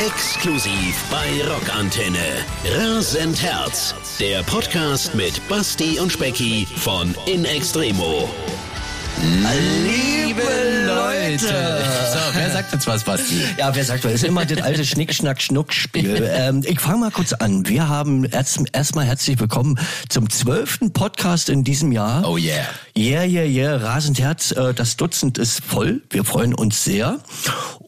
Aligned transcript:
Exklusiv 0.00 0.94
bei 1.10 1.44
Rockantenne. 1.52 2.18
Rasend 2.64 3.42
Herz. 3.42 3.96
Der 4.20 4.44
Podcast 4.44 5.12
mit 5.16 5.46
Basti 5.48 5.98
und 5.98 6.12
Specki 6.12 6.68
von 6.76 7.16
In 7.26 7.44
Extremo. 7.44 8.28
Liebe 9.82 10.40
Leute! 10.86 11.48
So, 11.48 12.18
wer 12.32 12.48
sagt 12.52 12.72
jetzt 12.72 12.86
was, 12.86 13.02
Basti? 13.02 13.40
Ja, 13.58 13.74
wer 13.74 13.84
sagt 13.84 14.04
was? 14.04 14.12
Das 14.12 14.22
ist 14.22 14.28
immer 14.28 14.46
das 14.46 14.62
alte 14.62 14.84
Schnick-Schnack-Schnuck-Spiel. 14.84 16.30
ähm, 16.32 16.62
ich 16.64 16.78
fange 16.78 16.98
mal 16.98 17.10
kurz 17.10 17.32
an. 17.32 17.66
Wir 17.66 17.88
haben 17.88 18.24
erst, 18.24 18.60
erstmal 18.72 19.04
herzlich 19.04 19.40
willkommen 19.40 19.80
zum 20.08 20.30
zwölften 20.30 20.92
Podcast 20.92 21.48
in 21.48 21.64
diesem 21.64 21.90
Jahr. 21.90 22.24
Oh 22.24 22.36
yeah. 22.36 22.68
Yeah, 22.96 23.24
yeah, 23.24 23.44
yeah. 23.44 23.76
Rasend 23.78 24.20
Herz. 24.20 24.52
Äh, 24.52 24.74
das 24.74 24.96
Dutzend 24.96 25.38
ist 25.38 25.60
voll. 25.64 26.02
Wir 26.10 26.22
freuen 26.22 26.54
uns 26.54 26.84
sehr. 26.84 27.18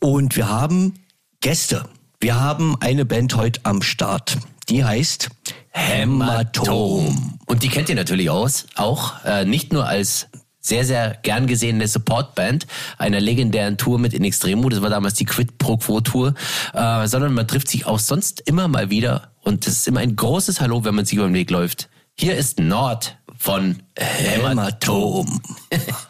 Und 0.01 0.34
wir 0.34 0.48
haben 0.48 0.95
Gäste. 1.41 1.84
Wir 2.23 2.38
haben 2.38 2.77
eine 2.80 3.06
Band 3.06 3.34
heute 3.34 3.60
am 3.62 3.80
Start. 3.80 4.37
Die 4.69 4.84
heißt 4.84 5.30
Hämatom. 5.70 7.38
Und 7.47 7.62
die 7.62 7.70
kennt 7.70 7.88
ihr 7.88 7.95
natürlich 7.95 8.28
aus, 8.28 8.66
auch 8.74 9.24
äh, 9.24 9.47
nicht 9.47 9.73
nur 9.73 9.87
als 9.87 10.27
sehr, 10.61 10.84
sehr 10.84 11.16
gern 11.23 11.47
gesehene 11.47 11.88
Supportband 11.88 12.66
einer 12.98 13.20
legendären 13.20 13.78
Tour 13.78 13.98
mit 13.98 14.12
In 14.12 14.23
Extremo, 14.25 14.69
das 14.69 14.83
war 14.83 14.91
damals 14.91 15.14
die 15.14 15.25
Quid 15.25 15.56
Pro 15.56 15.78
Quo 15.78 16.02
Tour, 16.02 16.34
äh, 16.75 17.06
sondern 17.09 17.33
man 17.33 17.48
trifft 17.48 17.69
sich 17.69 17.87
auch 17.87 17.98
sonst 17.98 18.42
immer 18.42 18.69
mal 18.69 18.91
wieder 18.91 19.30
und 19.41 19.66
das 19.66 19.77
ist 19.77 19.89
immer 19.89 20.00
ein 20.00 20.14
großes 20.14 20.61
Hallo, 20.61 20.84
wenn 20.84 20.95
man 20.95 21.06
sich 21.06 21.16
über 21.16 21.27
den 21.27 21.33
Weg 21.33 21.50
läuft. 21.50 21.89
Hier 22.19 22.37
ist 22.37 22.61
Nord 22.61 23.16
von 23.39 23.83
Hämatom. 23.97 25.41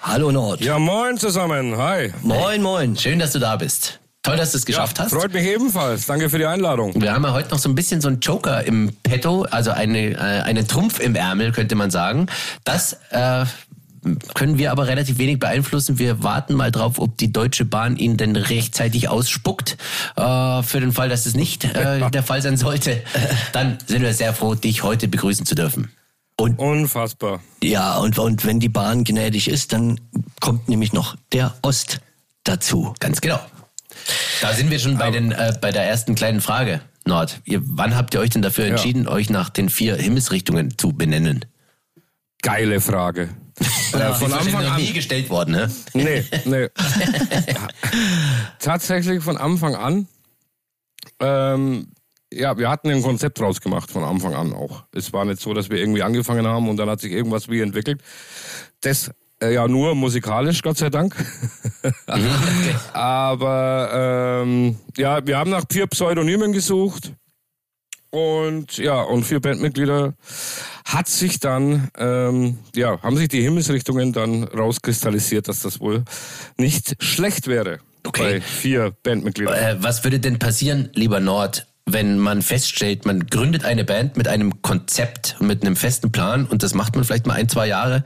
Hallo 0.02 0.32
Nord. 0.32 0.60
Ja, 0.60 0.80
moin 0.80 1.18
zusammen. 1.18 1.77
Hi. 1.77 2.12
Moin, 2.24 2.62
moin. 2.62 2.96
Schön, 2.96 3.20
dass 3.20 3.30
du 3.30 3.38
da 3.38 3.54
bist. 3.54 3.99
Toll, 4.23 4.37
dass 4.37 4.52
du 4.52 4.59
es 4.59 4.66
geschafft 4.66 4.99
ja, 4.99 5.04
hast. 5.04 5.13
Freut 5.13 5.32
mich 5.32 5.45
ebenfalls. 5.45 6.04
Danke 6.04 6.29
für 6.29 6.37
die 6.37 6.45
Einladung. 6.45 6.93
Wir 7.01 7.15
haben 7.15 7.24
ja 7.24 7.32
heute 7.32 7.51
noch 7.51 7.59
so 7.59 7.71
ein 7.71 7.74
bisschen 7.74 8.02
so 8.02 8.09
einen 8.09 8.21
Joker 8.21 8.65
im 8.65 8.93
Petto, 9.02 9.46
also 9.51 9.71
eine, 9.71 10.10
äh, 10.10 10.16
einen 10.16 10.68
Trumpf 10.68 11.01
im 11.01 11.15
Ärmel, 11.15 11.52
könnte 11.52 11.74
man 11.74 11.90
sagen. 11.90 12.26
Das 12.65 12.98
äh, 13.10 13.46
können 14.35 14.59
wir 14.59 14.73
aber 14.73 14.88
relativ 14.88 15.16
wenig 15.16 15.38
beeinflussen. 15.38 15.98
Wir 15.98 16.23
warten 16.23 16.54
mal 16.54 16.71
drauf, 16.71 16.98
ob 16.98 17.16
die 17.16 17.32
Deutsche 17.32 17.65
Bahn 17.65 17.96
ihn 17.96 18.18
denn 18.18 18.37
rechtzeitig 18.37 19.09
ausspuckt. 19.09 19.79
Äh, 20.16 20.63
für 20.63 20.80
den 20.80 20.93
Fall, 20.93 21.09
dass 21.09 21.24
es 21.24 21.35
nicht 21.35 21.65
äh, 21.65 22.10
der 22.13 22.23
Fall 22.23 22.43
sein 22.43 22.59
sollte, 22.59 23.02
dann 23.52 23.79
sind 23.87 24.02
wir 24.02 24.13
sehr 24.13 24.35
froh, 24.35 24.54
dich 24.54 24.82
heute 24.82 25.09
begrüßen 25.09 25.46
zu 25.46 25.54
dürfen. 25.54 25.91
Und 26.37 26.59
Unfassbar. 26.59 27.41
Ja, 27.63 27.98
und, 27.98 28.18
und 28.18 28.45
wenn 28.46 28.60
die 28.60 28.71
Bahn 28.71 29.04
gnädig 29.04 29.48
ist, 29.48 29.73
dann 29.73 30.01
kommt 30.41 30.68
nämlich 30.68 30.93
noch 30.93 31.16
der 31.32 31.54
Ost 31.63 32.01
dazu. 32.45 32.95
Ganz 32.98 33.21
genau. 33.21 33.41
Da 34.41 34.52
sind 34.52 34.71
wir 34.71 34.79
schon 34.79 34.99
bei, 34.99 35.10
den, 35.10 35.33
äh, 35.33 35.52
bei 35.60 35.71
der 35.71 35.85
ersten 35.85 36.15
kleinen 36.15 36.41
Frage, 36.41 36.80
Nord. 37.05 37.41
Ihr, 37.45 37.60
wann 37.63 37.97
habt 37.97 38.15
ihr 38.15 38.21
euch 38.21 38.30
denn 38.30 38.43
dafür 38.43 38.66
entschieden, 38.66 39.07
euch 39.09 39.30
nach 39.30 39.51
den 39.51 39.69
vier 39.69 39.97
Himmelsrichtungen 39.97 40.79
zu 40.79 40.93
benennen? 40.93 41.45
Geile 42.43 42.80
Frage. 42.80 43.29
Ja, 43.93 44.15
von 44.15 44.32
Anfang 44.32 44.65
an. 44.65 44.80
nie 44.80 44.93
gestellt 44.93 45.29
worden, 45.29 45.51
ne? 45.52 45.71
Nee, 45.93 46.24
nee. 46.47 46.69
Tatsächlich 48.59 49.23
von 49.23 49.37
Anfang 49.37 49.74
an. 49.74 50.09
Ähm, 51.19 51.88
ja, 52.32 52.57
wir 52.57 52.71
hatten 52.71 52.88
ein 52.88 53.02
Konzept 53.02 53.41
draus 53.41 53.60
gemacht 53.60 53.91
von 53.91 54.04
Anfang 54.04 54.35
an 54.35 54.52
auch. 54.52 54.85
Es 54.93 55.13
war 55.13 55.25
nicht 55.25 55.41
so, 55.41 55.52
dass 55.52 55.69
wir 55.69 55.79
irgendwie 55.79 56.02
angefangen 56.02 56.47
haben 56.47 56.69
und 56.69 56.77
dann 56.77 56.88
hat 56.88 57.01
sich 57.01 57.13
irgendwas 57.13 57.49
wie 57.49 57.60
entwickelt. 57.60 58.01
Das 58.80 59.09
äh, 59.09 59.13
ja 59.43 59.69
nur 59.69 59.95
musikalisch, 59.95 60.63
Gott 60.63 60.79
sei 60.79 60.91
Dank. 60.91 61.15
Aber 62.93 64.43
ähm, 64.43 64.77
ja, 64.97 65.27
wir 65.27 65.38
haben 65.38 65.50
nach 65.50 65.65
vier 65.71 65.87
Pseudonymen 65.87 66.53
gesucht. 66.53 67.12
Und 68.10 68.76
ja, 68.78 69.00
und 69.03 69.25
vier 69.25 69.41
Bandmitglieder 69.41 70.14
hat 70.84 71.09
sich 71.09 71.38
dann, 71.38 71.91
ähm, 71.97 72.59
ja, 72.75 73.00
haben 73.03 73.16
sich 73.16 73.28
die 73.28 73.41
Himmelsrichtungen 73.41 74.12
dann 74.12 74.44
rauskristallisiert, 74.44 75.47
dass 75.47 75.60
das 75.60 75.78
wohl 75.81 76.04
nicht 76.56 76.97
schlecht 77.03 77.47
wäre. 77.47 77.78
Okay. 78.04 78.22
Bei 78.22 78.41
vier 78.41 78.93
Bandmitgliedern. 79.04 79.54
Äh, 79.54 79.76
was 79.78 80.03
würde 80.03 80.19
denn 80.19 80.41
passieren, 80.41 80.91
lieber 80.94 81.20
Nord, 81.20 81.69
wenn 81.87 82.19
man 82.19 82.43
feststellt, 82.43 83.06
man 83.06 83.26
gründet 83.26 83.64
eine 83.64 83.84
Band 83.84 84.16
mit 84.16 84.26
einem 84.26 84.60
Konzept, 84.62 85.37
mit 85.41 85.62
einem 85.62 85.76
festen 85.76 86.10
Plan 86.10 86.47
und 86.47 86.62
das 86.62 86.75
macht 86.75 86.97
man 86.97 87.04
vielleicht 87.04 87.26
mal 87.26 87.34
ein, 87.34 87.48
zwei 87.48 87.69
Jahre 87.69 88.04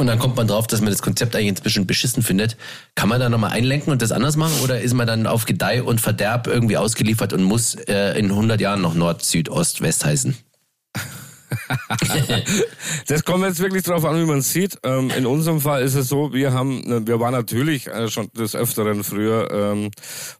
und 0.00 0.06
dann 0.06 0.18
kommt 0.18 0.36
man 0.36 0.48
drauf, 0.48 0.66
dass 0.66 0.80
man 0.80 0.90
das 0.90 1.02
Konzept 1.02 1.36
eigentlich 1.36 1.60
ein 1.60 1.62
bisschen 1.62 1.86
beschissen 1.86 2.22
findet. 2.22 2.56
Kann 2.94 3.08
man 3.08 3.20
da 3.20 3.28
nochmal 3.28 3.50
einlenken 3.50 3.92
und 3.92 4.00
das 4.00 4.12
anders 4.12 4.36
machen 4.36 4.54
oder 4.64 4.80
ist 4.80 4.94
man 4.94 5.06
dann 5.06 5.26
auf 5.26 5.44
Gedeih 5.44 5.82
und 5.82 6.00
Verderb 6.00 6.46
irgendwie 6.46 6.78
ausgeliefert 6.78 7.32
und 7.34 7.42
muss 7.42 7.74
äh, 7.74 8.18
in 8.18 8.30
100 8.30 8.60
Jahren 8.60 8.80
noch 8.80 8.94
Nord, 8.94 9.22
Süd, 9.22 9.50
Ost, 9.50 9.82
West 9.82 10.04
heißen? 10.04 10.36
Das 13.06 13.24
kommt 13.24 13.44
jetzt 13.44 13.60
wirklich 13.60 13.82
drauf 13.82 14.04
an, 14.04 14.20
wie 14.20 14.26
man 14.26 14.42
sieht. 14.42 14.78
Ähm, 14.82 15.10
in 15.16 15.26
unserem 15.26 15.60
Fall 15.60 15.82
ist 15.82 15.94
es 15.94 16.08
so, 16.08 16.32
wir 16.32 16.52
haben, 16.52 16.80
ne, 16.82 17.06
wir 17.06 17.20
waren 17.20 17.32
natürlich 17.32 17.86
äh, 17.86 18.08
schon 18.08 18.30
des 18.32 18.54
Öfteren 18.54 19.04
früher 19.04 19.50
ähm, 19.50 19.90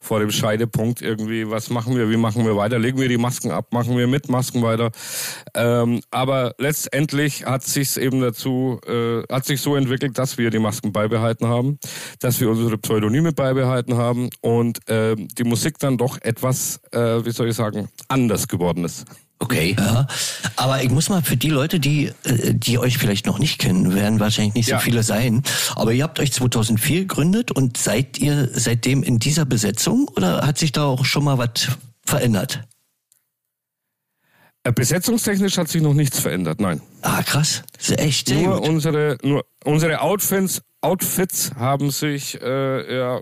vor 0.01 0.21
dem 0.21 0.31
Scheidepunkt 0.31 1.03
irgendwie, 1.03 1.51
was 1.51 1.71
machen 1.71 1.97
wir, 1.97 2.11
wie 2.11 2.17
machen 2.17 2.45
wir 2.45 2.57
weiter, 2.57 2.79
legen 2.79 2.99
wir 2.99 3.09
die 3.09 3.19
Masken 3.19 3.51
ab, 3.51 3.73
machen 3.73 3.97
wir 3.97 4.07
mit 4.07 4.29
Masken 4.29 4.63
weiter. 4.63 4.91
Ähm, 5.55 6.01
aber 6.11 6.55
letztendlich 6.59 7.45
hat 7.47 7.65
sich's 7.65 7.97
eben 7.97 8.21
dazu, 8.21 8.81
äh, 8.87 9.23
hat 9.33 9.45
sich 9.45 9.61
so 9.61 9.77
entwickelt, 9.77 10.19
dass 10.19 10.39
wir 10.39 10.51
die 10.51 10.59
Masken 10.59 10.93
beibehalten 10.93 11.47
haben, 11.47 11.79
dass 12.21 12.41
wir 12.41 12.51
unsere 12.51 12.79
Pseudonyme 12.79 13.33
beibehalten 13.33 13.97
haben 13.97 14.31
und 14.41 14.89
äh, 14.89 15.17
die 15.17 15.45
Musik 15.45 15.79
dann 15.79 15.99
doch 15.99 16.19
etwas, 16.21 16.81
äh, 16.93 17.25
wie 17.25 17.31
soll 17.31 17.49
ich 17.49 17.57
sagen, 17.57 17.89
anders 18.09 18.49
geworden 18.49 18.85
ist. 18.85 19.07
Okay. 19.43 19.75
Ja, 19.79 20.07
aber 20.57 20.83
ich 20.83 20.91
muss 20.91 21.09
mal 21.09 21.23
für 21.23 21.37
die 21.37 21.49
Leute, 21.49 21.81
die, 21.81 22.13
äh, 22.25 22.53
die 22.55 22.79
euch 22.79 22.99
vielleicht 22.99 23.25
noch 23.27 23.39
nicht 23.39 23.59
kennen, 23.59 23.95
werden 23.95 24.21
wahrscheinlich 24.21 24.55
nicht 24.55 24.67
so 24.67 24.73
Ja. 24.73 24.79
viele 24.79 25.03
sein. 25.03 25.43
Aber 25.77 25.93
ihr 25.93 26.05
habt 26.05 26.21
euch 26.21 26.31
2004 26.33 27.01
gegründet 27.01 27.51
und 27.51 27.77
seid 27.79 28.19
ihr 28.19 28.51
seitdem 28.53 29.03
in 29.03 29.19
dieser 29.19 29.47
Besetzung 29.47 30.09
oder 30.09 30.47
hat 30.47 30.59
sich 30.59 30.73
da 30.73 30.85
auch 30.85 31.05
schon 31.07 31.25
mal 31.25 31.39
was 31.39 31.69
verändert? 32.05 32.61
Äh, 34.63 34.73
Besetzungstechnisch 34.73 35.57
hat 35.57 35.69
sich 35.69 35.81
noch 35.81 35.95
nichts 35.95 36.21
verändert, 36.21 36.61
nein. 36.61 36.83
Ah, 37.01 37.23
krass. 37.23 37.63
Das 37.79 37.89
ist 37.91 37.99
echt 37.99 38.29
sehr 38.29 38.43
Nur 38.43 38.59
gut. 38.61 38.69
unsere, 38.69 39.17
nur 39.23 39.47
unsere 39.65 40.03
Outfits, 40.03 40.61
Outfits 40.83 41.53
haben 41.57 41.91
sich 41.91 42.39
äh, 42.43 42.95
ja, 42.99 43.21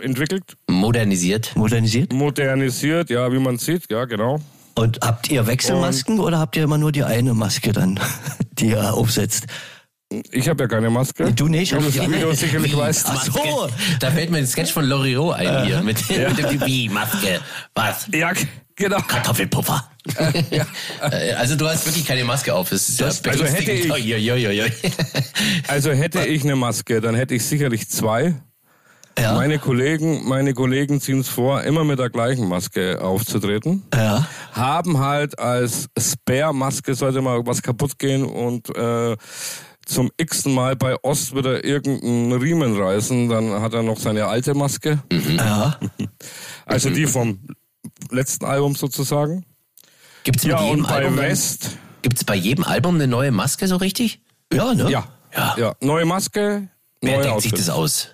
entwickelt, 0.00 0.56
Modernisiert. 0.70 1.54
Modernisiert. 1.56 2.12
modernisiert, 2.14 3.10
ja, 3.10 3.30
wie 3.30 3.38
man 3.38 3.58
sieht, 3.58 3.90
ja, 3.90 4.06
genau. 4.06 4.40
Und 4.78 5.00
habt 5.02 5.28
ihr 5.28 5.44
Wechselmasken 5.48 6.20
oder 6.20 6.38
habt 6.38 6.54
ihr 6.54 6.62
immer 6.62 6.78
nur 6.78 6.92
die 6.92 7.02
eine 7.02 7.34
Maske 7.34 7.72
dann, 7.72 7.98
die 8.52 8.68
ihr 8.68 8.94
aufsetzt? 8.94 9.46
Ich 10.30 10.48
habe 10.48 10.62
ja 10.62 10.68
keine 10.68 10.88
Maske. 10.88 11.32
Du 11.32 11.48
nicht, 11.48 11.72
Wie 11.72 11.98
du 11.98 12.02
andere. 12.02 12.34
sicherlich 12.34 12.76
weißt. 12.76 13.06
Ach 13.10 13.24
so. 13.24 13.68
Da 13.98 14.12
fällt 14.12 14.30
mir 14.30 14.38
ein 14.38 14.46
Sketch 14.46 14.72
von 14.72 14.84
Loriot 14.84 15.34
ein 15.34 15.64
hier 15.64 15.82
mit, 15.82 16.08
mit 16.08 16.38
dem 16.38 16.64
Wie, 16.64 16.88
Maske, 16.88 17.40
was? 17.74 18.06
Ja, 18.14 18.32
genau. 18.76 19.00
Kartoffelpuffer. 19.00 19.90
Äh, 20.16 20.62
Also 21.36 21.56
du 21.56 21.68
hast 21.68 21.84
wirklich 21.84 22.06
keine 22.06 22.22
Maske 22.24 22.54
auf. 22.54 22.70
Das 22.70 22.96
ja 22.98 23.06
also 23.06 23.44
hätte 23.44 23.72
ich-. 23.72 23.92
Also 25.66 25.90
hätte 25.90 26.24
ich 26.24 26.44
eine 26.44 26.54
Maske, 26.54 27.00
dann 27.00 27.16
hätte 27.16 27.34
ich 27.34 27.44
sicherlich 27.44 27.90
zwei. 27.90 28.36
Ja. 29.20 29.34
Meine 29.34 29.58
Kollegen, 29.58 30.26
meine 30.28 30.54
Kollegen 30.54 31.00
ziehen 31.00 31.20
es 31.20 31.28
vor, 31.28 31.62
immer 31.62 31.84
mit 31.84 31.98
der 31.98 32.10
gleichen 32.10 32.48
Maske 32.48 33.00
aufzutreten. 33.02 33.82
Ja. 33.94 34.26
haben 34.52 34.98
halt 34.98 35.38
als 35.38 35.88
Spare-Maske, 35.98 36.94
sollte 36.94 37.20
mal 37.20 37.44
was 37.46 37.62
kaputt 37.62 37.98
gehen 37.98 38.24
und 38.24 38.74
äh, 38.76 39.16
zum 39.86 40.10
x-ten 40.18 40.52
Mal 40.54 40.76
bei 40.76 40.96
Ost 41.02 41.34
wieder 41.34 41.64
irgendeinen 41.64 42.32
Riemen 42.32 42.76
reißen, 42.80 43.28
dann 43.28 43.62
hat 43.62 43.72
er 43.72 43.82
noch 43.82 43.98
seine 43.98 44.26
alte 44.26 44.54
Maske. 44.54 45.02
Ja. 45.36 45.78
Also 46.66 46.90
die 46.90 47.06
vom 47.06 47.40
letzten 48.10 48.44
Album 48.44 48.74
sozusagen. 48.74 49.46
Gibt's 50.24 50.44
Ja, 50.44 50.58
und 50.60 50.82
bei 50.82 50.96
Album 50.96 51.16
West, 51.16 51.78
Gibt's 52.02 52.24
bei 52.24 52.34
jedem 52.34 52.64
Album 52.64 52.96
eine 52.96 53.06
neue 53.06 53.30
Maske 53.30 53.66
so 53.66 53.76
richtig? 53.76 54.20
Ja, 54.52 54.74
ne? 54.74 54.90
ja, 54.90 55.04
Ja. 55.34 55.54
ja, 55.58 55.74
neue 55.80 56.04
Maske, 56.04 56.68
Wer 57.00 57.12
neue 57.16 57.22
denkt 57.24 57.40
sich 57.40 57.52
Outfits. 57.52 57.66
das 57.66 57.74
aus? 57.74 58.08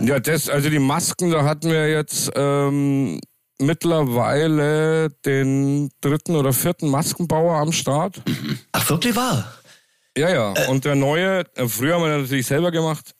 Ja, 0.00 0.18
das, 0.20 0.48
also 0.48 0.70
die 0.70 0.78
Masken, 0.78 1.30
da 1.30 1.44
hatten 1.44 1.70
wir 1.70 1.88
jetzt 1.90 2.30
ähm, 2.34 3.20
mittlerweile 3.58 5.10
den 5.24 5.90
dritten 6.00 6.36
oder 6.36 6.52
vierten 6.52 6.88
Maskenbauer 6.88 7.56
am 7.58 7.72
Start. 7.72 8.20
Ach, 8.72 8.88
wirklich 8.90 9.14
wahr? 9.16 9.52
Ja, 10.16 10.30
ja. 10.30 10.54
Und 10.68 10.84
der 10.84 10.94
neue, 10.94 11.44
äh, 11.56 11.68
früher 11.68 11.94
haben 11.94 12.02
wir 12.02 12.18
natürlich 12.18 12.46
selber 12.46 12.70
gemacht, 12.70 13.14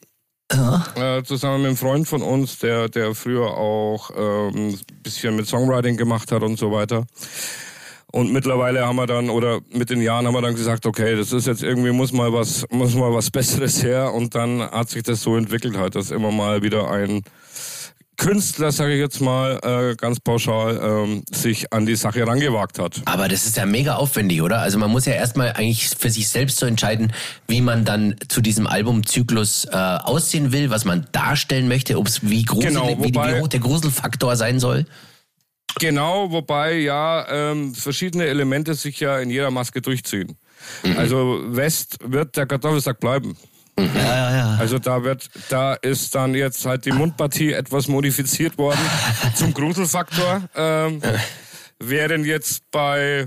Ja. 0.52 0.84
äh, 0.96 1.22
zusammen 1.24 1.62
mit 1.62 1.68
einem 1.68 1.76
Freund 1.76 2.08
von 2.08 2.22
uns, 2.22 2.58
der, 2.58 2.88
der 2.88 3.14
früher 3.14 3.48
auch 3.56 4.10
ähm, 4.16 4.68
ein 4.68 4.80
bisschen 5.02 5.34
mit 5.36 5.46
Songwriting 5.48 5.96
gemacht 5.96 6.30
hat 6.32 6.42
und 6.42 6.58
so 6.58 6.70
weiter. 6.72 7.06
Und 8.14 8.32
mittlerweile 8.32 8.86
haben 8.86 8.94
wir 8.94 9.08
dann, 9.08 9.28
oder 9.28 9.58
mit 9.72 9.90
den 9.90 10.00
Jahren 10.00 10.24
haben 10.24 10.34
wir 10.34 10.40
dann 10.40 10.54
gesagt, 10.54 10.86
okay, 10.86 11.16
das 11.16 11.32
ist 11.32 11.48
jetzt 11.48 11.64
irgendwie, 11.64 11.90
muss 11.90 12.12
mal 12.12 12.32
was, 12.32 12.64
muss 12.70 12.94
mal 12.94 13.12
was 13.12 13.28
Besseres 13.32 13.82
her. 13.82 14.12
Und 14.12 14.36
dann 14.36 14.60
hat 14.60 14.88
sich 14.88 15.02
das 15.02 15.20
so 15.20 15.36
entwickelt 15.36 15.76
halt, 15.76 15.96
dass 15.96 16.12
immer 16.12 16.30
mal 16.30 16.62
wieder 16.62 16.88
ein 16.92 17.22
Künstler, 18.16 18.70
sage 18.70 18.92
ich 18.92 19.00
jetzt 19.00 19.20
mal 19.20 19.58
äh, 19.64 19.96
ganz 19.96 20.20
pauschal, 20.20 20.80
ähm, 20.80 21.24
sich 21.28 21.72
an 21.72 21.86
die 21.86 21.96
Sache 21.96 22.24
rangewagt 22.24 22.78
hat. 22.78 23.02
Aber 23.06 23.26
das 23.26 23.46
ist 23.46 23.56
ja 23.56 23.66
mega 23.66 23.96
aufwendig, 23.96 24.42
oder? 24.42 24.60
Also 24.60 24.78
man 24.78 24.92
muss 24.92 25.06
ja 25.06 25.14
erstmal 25.14 25.50
eigentlich 25.54 25.88
für 25.98 26.08
sich 26.08 26.28
selbst 26.28 26.58
so 26.58 26.66
entscheiden, 26.66 27.12
wie 27.48 27.62
man 27.62 27.84
dann 27.84 28.14
zu 28.28 28.40
diesem 28.40 28.68
Albumzyklus 28.68 29.64
äh, 29.64 29.70
aussehen 29.72 30.52
will, 30.52 30.70
was 30.70 30.84
man 30.84 31.08
darstellen 31.10 31.66
möchte, 31.66 31.98
ob 31.98 32.06
es 32.06 32.22
wie, 32.22 32.44
gruselig, 32.44 32.74
Genau, 32.74 32.96
wie, 33.02 33.12
wie 33.12 33.40
hoch 33.40 33.48
der 33.48 33.58
Gruselfaktor 33.58 34.36
sein 34.36 34.60
soll. 34.60 34.86
Genau, 35.80 36.30
wobei 36.30 36.78
ja 36.78 37.26
ähm, 37.28 37.74
verschiedene 37.74 38.26
Elemente 38.26 38.74
sich 38.74 39.00
ja 39.00 39.18
in 39.18 39.30
jeder 39.30 39.50
Maske 39.50 39.80
durchziehen. 39.80 40.36
Also 40.96 41.40
West 41.48 41.98
wird 42.02 42.36
der 42.36 42.46
Kartoffelsack 42.46 43.00
bleiben. 43.00 43.36
Ja, 43.78 43.84
ja, 43.86 44.36
ja. 44.36 44.56
Also 44.58 44.78
da 44.78 45.02
wird, 45.02 45.28
da 45.48 45.74
ist 45.74 46.14
dann 46.14 46.34
jetzt 46.34 46.64
halt 46.64 46.84
die 46.84 46.92
Mundpartie 46.92 47.52
etwas 47.52 47.88
modifiziert 47.88 48.56
worden 48.56 48.80
zum 49.34 49.52
Gruselfaktor. 49.52 50.48
Ähm, 50.54 51.02
während 51.80 52.24
jetzt 52.24 52.70
bei 52.70 53.26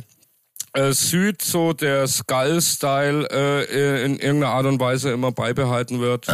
äh, 0.78 0.94
Süd 0.94 1.42
so 1.42 1.74
der 1.74 2.08
Skull-Style 2.08 3.28
äh, 3.32 4.06
in 4.06 4.20
irgendeiner 4.20 4.54
Art 4.54 4.66
und 4.66 4.80
Weise 4.80 5.12
immer 5.12 5.32
beibehalten 5.32 6.00
wird. 6.00 6.28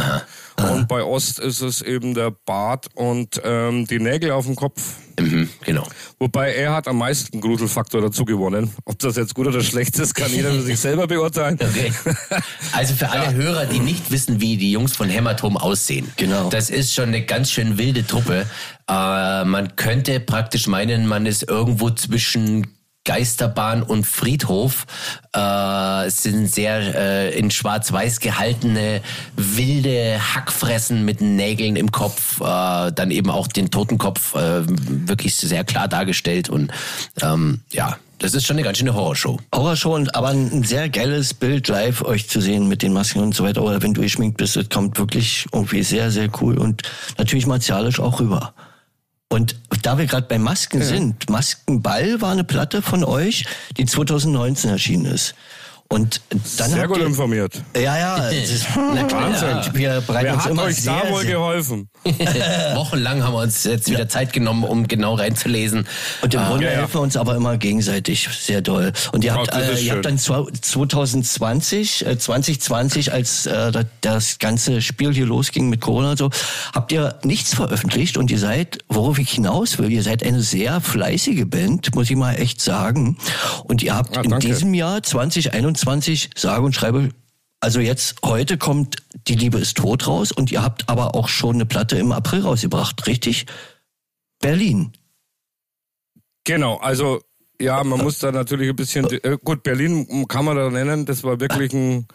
Und 0.56 0.86
bei 0.86 1.02
Ost 1.02 1.38
ist 1.38 1.62
es 1.62 1.80
eben 1.82 2.14
der 2.14 2.30
Bart 2.30 2.86
und 2.94 3.40
ähm, 3.42 3.86
die 3.86 3.98
Nägel 3.98 4.32
auf 4.32 4.46
dem 4.46 4.54
Kopf. 4.54 4.80
Mhm, 5.18 5.48
genau. 5.64 5.86
Wobei 6.18 6.54
er 6.54 6.74
hat 6.74 6.88
am 6.88 6.98
meisten 6.98 7.40
Gruselfaktor 7.40 8.00
dazu 8.00 8.24
gewonnen. 8.24 8.72
Ob 8.84 8.98
das 8.98 9.16
jetzt 9.16 9.34
gut 9.34 9.46
oder 9.46 9.62
schlecht 9.62 9.98
ist, 9.98 10.14
kann 10.14 10.30
jeder 10.30 10.50
für 10.50 10.62
sich 10.62 10.78
selber 10.78 11.06
beurteilen. 11.06 11.58
Okay. 11.74 11.92
Also 12.72 12.94
für 12.94 13.10
alle 13.10 13.34
Hörer, 13.34 13.66
die 13.66 13.80
nicht 13.80 14.10
wissen, 14.10 14.40
wie 14.40 14.56
die 14.56 14.70
Jungs 14.70 14.94
von 14.94 15.08
Hämatom 15.08 15.56
aussehen. 15.56 16.12
Genau. 16.16 16.48
Das 16.50 16.70
ist 16.70 16.94
schon 16.94 17.08
eine 17.08 17.24
ganz 17.24 17.50
schön 17.50 17.78
wilde 17.78 18.06
Truppe. 18.06 18.46
Äh, 18.88 19.44
man 19.44 19.74
könnte 19.76 20.20
praktisch 20.20 20.66
meinen, 20.66 21.06
man 21.06 21.26
ist 21.26 21.48
irgendwo 21.48 21.90
zwischen 21.90 22.73
Geisterbahn 23.04 23.82
und 23.82 24.06
Friedhof. 24.06 24.86
Äh, 25.32 26.10
sind 26.10 26.48
sehr 26.48 26.94
äh, 26.94 27.38
in 27.38 27.50
Schwarz-Weiß 27.50 28.20
gehaltene, 28.20 29.02
wilde 29.36 30.18
Hackfressen 30.34 31.04
mit 31.04 31.20
Nägeln 31.20 31.76
im 31.76 31.92
Kopf. 31.92 32.40
Äh, 32.40 32.92
dann 32.92 33.10
eben 33.10 33.30
auch 33.30 33.46
den 33.46 33.70
Totenkopf 33.70 34.34
äh, 34.34 34.62
wirklich 34.66 35.36
sehr 35.36 35.64
klar 35.64 35.88
dargestellt. 35.88 36.48
Und 36.48 36.72
ähm, 37.22 37.60
ja, 37.72 37.98
das 38.18 38.32
ist 38.32 38.46
schon 38.46 38.56
eine 38.56 38.64
ganz 38.64 38.78
schöne 38.78 38.94
Horrorshow. 38.94 39.38
Horrorshow, 39.54 39.94
und 39.94 40.14
aber 40.14 40.28
ein 40.28 40.62
sehr 40.62 40.88
geiles 40.88 41.34
Bild 41.34 41.68
live 41.68 42.02
euch 42.02 42.28
zu 42.28 42.40
sehen 42.40 42.68
mit 42.68 42.82
den 42.82 42.92
Masken 42.92 43.20
und 43.20 43.34
so 43.34 43.44
weiter. 43.44 43.62
Oder 43.62 43.82
wenn 43.82 43.92
du 43.92 44.00
geschminkt 44.00 44.38
bist, 44.38 44.56
das 44.56 44.68
kommt 44.70 44.98
wirklich 44.98 45.46
irgendwie 45.52 45.82
sehr, 45.82 46.10
sehr 46.10 46.30
cool 46.40 46.56
und 46.56 46.82
natürlich 47.18 47.46
martialisch 47.46 48.00
auch 48.00 48.20
rüber. 48.20 48.54
Und 49.28 49.56
da 49.82 49.98
wir 49.98 50.06
gerade 50.06 50.26
bei 50.28 50.38
Masken 50.38 50.82
sind, 50.82 51.28
Maskenball 51.28 52.20
war 52.20 52.32
eine 52.32 52.44
Platte 52.44 52.82
von 52.82 53.04
euch, 53.04 53.46
die 53.76 53.84
2019 53.84 54.70
erschienen 54.70 55.06
ist. 55.06 55.34
Und 55.88 56.20
dann 56.58 56.70
Sehr 56.70 56.88
gut 56.88 56.98
ihr, 56.98 57.06
informiert. 57.06 57.62
Ja, 57.76 57.96
ja, 57.98 58.16
das 58.30 58.32
ist, 58.50 58.66
na 58.74 59.04
klar, 59.04 59.30
Wahnsinn. 59.30 59.74
wir 59.74 60.00
bereiten 60.00 60.26
Wer 60.26 60.34
uns 60.34 60.44
hat 60.44 60.50
immer 60.50 60.62
euch 60.64 60.76
sehr, 60.82 61.02
da 61.04 61.10
wohl 61.10 61.24
geholfen? 61.24 61.88
Wochenlang 62.74 63.22
haben 63.22 63.34
wir 63.34 63.40
uns 63.42 63.64
jetzt 63.64 63.88
wieder 63.90 64.08
Zeit 64.08 64.32
genommen, 64.32 64.64
um 64.64 64.88
genau 64.88 65.14
reinzulesen. 65.14 65.86
Und 66.22 66.34
im 66.34 66.44
Grunde 66.44 66.66
ja, 66.66 66.72
ja. 66.72 66.78
helfen 66.80 66.94
wir 66.94 67.00
uns 67.02 67.16
aber 67.16 67.36
immer 67.36 67.56
gegenseitig 67.58 68.28
sehr 68.28 68.60
doll. 68.60 68.92
Und 69.12 69.24
ihr 69.24 69.34
habt, 69.34 69.50
Oh, 69.54 69.58
äh, 69.58 69.78
ihr 69.80 69.92
habt 69.92 70.04
dann 70.04 70.16
zwa- 70.18 70.48
2020, 70.60 72.06
äh, 72.06 72.18
2020, 72.18 73.12
als 73.12 73.46
äh, 73.46 73.70
da- 73.70 73.84
das 74.00 74.38
ganze 74.38 74.82
Spiel 74.82 75.12
hier 75.12 75.26
losging 75.26 75.68
mit 75.68 75.80
Corona 75.80 76.12
und 76.12 76.18
so, 76.18 76.30
habt 76.74 76.92
ihr 76.92 77.18
nichts 77.22 77.54
veröffentlicht 77.54 78.16
und 78.16 78.30
ihr 78.30 78.38
seid, 78.38 78.78
worauf 78.88 79.18
ich 79.18 79.30
hinaus 79.30 79.78
will, 79.78 79.90
ihr 79.92 80.02
seid 80.02 80.24
eine 80.24 80.42
sehr 80.42 80.80
fleißige 80.80 81.44
Band, 81.46 81.94
muss 81.94 82.10
ich 82.10 82.16
mal 82.16 82.34
echt 82.34 82.60
sagen. 82.60 83.16
Und 83.64 83.82
ihr 83.82 83.94
habt 83.94 84.16
Ah, 84.18 84.22
in 84.22 84.38
diesem 84.40 84.74
Jahr 84.74 85.02
2021, 85.02 85.73
sage 85.78 86.62
und 86.62 86.74
schreibe, 86.74 87.10
also 87.60 87.80
jetzt, 87.80 88.16
heute 88.24 88.58
kommt 88.58 88.96
Die 89.26 89.34
Liebe 89.34 89.58
ist 89.58 89.76
tot 89.78 90.06
raus 90.06 90.32
und 90.32 90.52
ihr 90.52 90.62
habt 90.62 90.88
aber 90.88 91.14
auch 91.14 91.28
schon 91.28 91.54
eine 91.56 91.66
Platte 91.66 91.96
im 91.96 92.12
April 92.12 92.42
rausgebracht, 92.42 93.06
richtig? 93.06 93.46
Berlin. 94.40 94.92
Genau, 96.44 96.76
also 96.76 97.20
ja, 97.60 97.82
man 97.84 98.02
muss 98.02 98.18
da 98.18 98.32
natürlich 98.32 98.68
ein 98.68 98.76
bisschen. 98.76 99.06
Äh, 99.10 99.38
gut, 99.42 99.62
Berlin 99.62 100.26
kann 100.28 100.44
man 100.44 100.56
da 100.56 100.68
nennen, 100.70 101.06
das 101.06 101.24
war 101.24 101.40
wirklich 101.40 101.72
ein 101.72 102.06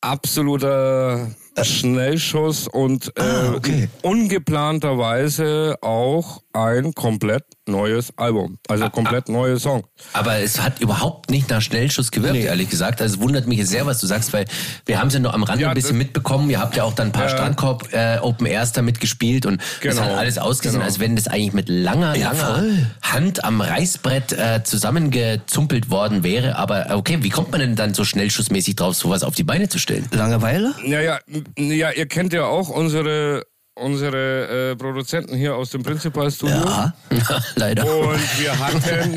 absoluter 0.00 1.30
Schnellschuss 1.62 2.66
und 2.68 3.12
äh, 3.16 3.22
Ah, 3.22 3.54
okay. 3.54 3.88
ungeplanterweise 4.02 5.76
auch 5.82 6.42
ein 6.54 6.94
komplett 6.94 7.44
neues 7.66 8.12
Album. 8.16 8.58
Also 8.68 8.88
komplett 8.90 9.28
neue 9.28 9.58
Song. 9.58 9.84
Aber 10.12 10.36
es 10.38 10.60
hat 10.60 10.80
überhaupt 10.80 11.30
nicht 11.30 11.50
nach 11.50 11.60
Schnellschuss 11.60 12.10
gewirkt, 12.10 12.36
ehrlich 12.36 12.70
gesagt. 12.70 13.02
Also 13.02 13.16
es 13.16 13.20
wundert 13.20 13.46
mich 13.46 13.66
sehr, 13.66 13.86
was 13.86 14.00
du 14.00 14.06
sagst, 14.06 14.32
weil 14.32 14.44
wir 14.86 15.00
haben 15.00 15.08
es 15.08 15.14
ja 15.14 15.20
nur 15.20 15.34
am 15.34 15.42
Rande 15.42 15.62
Ja, 15.62 15.68
ein 15.70 15.74
bisschen 15.74 15.98
mitbekommen. 15.98 16.48
Ihr 16.50 16.60
habt 16.60 16.76
ja 16.76 16.84
auch 16.84 16.92
dann 16.94 17.08
ein 17.08 17.12
paar 17.12 17.24
Ja. 17.24 17.28
Strandkorb 17.30 17.92
äh, 17.92 18.18
Open 18.20 18.46
Airs 18.46 18.72
damit 18.72 19.00
gespielt 19.00 19.46
und 19.46 19.60
es 19.60 19.80
Genau, 19.80 20.02
hat 20.02 20.12
alles 20.12 20.38
ausgesehen, 20.38 20.74
genau. 20.74 20.84
als 20.86 21.00
wenn 21.00 21.16
das 21.16 21.26
eigentlich 21.28 21.52
mit 21.54 21.68
langer, 21.68 22.16
Ja, 22.16 22.32
langer 22.32 22.54
voll. 22.54 22.86
Hand 23.02 23.44
am 23.44 23.60
Reißbrett 23.60 24.32
äh, 24.32 24.62
zusammengezumpelt 24.64 25.90
worden 25.90 26.22
wäre. 26.22 26.56
Aber 26.56 26.90
äh, 26.90 26.94
okay, 26.94 27.18
wie 27.22 27.30
kommt 27.30 27.50
man 27.50 27.60
denn 27.60 27.76
dann 27.76 27.94
so 27.94 28.04
schnellschussmäßig 28.04 28.76
drauf, 28.76 28.94
sowas 28.94 29.22
auf 29.22 29.34
die 29.34 29.44
Beine 29.44 29.68
zu 29.68 29.78
stellen? 29.78 30.06
Langeweile? 30.12 30.74
Ja, 30.86 31.00
ja, 31.00 31.18
m- 31.26 31.44
ja, 31.72 31.90
ihr 31.90 32.06
kennt 32.06 32.32
ja 32.32 32.44
auch 32.46 32.68
unsere 32.68 33.42
unsere 33.74 34.70
äh, 34.72 34.76
Produzenten 34.76 35.36
hier 35.36 35.56
aus 35.56 35.70
dem 35.70 35.82
Principal 35.82 36.30
Studio. 36.30 36.56
Ja, 36.56 36.92
leider. 37.56 37.84
Und 37.84 38.40
wir 38.40 38.58
hatten 38.58 39.16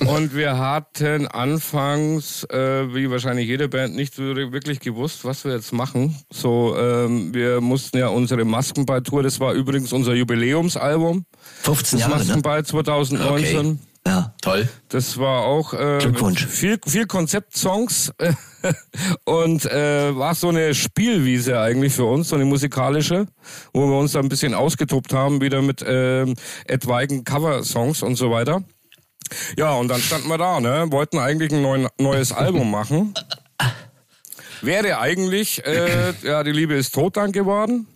und 0.06 0.34
wir 0.34 0.56
hatten 0.56 1.26
anfangs, 1.26 2.44
äh, 2.44 2.94
wie 2.94 3.10
wahrscheinlich 3.10 3.48
jede 3.48 3.68
Band, 3.68 3.96
nicht 3.96 4.18
wirklich 4.18 4.80
gewusst, 4.80 5.24
was 5.24 5.44
wir 5.44 5.52
jetzt 5.52 5.72
machen. 5.72 6.16
So, 6.32 6.76
ähm, 6.78 7.34
wir 7.34 7.60
mussten 7.60 7.98
ja 7.98 8.08
unsere 8.08 8.44
Maskenball-Tour, 8.44 9.22
das 9.22 9.40
war 9.40 9.52
übrigens 9.54 9.92
unser 9.92 10.14
Jubiläumsalbum, 10.14 11.24
15 11.62 11.98
das 11.98 12.08
Jahre, 12.08 12.18
ne? 12.20 12.24
Maskenball 12.24 12.64
2019. 12.64 13.58
Okay. 13.58 13.78
Ja. 14.06 14.34
Toll. 14.42 14.68
Das 14.88 15.18
war 15.18 15.44
auch 15.44 15.72
äh, 15.72 15.98
Glückwunsch. 15.98 16.46
viel, 16.46 16.78
viel 16.86 17.06
Konzeptsongs 17.06 18.12
und 19.24 19.64
äh, 19.64 20.14
war 20.14 20.34
so 20.34 20.48
eine 20.48 20.74
Spielwiese 20.74 21.58
eigentlich 21.58 21.94
für 21.94 22.04
uns, 22.04 22.28
so 22.28 22.34
eine 22.34 22.44
musikalische, 22.44 23.26
wo 23.72 23.86
wir 23.86 23.98
uns 23.98 24.12
da 24.12 24.20
ein 24.20 24.28
bisschen 24.28 24.52
ausgetobt 24.52 25.14
haben, 25.14 25.40
wieder 25.40 25.62
mit 25.62 25.82
ähm, 25.86 26.34
etwaigen 26.66 27.24
Coversongs 27.24 28.02
und 28.02 28.16
so 28.16 28.30
weiter. 28.30 28.62
Ja, 29.56 29.72
und 29.72 29.88
dann 29.88 30.00
standen 30.00 30.28
wir 30.28 30.38
da, 30.38 30.60
ne? 30.60 30.86
wollten 30.90 31.18
eigentlich 31.18 31.50
ein 31.52 31.62
neuen, 31.62 31.88
neues 31.98 32.32
Album 32.32 32.70
machen. 32.70 33.14
Wäre 34.60 34.98
eigentlich, 34.98 35.64
äh, 35.64 36.12
ja, 36.22 36.42
die 36.42 36.52
Liebe 36.52 36.74
ist 36.74 36.94
tot 36.94 37.16
dann 37.16 37.32
geworden. 37.32 37.86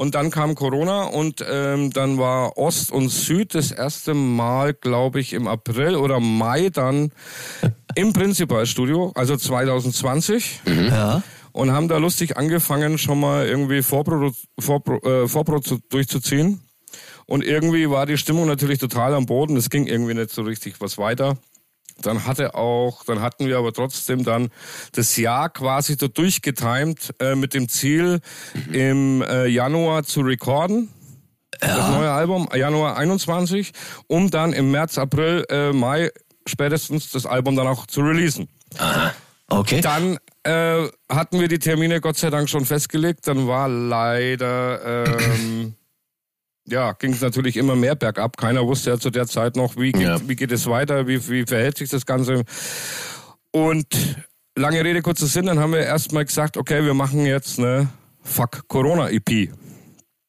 Und 0.00 0.14
dann 0.14 0.30
kam 0.30 0.54
Corona 0.54 1.04
und 1.04 1.44
ähm, 1.46 1.92
dann 1.92 2.16
war 2.16 2.56
Ost 2.56 2.90
und 2.90 3.10
Süd 3.10 3.54
das 3.54 3.70
erste 3.70 4.14
Mal, 4.14 4.72
glaube 4.72 5.20
ich, 5.20 5.34
im 5.34 5.46
April 5.46 5.94
oder 5.94 6.20
Mai 6.20 6.70
dann 6.70 7.12
im 7.94 8.14
Principalstudio, 8.14 9.12
also 9.14 9.36
2020. 9.36 10.60
Ja. 10.88 11.22
Und 11.52 11.72
haben 11.72 11.88
da 11.88 11.98
lustig 11.98 12.38
angefangen, 12.38 12.96
schon 12.96 13.20
mal 13.20 13.46
irgendwie 13.46 13.82
Vorpro, 13.82 14.32
Vorpro, 14.58 15.06
äh, 15.06 15.28
Vorpro 15.28 15.60
zu, 15.60 15.80
durchzuziehen. 15.90 16.62
Und 17.26 17.44
irgendwie 17.44 17.90
war 17.90 18.06
die 18.06 18.16
Stimmung 18.16 18.46
natürlich 18.46 18.78
total 18.78 19.12
am 19.12 19.26
Boden. 19.26 19.54
Es 19.58 19.68
ging 19.68 19.86
irgendwie 19.86 20.14
nicht 20.14 20.30
so 20.30 20.40
richtig 20.40 20.80
was 20.80 20.96
weiter. 20.96 21.36
Dann 22.02 22.26
hatte 22.26 22.54
auch, 22.54 23.04
dann 23.04 23.20
hatten 23.20 23.46
wir 23.46 23.58
aber 23.58 23.72
trotzdem 23.72 24.24
dann 24.24 24.50
das 24.92 25.16
Jahr 25.16 25.50
quasi 25.50 25.96
so 25.98 26.08
durchgetimt 26.08 27.14
äh, 27.20 27.34
mit 27.34 27.54
dem 27.54 27.68
Ziel, 27.68 28.20
im 28.72 29.22
äh, 29.22 29.46
Januar 29.46 30.04
zu 30.04 30.20
recorden. 30.20 30.88
Das 31.60 31.90
neue 31.90 32.10
Album, 32.10 32.48
Januar 32.54 32.96
21, 32.96 33.72
um 34.06 34.30
dann 34.30 34.52
im 34.52 34.70
März, 34.70 34.96
April, 34.96 35.44
äh, 35.50 35.72
Mai 35.72 36.10
spätestens 36.46 37.10
das 37.10 37.26
Album 37.26 37.56
dann 37.56 37.66
auch 37.66 37.86
zu 37.86 38.00
releasen. 38.00 38.48
Okay. 39.48 39.80
Dann 39.80 40.18
äh, 40.44 40.88
hatten 41.08 41.40
wir 41.40 41.48
die 41.48 41.58
Termine 41.58 42.00
Gott 42.00 42.16
sei 42.16 42.30
Dank 42.30 42.48
schon 42.48 42.64
festgelegt. 42.64 43.26
Dann 43.26 43.46
war 43.46 43.68
leider, 43.68 45.04
ähm, 45.06 45.74
ja, 46.66 46.92
ging 46.92 47.12
es 47.12 47.20
natürlich 47.20 47.56
immer 47.56 47.74
mehr 47.76 47.94
bergab. 47.96 48.36
Keiner 48.36 48.66
wusste 48.66 48.90
ja 48.90 48.98
zu 48.98 49.10
der 49.10 49.26
Zeit 49.26 49.56
noch, 49.56 49.76
wie 49.76 49.92
geht, 49.92 50.02
Ja. 50.02 50.20
wie 50.28 50.36
geht 50.36 50.52
es 50.52 50.66
weiter, 50.66 51.06
wie, 51.06 51.26
wie 51.28 51.44
verhält 51.46 51.78
sich 51.78 51.88
das 51.90 52.06
Ganze. 52.06 52.44
Und 53.52 53.86
lange 54.56 54.84
Rede, 54.84 55.02
kurzer 55.02 55.26
Sinn, 55.26 55.46
dann 55.46 55.58
haben 55.58 55.72
wir 55.72 55.80
erstmal 55.80 56.24
gesagt, 56.24 56.56
okay, 56.56 56.84
wir 56.84 56.94
machen 56.94 57.26
jetzt 57.26 57.58
eine 57.58 57.88
Fuck 58.22 58.68
Corona-EP. 58.68 59.50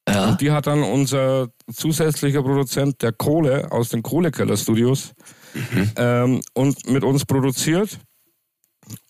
Ja. 0.09 0.29
Und 0.29 0.41
die 0.41 0.51
hat 0.51 0.65
dann 0.67 0.81
unser 0.83 1.49
zusätzlicher 1.71 2.41
Produzent 2.41 3.01
der 3.01 3.11
Kohle 3.11 3.71
aus 3.71 3.89
den 3.89 4.01
Kohlekeller 4.01 4.57
Studios 4.57 5.13
ähm, 5.95 6.41
und 6.53 6.89
mit 6.89 7.03
uns 7.03 7.25
produziert. 7.25 7.99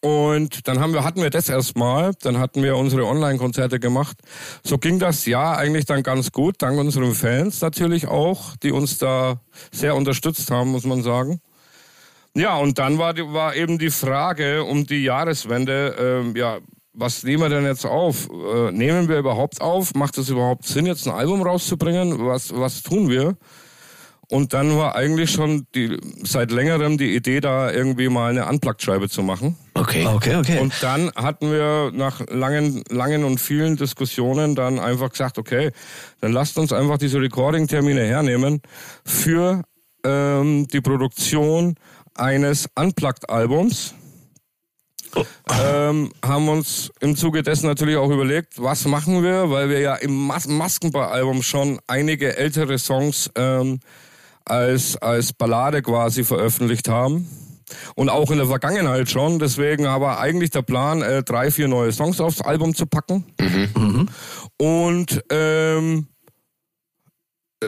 Und 0.01 0.67
dann 0.67 0.79
haben 0.79 0.93
wir, 0.93 1.03
hatten 1.03 1.21
wir 1.21 1.29
das 1.29 1.49
erstmal, 1.49 2.13
dann 2.21 2.39
hatten 2.39 2.63
wir 2.63 2.75
unsere 2.75 3.05
Online-Konzerte 3.05 3.79
gemacht. 3.79 4.17
So 4.63 4.77
ging 4.77 4.99
das 4.99 5.25
Jahr 5.25 5.57
eigentlich 5.57 5.85
dann 5.85 6.03
ganz 6.03 6.31
gut, 6.31 6.55
dank 6.59 6.79
unseren 6.79 7.13
Fans 7.13 7.61
natürlich 7.61 8.07
auch, 8.07 8.55
die 8.57 8.71
uns 8.71 8.97
da 8.97 9.41
sehr 9.71 9.95
unterstützt 9.95 10.49
haben, 10.51 10.71
muss 10.71 10.85
man 10.85 11.03
sagen. 11.03 11.41
Ja, 12.33 12.57
und 12.57 12.79
dann 12.79 12.97
war, 12.97 13.15
war 13.33 13.55
eben 13.55 13.77
die 13.77 13.89
Frage 13.89 14.63
um 14.63 14.85
die 14.85 15.03
Jahreswende, 15.03 15.95
ähm, 15.99 16.35
ja, 16.35 16.59
was 16.93 17.23
nehmen 17.23 17.43
wir 17.43 17.49
denn 17.49 17.65
jetzt 17.65 17.85
auf? 17.85 18.29
Äh, 18.29 18.71
nehmen 18.71 19.07
wir 19.07 19.17
überhaupt 19.17 19.61
auf? 19.61 19.93
Macht 19.95 20.17
es 20.17 20.29
überhaupt 20.29 20.65
Sinn, 20.65 20.85
jetzt 20.85 21.07
ein 21.07 21.13
Album 21.13 21.41
rauszubringen? 21.41 22.25
Was, 22.25 22.55
was 22.55 22.83
tun 22.83 23.09
wir? 23.09 23.37
Und 24.31 24.53
dann 24.53 24.77
war 24.77 24.95
eigentlich 24.95 25.29
schon 25.29 25.67
die, 25.75 25.97
seit 26.23 26.51
längerem 26.51 26.97
die 26.97 27.17
Idee, 27.17 27.41
da 27.41 27.69
irgendwie 27.69 28.07
mal 28.07 28.29
eine 28.29 28.47
Unplugged-Scheibe 28.47 29.09
zu 29.09 29.23
machen. 29.23 29.57
Okay. 29.73 30.07
Okay, 30.07 30.37
okay. 30.37 30.59
Und 30.59 30.73
dann 30.79 31.11
hatten 31.17 31.51
wir 31.51 31.91
nach 31.93 32.21
langen, 32.29 32.81
langen 32.87 33.25
und 33.25 33.41
vielen 33.41 33.75
Diskussionen 33.75 34.55
dann 34.55 34.79
einfach 34.79 35.09
gesagt, 35.09 35.37
okay, 35.37 35.71
dann 36.21 36.31
lasst 36.31 36.57
uns 36.57 36.71
einfach 36.71 36.97
diese 36.97 37.19
Recording-Termine 37.19 38.05
hernehmen 38.05 38.61
für 39.03 39.63
ähm, 40.05 40.65
die 40.71 40.79
Produktion 40.79 41.75
eines 42.15 42.69
Unplugged-Albums. 42.75 43.95
Ähm, 45.61 46.13
haben 46.23 46.47
uns 46.47 46.89
im 47.01 47.17
Zuge 47.17 47.43
dessen 47.43 47.67
natürlich 47.67 47.97
auch 47.97 48.09
überlegt, 48.09 48.63
was 48.63 48.85
machen 48.85 49.23
wir, 49.23 49.49
weil 49.49 49.67
wir 49.67 49.79
ja 49.81 49.95
im 49.95 50.15
Mas 50.27 50.47
Maskenball-Album 50.47 51.43
schon 51.43 51.81
einige 51.87 52.37
ältere 52.37 52.79
Songs 52.79 53.29
ähm, 53.35 53.81
als, 54.45 54.97
als 54.97 55.33
Ballade 55.33 55.81
quasi 55.81 56.23
veröffentlicht 56.23 56.89
haben. 56.89 57.27
Und 57.95 58.09
auch 58.09 58.31
in 58.31 58.37
der 58.37 58.47
Vergangenheit 58.47 59.09
schon. 59.09 59.39
Deswegen 59.39 59.85
aber 59.85 60.19
eigentlich 60.19 60.49
der 60.49 60.61
Plan, 60.61 61.01
äh, 61.01 61.23
drei, 61.23 61.51
vier 61.51 61.69
neue 61.69 61.91
Songs 61.91 62.19
aufs 62.19 62.41
Album 62.41 62.75
zu 62.75 62.85
packen. 62.85 63.25
Mhm. 63.39 64.09
Und 64.57 65.23
ähm, 65.31 66.07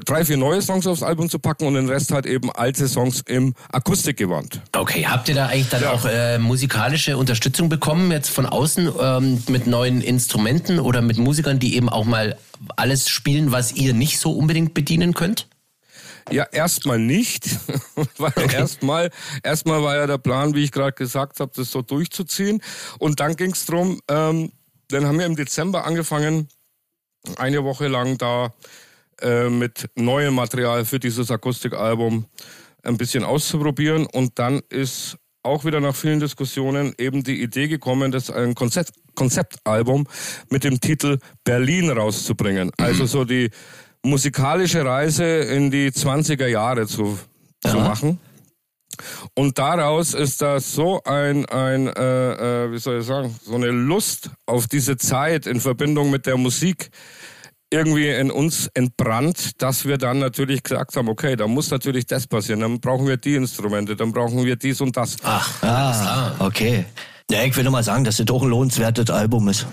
drei, 0.05 0.25
vier 0.25 0.37
neue 0.37 0.61
Songs 0.61 0.87
aufs 0.87 1.03
Album 1.03 1.29
zu 1.29 1.39
packen 1.39 1.67
und 1.67 1.75
den 1.75 1.87
Rest 1.87 2.11
halt 2.11 2.25
eben 2.25 2.51
alte 2.51 2.87
Songs 2.87 3.21
im 3.27 3.53
Akustikgewand. 3.71 4.61
Okay, 4.75 5.05
habt 5.07 5.29
ihr 5.29 5.35
da 5.35 5.47
eigentlich 5.47 5.69
dann 5.69 5.83
ja. 5.83 5.91
auch 5.91 6.05
äh, 6.05 6.37
musikalische 6.39 7.17
Unterstützung 7.17 7.69
bekommen, 7.69 8.11
jetzt 8.11 8.29
von 8.29 8.45
außen 8.45 8.91
ähm, 8.99 9.43
mit 9.49 9.67
neuen 9.67 10.01
Instrumenten 10.01 10.79
oder 10.79 11.01
mit 11.01 11.17
Musikern, 11.17 11.59
die 11.59 11.75
eben 11.75 11.89
auch 11.89 12.05
mal 12.05 12.37
alles 12.75 13.09
spielen, 13.09 13.51
was 13.51 13.73
ihr 13.73 13.93
nicht 13.93 14.19
so 14.19 14.31
unbedingt 14.31 14.73
bedienen 14.73 15.13
könnt? 15.13 15.47
Ja, 16.31 16.45
erstmal 16.51 16.99
nicht. 16.99 17.45
weil 18.17 18.31
okay. 18.35 18.55
erstmal, 18.55 19.09
erstmal 19.43 19.83
war 19.83 19.95
ja 19.95 20.07
der 20.07 20.17
Plan, 20.17 20.55
wie 20.55 20.63
ich 20.63 20.71
gerade 20.71 20.93
gesagt 20.93 21.39
habe, 21.39 21.51
das 21.55 21.71
so 21.71 21.81
durchzuziehen. 21.81 22.61
Und 22.99 23.19
dann 23.19 23.35
ging 23.35 23.51
es 23.51 23.65
darum, 23.65 23.99
ähm, 24.09 24.51
dann 24.89 25.05
haben 25.05 25.19
wir 25.19 25.25
im 25.25 25.35
Dezember 25.35 25.85
angefangen, 25.85 26.47
eine 27.37 27.63
Woche 27.63 27.87
lang 27.87 28.17
da 28.17 28.53
äh, 29.21 29.49
mit 29.49 29.89
neuem 29.95 30.35
Material 30.35 30.85
für 30.85 30.99
dieses 30.99 31.31
Akustikalbum 31.31 32.25
ein 32.83 32.97
bisschen 32.97 33.23
auszuprobieren. 33.23 34.05
Und 34.05 34.39
dann 34.39 34.61
ist 34.69 35.17
auch 35.43 35.65
wieder 35.65 35.79
nach 35.79 35.95
vielen 35.95 36.19
Diskussionen 36.19 36.93
eben 36.97 37.23
die 37.23 37.41
Idee 37.41 37.67
gekommen, 37.67 38.11
das 38.11 38.29
ein 38.29 38.55
Konzept, 38.55 38.93
Konzeptalbum 39.15 40.07
mit 40.49 40.63
dem 40.63 40.79
Titel 40.79 41.19
Berlin 41.43 41.89
rauszubringen. 41.89 42.71
Also 42.77 43.05
so 43.05 43.25
die 43.25 43.51
musikalische 44.03 44.85
Reise 44.85 45.23
in 45.23 45.71
die 45.71 45.89
20er 45.89 46.47
Jahre 46.47 46.85
zu, 46.87 47.17
zu 47.65 47.77
machen. 47.77 48.19
Und 49.35 49.57
daraus 49.57 50.13
ist 50.13 50.41
das 50.41 50.73
so 50.73 51.01
ein, 51.03 51.45
ein 51.45 51.87
äh, 51.87 52.65
äh, 52.65 52.71
wie 52.71 52.77
soll 52.77 52.99
ich 52.99 53.05
sagen, 53.05 53.35
so 53.43 53.55
eine 53.55 53.71
Lust 53.71 54.29
auf 54.45 54.67
diese 54.67 54.97
Zeit 54.97 55.47
in 55.47 55.59
Verbindung 55.59 56.11
mit 56.11 56.25
der 56.25 56.37
Musik 56.37 56.89
irgendwie 57.71 58.09
in 58.09 58.29
uns 58.29 58.69
entbrannt, 58.75 59.61
dass 59.63 59.85
wir 59.85 59.97
dann 59.97 60.19
natürlich 60.19 60.61
gesagt 60.61 60.95
haben, 60.95 61.09
okay, 61.09 61.35
da 61.35 61.47
muss 61.47 61.71
natürlich 61.71 62.05
das 62.05 62.27
passieren, 62.27 62.59
dann 62.59 62.79
brauchen 62.79 63.07
wir 63.07 63.17
die 63.17 63.33
Instrumente, 63.33 63.95
dann 63.95 64.11
brauchen 64.11 64.45
wir 64.45 64.55
dies 64.55 64.79
und 64.79 64.95
das. 64.95 65.15
Ach, 65.23 65.63
ah, 65.63 66.35
okay. 66.37 66.85
Ja, 67.31 67.43
ich 67.43 67.55
will 67.55 67.63
nur 67.63 67.71
mal 67.71 67.83
sagen, 67.83 68.03
dass 68.03 68.17
das 68.17 68.27
doch 68.27 68.43
ein 68.43 68.49
lohnenswertes 68.49 69.09
Album 69.09 69.47
ist 69.47 69.65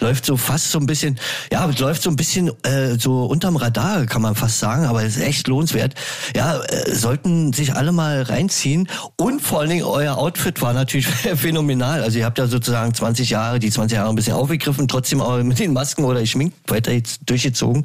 läuft 0.00 0.26
so 0.26 0.36
fast 0.36 0.70
so 0.70 0.78
ein 0.78 0.86
bisschen, 0.86 1.18
ja, 1.50 1.64
läuft 1.78 2.02
so 2.02 2.10
ein 2.10 2.16
bisschen 2.16 2.50
äh, 2.64 2.98
so 2.98 3.24
unterm 3.24 3.56
Radar, 3.56 4.04
kann 4.06 4.20
man 4.20 4.34
fast 4.34 4.58
sagen, 4.58 4.84
aber 4.84 5.02
ist 5.02 5.18
echt 5.18 5.48
lohnenswert. 5.48 5.94
Ja, 6.34 6.60
äh, 6.60 6.94
sollten 6.94 7.52
sich 7.54 7.74
alle 7.74 7.92
mal 7.92 8.22
reinziehen 8.22 8.88
und 9.16 9.40
vor 9.40 9.60
allen 9.60 9.70
Dingen 9.70 9.84
euer 9.84 10.18
Outfit 10.18 10.60
war 10.60 10.74
natürlich 10.74 11.06
phänomenal. 11.36 12.02
Also 12.02 12.18
ihr 12.18 12.26
habt 12.26 12.38
ja 12.38 12.46
sozusagen 12.46 12.92
20 12.92 13.30
Jahre, 13.30 13.58
die 13.58 13.70
20 13.70 13.96
Jahre 13.96 14.10
ein 14.10 14.16
bisschen 14.16 14.34
aufgegriffen, 14.34 14.86
trotzdem 14.86 15.22
auch 15.22 15.42
mit 15.42 15.58
den 15.58 15.72
Masken 15.72 16.04
oder 16.04 16.24
Schmink 16.26 16.52
weiter 16.66 16.92
jetzt 16.92 17.20
durchgezogen 17.24 17.82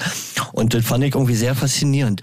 und 0.51 0.73
das 0.73 0.85
fand 0.85 1.05
ich 1.05 1.15
irgendwie 1.15 1.35
sehr 1.35 1.55
faszinierend. 1.55 2.21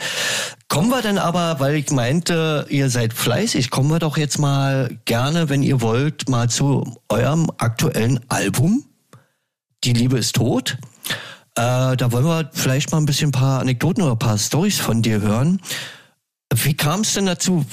Kommen 0.69 0.91
wir 0.91 1.01
denn 1.01 1.17
aber, 1.17 1.61
weil 1.61 1.77
ich 1.77 1.91
meinte, 1.91 2.67
ihr 2.69 2.91
seid 2.91 3.15
fleißig, 3.15 3.71
kommen 3.71 3.91
wir 3.91 4.01
doch 4.01 4.19
jetzt 4.19 4.39
mal 4.39 4.91
gerne, 5.07 5.49
wenn 5.49 5.63
ihr 5.63 5.81
wollt, 5.81 6.29
mal 6.29 6.51
zu 6.51 6.99
eurem 7.09 7.51
aktuellen 7.57 8.21
Album 8.29 8.85
die 9.85 9.93
Liebe 9.93 10.19
ist 10.19 10.37
tot. 10.37 10.77
Äh, 11.55 11.97
da 11.97 12.13
wollen 12.13 12.25
wir 12.25 12.51
vielleicht 12.53 12.93
mal 12.93 12.99
ein 12.99 13.07
bisschen 13.07 13.29
ein 13.29 13.33
paar 13.33 13.61
Anekdoten 13.61 14.03
oder 14.03 14.13
ein 14.13 14.19
paar 14.19 14.39
Stories 14.39 14.79
von 14.79 15.03
dir 15.03 15.21
hören. 15.21 15.61
Wie 16.55 16.75
kam 16.75 17.01
es 17.01 17.15
denn 17.15 17.27
dazu? 17.27 17.65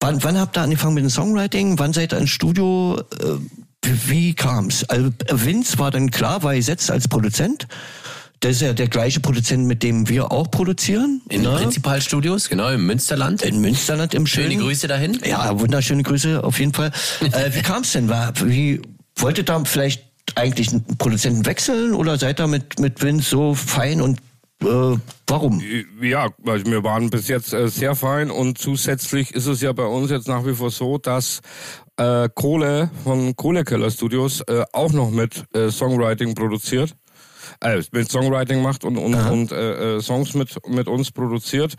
Wann, 0.00 0.22
wann 0.22 0.38
habt 0.38 0.56
ihr 0.56 0.62
angefangen 0.62 0.94
mit 0.94 1.04
dem 1.04 1.10
Songwriting? 1.10 1.78
Wann 1.78 1.92
seid 1.92 2.12
ihr 2.12 2.18
ins 2.18 2.30
Studio? 2.30 3.00
Äh, 3.20 3.36
wie 3.84 4.34
kam 4.34 4.66
es? 4.66 4.84
Also 4.88 5.10
Vince 5.30 5.78
war 5.78 5.90
dann 5.90 6.10
klar, 6.10 6.42
war 6.42 6.54
gesetzt 6.54 6.90
als 6.90 7.08
Produzent. 7.08 7.66
Das 8.40 8.52
ist 8.52 8.62
ja 8.62 8.72
der 8.72 8.88
gleiche 8.88 9.20
Produzent, 9.20 9.66
mit 9.66 9.82
dem 9.82 10.08
wir 10.08 10.32
auch 10.32 10.50
produzieren. 10.50 11.20
In 11.28 11.42
den 11.42 11.52
ne? 11.52 11.58
Prinzipalstudios, 11.58 12.48
genau, 12.48 12.70
im 12.70 12.86
Münsterland. 12.86 13.42
In 13.42 13.60
Münsterland 13.60 14.14
im 14.14 14.26
Schönen. 14.26 14.52
Schöne 14.52 14.62
Grüße 14.62 14.88
dahin. 14.88 15.18
Ja, 15.24 15.58
wunderschöne 15.60 16.02
Grüße 16.02 16.42
auf 16.42 16.58
jeden 16.58 16.72
Fall. 16.72 16.90
äh, 17.20 17.54
wie 17.54 17.60
kam 17.60 17.82
es 17.82 17.92
denn? 17.92 18.08
War, 18.08 18.32
wie 18.42 18.80
wolltet 19.16 19.50
ihr 19.50 19.64
vielleicht 19.66 20.09
eigentlich 20.36 20.70
einen 20.70 20.84
Produzenten 20.98 21.46
wechseln 21.46 21.94
oder 21.94 22.18
seid 22.18 22.40
ihr 22.40 22.46
mit, 22.46 22.78
mit 22.78 23.02
Vince 23.02 23.28
so 23.28 23.54
fein 23.54 24.00
und 24.00 24.18
äh, 24.62 24.98
warum? 25.26 25.62
Ja, 26.02 26.28
also 26.46 26.66
wir 26.66 26.84
waren 26.84 27.08
bis 27.08 27.28
jetzt 27.28 27.52
äh, 27.52 27.68
sehr 27.68 27.94
fein 27.94 28.30
und 28.30 28.58
zusätzlich 28.58 29.34
ist 29.34 29.46
es 29.46 29.60
ja 29.60 29.72
bei 29.72 29.86
uns 29.86 30.10
jetzt 30.10 30.28
nach 30.28 30.44
wie 30.44 30.54
vor 30.54 30.70
so, 30.70 30.98
dass 30.98 31.40
äh, 31.96 32.28
Kohle 32.34 32.90
von 33.04 33.34
Kohlekeller 33.36 33.90
Studios 33.90 34.42
äh, 34.42 34.64
auch 34.72 34.92
noch 34.92 35.10
mit 35.10 35.44
äh, 35.54 35.70
Songwriting 35.70 36.34
produziert. 36.34 36.94
Äh, 37.60 37.82
mit 37.92 38.10
Songwriting 38.10 38.62
macht 38.62 38.84
und, 38.84 38.96
und, 38.96 39.14
und 39.14 39.52
äh, 39.52 39.96
äh, 39.96 40.00
Songs 40.00 40.34
mit, 40.34 40.56
mit 40.68 40.88
uns 40.88 41.10
produziert, 41.10 41.74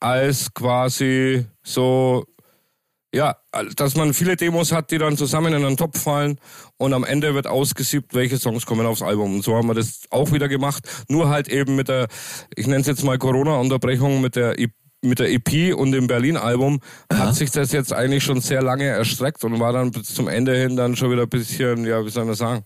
als 0.00 0.52
quasi 0.54 1.44
so 1.62 2.24
ja, 3.14 3.36
dass 3.76 3.96
man 3.96 4.12
viele 4.14 4.36
Demos 4.36 4.72
hat, 4.72 4.90
die 4.90 4.98
dann 4.98 5.16
zusammen 5.16 5.54
in 5.54 5.64
einen 5.64 5.76
Topf 5.76 6.00
fallen 6.00 6.38
und 6.76 6.92
am 6.92 7.04
Ende 7.04 7.34
wird 7.34 7.46
ausgesiebt, 7.46 8.14
welche 8.14 8.38
Songs 8.38 8.66
kommen 8.66 8.86
aufs 8.86 9.02
Album. 9.02 9.36
Und 9.36 9.44
so 9.44 9.56
haben 9.56 9.68
wir 9.68 9.74
das 9.74 10.02
auch 10.10 10.32
wieder 10.32 10.48
gemacht. 10.48 10.86
Nur 11.08 11.28
halt 11.28 11.48
eben 11.48 11.76
mit 11.76 11.88
der, 11.88 12.08
ich 12.54 12.66
nenne 12.66 12.80
es 12.80 12.86
jetzt 12.86 13.04
mal 13.04 13.18
Corona-Unterbrechung 13.18 14.20
mit 14.20 14.36
der 14.36 14.56
mit 15.02 15.18
der 15.18 15.30
EP 15.30 15.74
und 15.76 15.92
dem 15.92 16.06
Berlin-Album 16.06 16.80
hat 17.12 17.34
sich 17.34 17.50
das 17.50 17.70
jetzt 17.70 17.92
eigentlich 17.92 18.24
schon 18.24 18.40
sehr 18.40 18.62
lange 18.62 18.86
erstreckt 18.86 19.44
und 19.44 19.60
war 19.60 19.72
dann 19.72 19.90
bis 19.92 20.14
zum 20.14 20.26
Ende 20.26 20.56
hin 20.56 20.74
dann 20.74 20.96
schon 20.96 21.10
wieder 21.10 21.22
ein 21.22 21.28
bisschen, 21.28 21.84
ja, 21.84 22.04
wie 22.04 22.10
soll 22.10 22.24
man 22.24 22.34
sagen, 22.34 22.64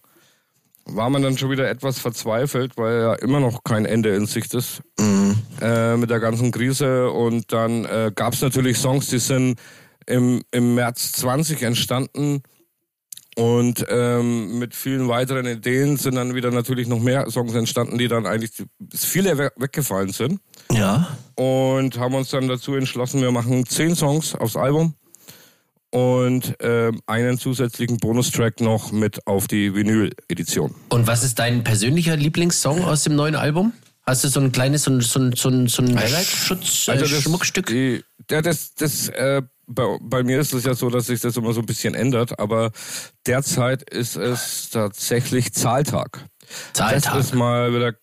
war 0.87 1.11
man 1.11 1.23
dann 1.23 1.37
schon 1.38 1.50
wieder 1.50 1.68
etwas 1.68 1.99
verzweifelt, 1.99 2.76
weil 2.76 3.00
ja 3.00 3.14
immer 3.14 3.40
noch 3.40 3.62
kein 3.64 3.85
Ende 3.85 4.14
in 4.14 4.26
Sicht 4.26 4.54
ist 4.54 4.82
mhm. 4.99 5.37
äh, 5.61 5.97
mit 5.97 6.11
der 6.11 6.20
ganzen 6.20 6.50
Krise. 6.50 7.11
Und 7.11 7.52
dann 7.52 7.85
äh, 7.85 8.11
gab 8.14 8.32
es 8.32 8.40
natürlich 8.40 8.78
Songs, 8.78 9.09
die 9.09 9.18
sind 9.18 9.59
im, 10.07 10.42
im 10.50 10.75
März 10.75 11.12
20 11.12 11.62
entstanden. 11.62 12.42
Und 13.37 13.87
ähm, 13.88 14.59
mit 14.59 14.75
vielen 14.75 15.09
weiteren 15.09 15.47
Ideen 15.47 15.97
sind 15.97 16.16
dann 16.16 16.35
wieder 16.35 16.50
natürlich 16.50 16.88
noch 16.88 17.00
mehr 17.00 17.30
Songs 17.30 17.54
entstanden, 17.54 17.97
die 17.97 18.09
dann 18.09 18.26
eigentlich 18.26 18.50
viele 18.95 19.38
we 19.38 19.52
weggefallen 19.57 20.12
sind. 20.12 20.40
Ja. 20.73 21.16
Und 21.37 21.99
haben 21.99 22.14
uns 22.14 22.30
dann 22.30 22.49
dazu 22.49 22.75
entschlossen, 22.75 23.23
wir 23.23 23.30
machen 23.30 23.64
zehn 23.66 23.95
Songs 23.95 24.35
aufs 24.35 24.57
Album 24.57 24.95
und 25.90 26.61
äh, 26.61 26.92
einen 27.07 27.38
zusätzlichen 27.38 27.99
Bonustrack 27.99 28.61
noch 28.61 28.92
mit 28.92 29.26
auf 29.26 29.49
die 29.49 29.75
Vinyl-Edition. 29.75 30.75
Und 30.88 31.07
was 31.07 31.25
ist 31.25 31.38
dein 31.38 31.64
persönlicher 31.64 32.16
Lieblingssong 32.16 32.85
aus 32.85 33.04
dem 33.04 33.16
neuen 33.16 33.35
Album? 33.35 33.73
Hast 34.07 34.25
du 34.25 34.28
so 34.28 34.40
ein 34.40 34.50
kleines, 34.52 34.85
so 34.85 34.90
ein, 34.90 35.00
so 35.00 35.21
ein, 35.21 35.33
so 35.37 35.49
ein, 35.49 35.66
so 35.69 35.83
ein 35.83 35.99
Highlight-Schutz, 35.99 36.88
also 36.88 37.07
das, 37.07 37.23
Schmuckstück? 37.23 37.66
Die, 37.66 38.02
ja, 38.30 38.40
das, 38.40 38.75
das 38.75 39.09
äh, 39.09 39.42
bei, 39.71 39.99
bei 40.00 40.23
mir 40.23 40.41
ist 40.41 40.53
es 40.53 40.65
ja 40.65 40.75
so, 40.75 40.91
dass 40.91 41.07
sich 41.07 41.21
das 41.21 41.37
immer 41.37 41.53
so 41.53 41.61
ein 41.61 41.67
bisschen 41.67 41.95
ändert, 41.95 42.39
aber 42.39 42.73
derzeit 43.27 43.89
ist 43.89 44.17
es 44.17 44.71
tatsächlich 44.71 45.53
Zahltag. 45.53 46.27
Zahltag. 46.73 47.15
Das 47.15 47.27
ist 47.27 47.35
mal 47.35 47.73
wieder, 47.73 47.95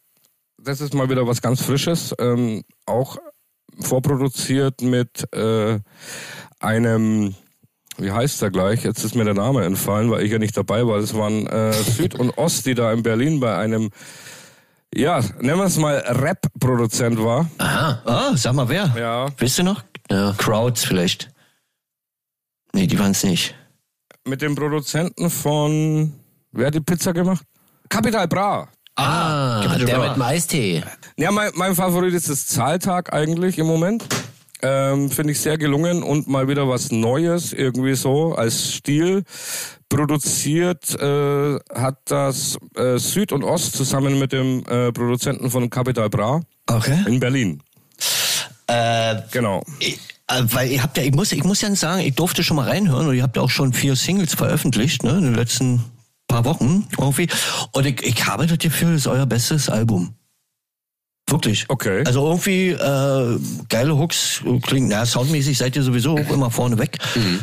das 0.57 0.81
ist 0.81 0.93
mal 0.93 1.09
wieder 1.09 1.27
was 1.27 1.41
ganz 1.41 1.61
Frisches, 1.61 2.15
ähm, 2.19 2.63
auch 2.85 3.17
vorproduziert 3.79 4.81
mit 4.81 5.31
äh, 5.33 5.79
einem 6.59 7.35
wie 7.99 8.11
heißt 8.11 8.43
er 8.43 8.51
gleich? 8.51 8.83
Jetzt 8.83 9.03
ist 9.03 9.15
mir 9.15 9.25
der 9.25 9.33
Name 9.33 9.65
entfallen, 9.65 10.11
weil 10.11 10.23
ich 10.23 10.31
ja 10.31 10.37
nicht 10.37 10.55
dabei 10.55 10.85
war. 10.85 11.01
Das 11.01 11.15
waren 11.15 11.47
äh, 11.47 11.73
Süd 11.73 12.13
und 12.13 12.37
Ost, 12.37 12.67
die 12.67 12.75
da 12.75 12.93
in 12.93 13.01
Berlin 13.01 13.39
bei 13.39 13.57
einem, 13.57 13.89
ja, 14.93 15.19
nennen 15.39 15.57
wir 15.57 15.65
es 15.65 15.77
mal 15.77 15.95
Rap-Produzent 15.95 17.17
war. 17.23 17.49
Aha. 17.57 18.01
Ah, 18.05 18.31
sag 18.37 18.53
mal 18.53 18.69
wer. 18.69 18.93
Ja. 18.95 19.27
Wisst 19.39 19.57
ihr 19.57 19.63
noch? 19.63 19.83
Ja. 20.11 20.35
Crowds 20.37 20.85
vielleicht. 20.85 21.31
Nee, 22.73 22.87
die 22.87 22.97
waren 22.99 23.11
es 23.11 23.23
nicht. 23.23 23.55
Mit 24.25 24.41
dem 24.41 24.55
Produzenten 24.55 25.29
von, 25.29 26.13
wer 26.51 26.67
hat 26.67 26.75
die 26.75 26.81
Pizza 26.81 27.13
gemacht? 27.13 27.43
Capital 27.89 28.27
Bra. 28.27 28.67
Ah, 28.95 29.61
Capital 29.63 29.85
der 29.85 29.95
Bra. 29.97 30.07
mit 30.07 30.15
dem 30.17 30.21
Eistee. 30.23 30.83
Ja, 31.17 31.31
mein, 31.31 31.51
mein 31.55 31.75
Favorit 31.75 32.13
ist 32.13 32.29
das 32.29 32.47
Zahltag 32.47 33.13
eigentlich 33.13 33.57
im 33.57 33.67
Moment. 33.67 34.05
Ähm, 34.63 35.11
Finde 35.11 35.33
ich 35.33 35.39
sehr 35.39 35.57
gelungen 35.57 36.01
und 36.01 36.27
mal 36.27 36.47
wieder 36.47 36.67
was 36.67 36.91
Neues 36.91 37.53
irgendwie 37.53 37.93
so 37.93 38.33
als 38.33 38.73
Stil. 38.73 39.23
Produziert 39.87 40.99
äh, 40.99 41.59
hat 41.73 41.99
das 42.05 42.57
äh, 42.75 42.97
Süd 42.97 43.31
und 43.31 43.43
Ost 43.43 43.77
zusammen 43.77 44.17
mit 44.19 44.33
dem 44.33 44.65
äh, 44.65 44.91
Produzenten 44.91 45.49
von 45.51 45.69
Capital 45.69 46.09
Bra 46.09 46.41
Okay. 46.69 47.03
in 47.07 47.19
Berlin. 47.19 47.61
Äh, 48.67 49.21
Genau. 49.31 49.63
Ich- 49.79 49.99
Weil 50.29 50.71
ihr 50.71 50.83
habt 50.83 50.97
ja, 50.97 51.03
ich 51.03 51.13
muss, 51.13 51.31
ich 51.31 51.43
muss 51.43 51.61
ja 51.61 51.73
sagen, 51.75 52.01
ich 52.01 52.15
durfte 52.15 52.43
schon 52.43 52.57
mal 52.57 52.67
reinhören 52.67 53.07
und 53.07 53.15
ihr 53.15 53.23
habt 53.23 53.37
ja 53.37 53.41
auch 53.41 53.49
schon 53.49 53.71
vier 53.71 53.95
Singles 53.95 54.35
veröffentlicht, 54.35 55.03
ne, 55.03 55.11
in 55.11 55.21
den 55.21 55.35
letzten 55.35 55.83
paar 56.27 56.43
Wochen 56.43 56.85
irgendwie. 56.99 57.29
Und 57.71 57.85
ich, 57.85 58.03
ich 58.03 58.27
habe 58.27 58.45
das 58.45 58.57
Gefühl, 58.57 58.95
es 58.95 59.01
ist 59.01 59.07
euer 59.07 59.25
bestes 59.25 59.69
Album. 59.69 60.16
Wirklich. 61.29 61.65
Okay. 61.67 62.03
Also 62.05 62.25
irgendwie 62.25 62.69
äh, 62.69 63.39
geile 63.67 63.97
Hooks, 63.97 64.41
klingt, 64.61 64.87
na, 64.89 65.05
soundmäßig 65.05 65.57
seid 65.57 65.75
ihr 65.75 65.83
sowieso 65.83 66.13
auch 66.13 66.29
immer 66.29 66.49
vorne 66.51 66.77
weg. 66.77 66.97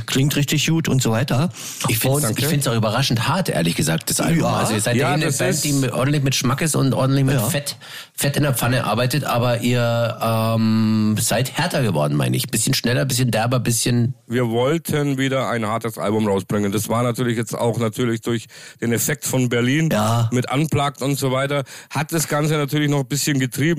Klingt 0.06 0.34
richtig 0.36 0.66
gut 0.66 0.88
und 0.88 1.02
so 1.02 1.10
weiter. 1.10 1.50
Ich 1.88 1.98
finde 1.98 2.26
es 2.58 2.66
auch 2.66 2.74
überraschend 2.74 3.28
hart, 3.28 3.50
ehrlich 3.50 3.74
gesagt, 3.76 4.08
das 4.08 4.20
Album. 4.20 4.44
Ja. 4.44 4.52
Also 4.54 4.72
ihr 4.72 4.80
seid 4.80 4.96
ja, 4.96 5.12
eine 5.12 5.30
Band, 5.30 5.64
die 5.64 5.72
mit, 5.74 5.92
ordentlich 5.92 6.22
mit 6.22 6.34
Schmack 6.34 6.62
ist 6.62 6.76
und 6.76 6.94
ordentlich 6.94 7.26
mit 7.26 7.34
Ja. 7.34 7.42
Fett, 7.42 7.76
Fett 8.14 8.38
in 8.38 8.44
der 8.44 8.54
Pfanne 8.54 8.84
arbeitet, 8.84 9.24
aber 9.24 9.60
ihr 9.60 10.18
ähm, 10.22 11.16
seid 11.20 11.52
härter 11.58 11.82
geworden, 11.82 12.16
meine 12.16 12.36
ich. 12.38 12.48
Bisschen 12.48 12.72
schneller, 12.72 13.04
bisschen 13.04 13.30
derber, 13.30 13.60
bisschen... 13.60 14.14
Wir 14.26 14.48
wollten 14.48 15.18
wieder 15.18 15.50
ein 15.50 15.66
hartes 15.66 15.98
Album 15.98 16.26
rausbringen. 16.26 16.72
Das 16.72 16.88
war 16.88 17.02
natürlich 17.02 17.36
jetzt 17.36 17.54
auch 17.54 17.78
natürlich 17.78 18.22
durch 18.22 18.46
den 18.80 18.92
Effekt 18.92 19.26
von 19.26 19.50
Berlin 19.50 19.90
Ja. 19.92 20.30
mit 20.32 20.50
Unplugged 20.50 21.02
und 21.02 21.18
so 21.18 21.32
weiter, 21.32 21.64
hat 21.90 22.12
das 22.12 22.28
Ganze 22.28 22.54
natürlich 22.54 22.88
noch 22.88 23.00
ein 23.00 23.06
bisschen 23.06 23.38
getrieben. 23.38 23.74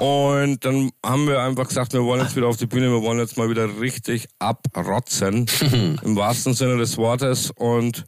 Und 0.00 0.64
dann 0.64 0.90
haben 1.04 1.26
wir 1.26 1.40
einfach 1.40 1.68
gesagt, 1.68 1.92
wir 1.92 2.04
wollen 2.04 2.22
jetzt 2.22 2.36
wieder 2.36 2.46
auf 2.46 2.56
die 2.56 2.66
Bühne, 2.66 2.90
wir 2.90 3.02
wollen 3.02 3.18
jetzt 3.18 3.36
mal 3.36 3.50
wieder 3.50 3.80
richtig 3.80 4.28
abrotzen, 4.38 5.46
im 6.02 6.16
wahrsten 6.16 6.54
Sinne 6.54 6.78
des 6.78 6.96
Wortes. 6.96 7.50
Und 7.50 8.04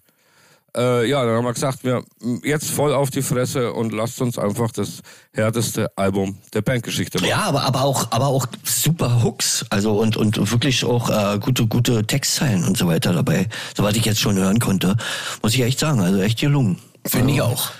äh, 0.76 1.08
ja, 1.08 1.24
dann 1.24 1.36
haben 1.36 1.44
wir 1.44 1.52
gesagt, 1.52 1.84
wir 1.84 2.04
jetzt 2.44 2.70
voll 2.70 2.94
auf 2.94 3.10
die 3.10 3.22
Fresse 3.22 3.72
und 3.72 3.92
lasst 3.92 4.20
uns 4.20 4.38
einfach 4.38 4.70
das 4.70 5.00
härteste 5.32 5.90
Album 5.96 6.38
der 6.54 6.62
Bandgeschichte 6.62 7.18
machen. 7.18 7.28
Ja, 7.28 7.42
aber, 7.42 7.62
aber 7.62 7.82
auch, 7.82 8.12
aber 8.12 8.28
auch 8.28 8.46
super 8.64 9.22
Hooks, 9.22 9.64
also 9.70 9.98
und, 9.98 10.16
und 10.16 10.50
wirklich 10.50 10.84
auch 10.84 11.10
äh, 11.10 11.38
gute, 11.38 11.66
gute 11.66 12.06
Textzeilen 12.06 12.64
und 12.64 12.76
so 12.76 12.86
weiter 12.86 13.12
dabei, 13.12 13.48
soweit 13.76 13.96
ich 13.96 14.04
jetzt 14.04 14.20
schon 14.20 14.36
hören 14.36 14.60
konnte, 14.60 14.96
muss 15.42 15.54
ich 15.54 15.62
echt 15.62 15.78
sagen, 15.78 16.00
also 16.00 16.20
echt 16.20 16.38
gelungen. 16.38 16.78
Finde 17.04 17.32
ich 17.32 17.42
auch. 17.42 17.70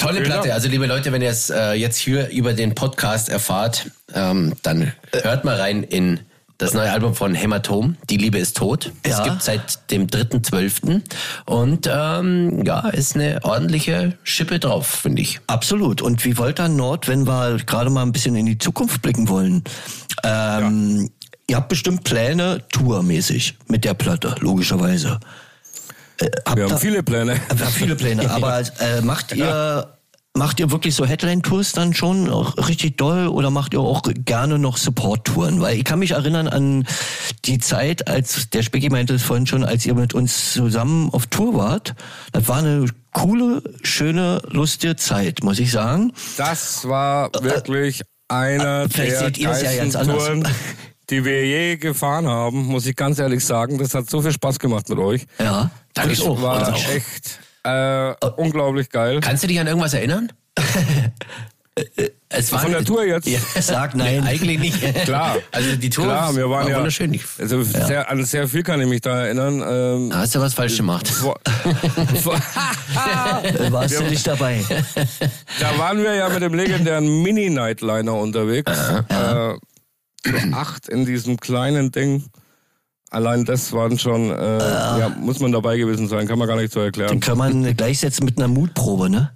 Tolle 0.00 0.14
Vielen 0.14 0.24
Platte. 0.26 0.40
Dank. 0.48 0.54
Also 0.54 0.68
liebe 0.68 0.86
Leute, 0.86 1.12
wenn 1.12 1.22
ihr 1.22 1.30
es 1.30 1.50
äh, 1.50 1.72
jetzt 1.72 1.96
hier 1.98 2.28
über 2.30 2.52
den 2.52 2.74
Podcast 2.74 3.28
erfahrt, 3.28 3.90
ähm, 4.12 4.52
dann 4.62 4.92
hört 5.22 5.44
mal 5.44 5.56
rein 5.56 5.82
in 5.82 6.20
das 6.58 6.72
neue 6.72 6.90
Album 6.92 7.14
von 7.16 7.34
Hämatom, 7.34 7.96
Die 8.08 8.16
Liebe 8.16 8.38
ist 8.38 8.56
tot. 8.56 8.92
Es 9.02 9.18
Ja. 9.18 9.24
gibt 9.24 9.42
seit 9.42 9.90
dem 9.90 10.06
3.12. 10.06 11.00
Und 11.46 11.88
ähm, 11.92 12.64
ja, 12.64 12.88
ist 12.90 13.16
eine 13.16 13.40
ordentliche 13.42 14.16
Schippe 14.22 14.60
drauf, 14.60 14.86
finde 14.86 15.22
ich. 15.22 15.40
Absolut. 15.48 16.00
Und 16.00 16.24
wie 16.24 16.38
wollt 16.38 16.60
ihr 16.60 16.68
Nord, 16.68 17.08
wenn 17.08 17.26
wir 17.26 17.56
gerade 17.66 17.90
mal 17.90 18.02
ein 18.02 18.12
bisschen 18.12 18.36
in 18.36 18.46
die 18.46 18.58
Zukunft 18.58 19.02
blicken 19.02 19.28
wollen? 19.28 19.64
Ähm, 20.22 21.10
Ihr 21.46 21.56
habt 21.56 21.68
bestimmt 21.68 22.04
Pläne, 22.04 22.62
tourmäßig, 22.72 23.58
mit 23.68 23.84
der 23.84 23.92
Platte, 23.92 24.34
logischerweise. 24.40 25.20
Äh, 26.18 26.30
Wir 26.54 26.68
haben 26.68 26.78
viele 26.78 27.02
Pläne. 27.02 27.40
Wir 27.54 27.66
haben 27.66 27.72
viele 27.72 27.96
Pläne, 27.96 28.30
aber 28.30 28.60
äh, 28.60 29.00
macht 29.02 29.32
ihr 29.32 29.90
macht 30.36 30.58
ihr 30.58 30.72
wirklich 30.72 30.96
so 30.96 31.06
Headline-Tours 31.06 31.72
dann 31.72 31.94
schon 31.94 32.28
auch 32.28 32.56
richtig 32.68 32.96
doll 32.96 33.28
oder 33.28 33.50
macht 33.50 33.72
ihr 33.72 33.78
auch 33.78 34.02
gerne 34.24 34.58
noch 34.58 34.76
Support-Touren? 34.78 35.60
Weil 35.60 35.76
ich 35.76 35.84
kann 35.84 36.00
mich 36.00 36.10
erinnern 36.10 36.48
an 36.48 36.88
die 37.44 37.58
Zeit, 37.58 38.08
als 38.08 38.50
der 38.50 38.62
Specki 38.64 38.90
meinte 38.90 39.14
es 39.14 39.22
vorhin 39.22 39.46
schon, 39.46 39.64
als 39.64 39.86
ihr 39.86 39.94
mit 39.94 40.12
uns 40.12 40.52
zusammen 40.52 41.08
auf 41.12 41.26
Tour 41.28 41.54
wart. 41.54 41.94
Das 42.32 42.48
war 42.48 42.58
eine 42.58 42.86
coole, 43.12 43.62
schöne, 43.84 44.42
lustige 44.50 44.96
Zeit, 44.96 45.44
muss 45.44 45.60
ich 45.60 45.70
sagen. 45.70 46.12
Das 46.36 46.88
war 46.88 47.30
wirklich 47.40 48.02
einer 48.26 48.82
Äh, 48.82 48.88
vielleicht 48.88 49.12
der 49.12 49.18
seht 49.20 49.38
ihr 49.38 49.50
es 49.50 49.62
ja 49.62 49.76
ganz 49.76 49.94
anders. 49.94 50.24
Touren, 50.24 50.48
die 51.10 51.24
wir 51.24 51.46
je 51.46 51.76
gefahren 51.76 52.26
haben, 52.26 52.64
muss 52.66 52.86
ich 52.86 52.96
ganz 52.96 53.18
ehrlich 53.18 53.44
sagen. 53.44 53.78
Das 53.78 53.94
hat 53.94 54.08
so 54.08 54.22
viel 54.22 54.32
Spaß 54.32 54.58
gemacht 54.58 54.88
mit 54.88 54.98
euch. 54.98 55.26
Ja, 55.38 55.70
Danke 55.94 56.12
ich 56.12 56.22
auch. 56.22 56.38
auch. 56.38 56.42
War 56.42 56.74
auch. 56.74 56.88
echt 56.88 57.40
äh, 57.64 58.14
unglaublich 58.36 58.88
geil. 58.90 59.20
Kannst 59.20 59.42
du 59.42 59.46
dich 59.46 59.58
an 59.60 59.66
irgendwas 59.66 59.94
erinnern? 59.94 60.32
es 62.28 62.52
war 62.52 62.60
Von 62.60 62.72
der 62.72 62.84
Tour 62.84 63.04
jetzt? 63.04 63.26
Ja. 63.26 63.38
Sag 63.60 63.94
nein. 63.94 64.20
Nee, 64.22 64.28
eigentlich 64.28 64.58
nicht. 64.58 65.04
Klar. 65.04 65.36
Also 65.50 65.76
die 65.76 65.90
Tour 65.90 66.04
Klar, 66.04 66.34
wir 66.36 66.50
waren 66.50 66.64
war 66.64 66.70
ja. 66.70 66.76
wunderschön. 66.78 67.18
Also 67.38 67.62
sehr, 67.62 68.10
an 68.10 68.24
sehr 68.24 68.48
viel 68.48 68.62
kann 68.62 68.80
ich 68.80 68.88
mich 68.88 69.00
da 69.00 69.24
erinnern. 69.24 69.62
Ähm, 69.66 70.10
da 70.10 70.18
hast 70.18 70.34
du 70.34 70.40
was 70.40 70.54
falsch 70.54 70.76
gemacht. 70.76 71.08
vor, 71.08 71.38
vor, 72.22 72.38
Warst 73.70 74.00
du 74.00 74.04
nicht 74.04 74.26
dabei? 74.26 74.64
da 75.60 75.78
waren 75.78 76.02
wir 76.02 76.14
ja 76.14 76.28
mit 76.28 76.42
dem 76.42 76.54
legendären 76.54 77.22
Mini-Nightliner 77.22 78.14
unterwegs. 78.14 78.72
Äh, 79.08 79.54
zu 80.24 80.32
acht 80.52 80.88
in 80.88 81.04
diesem 81.06 81.38
kleinen 81.38 81.92
Ding. 81.92 82.24
Allein 83.10 83.44
das 83.44 83.72
waren 83.72 83.96
schon, 83.98 84.30
äh, 84.30 84.58
ja, 84.58 85.08
muss 85.20 85.38
man 85.38 85.52
dabei 85.52 85.76
gewesen 85.76 86.08
sein, 86.08 86.26
kann 86.26 86.38
man 86.38 86.48
gar 86.48 86.56
nicht 86.56 86.72
so 86.72 86.80
Den 86.80 86.86
erklären. 86.86 87.20
kann 87.20 87.38
man 87.38 87.76
gleichsetzen 87.76 88.24
mit 88.24 88.38
einer 88.38 88.48
Mutprobe, 88.48 89.08
ne? 89.08 89.30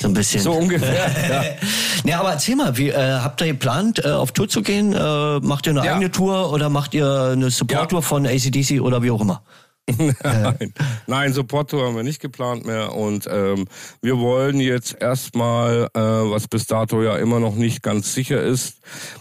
So 0.00 0.08
ein 0.08 0.14
bisschen. 0.14 0.40
So 0.42 0.52
ungefähr, 0.52 0.94
ja. 1.28 1.44
Ja, 2.04 2.20
aber 2.20 2.32
erzähl 2.32 2.56
mal, 2.56 2.76
wie, 2.78 2.88
äh, 2.88 3.18
habt 3.20 3.42
ihr 3.42 3.48
geplant, 3.48 4.02
äh, 4.04 4.08
auf 4.10 4.32
Tour 4.32 4.48
zu 4.48 4.62
gehen? 4.62 4.94
Äh, 4.94 5.40
macht 5.40 5.66
ihr 5.66 5.72
eine 5.72 5.84
Ja. 5.84 5.92
eigene 5.94 6.10
Tour 6.10 6.50
oder 6.50 6.70
macht 6.70 6.94
ihr 6.94 7.32
eine 7.32 7.50
Support-Tour 7.50 8.00
Ja. 8.00 8.06
von 8.06 8.26
ACDC 8.26 8.80
oder 8.80 9.02
wie 9.02 9.10
auch 9.10 9.20
immer? 9.20 9.42
Nein, 9.98 10.74
Nein 11.06 11.32
Support-Tour 11.32 11.86
haben 11.86 11.96
wir 11.96 12.02
nicht 12.02 12.20
geplant 12.20 12.66
mehr 12.66 12.94
und 12.94 13.26
ähm, 13.30 13.66
wir 14.02 14.18
wollen 14.18 14.60
jetzt 14.60 15.00
erstmal, 15.00 15.88
äh, 15.94 16.00
was 16.00 16.48
bis 16.48 16.66
dato 16.66 17.02
ja 17.02 17.16
immer 17.16 17.40
noch 17.40 17.54
nicht 17.54 17.82
ganz 17.82 18.12
sicher 18.14 18.42
ist, 18.42 18.78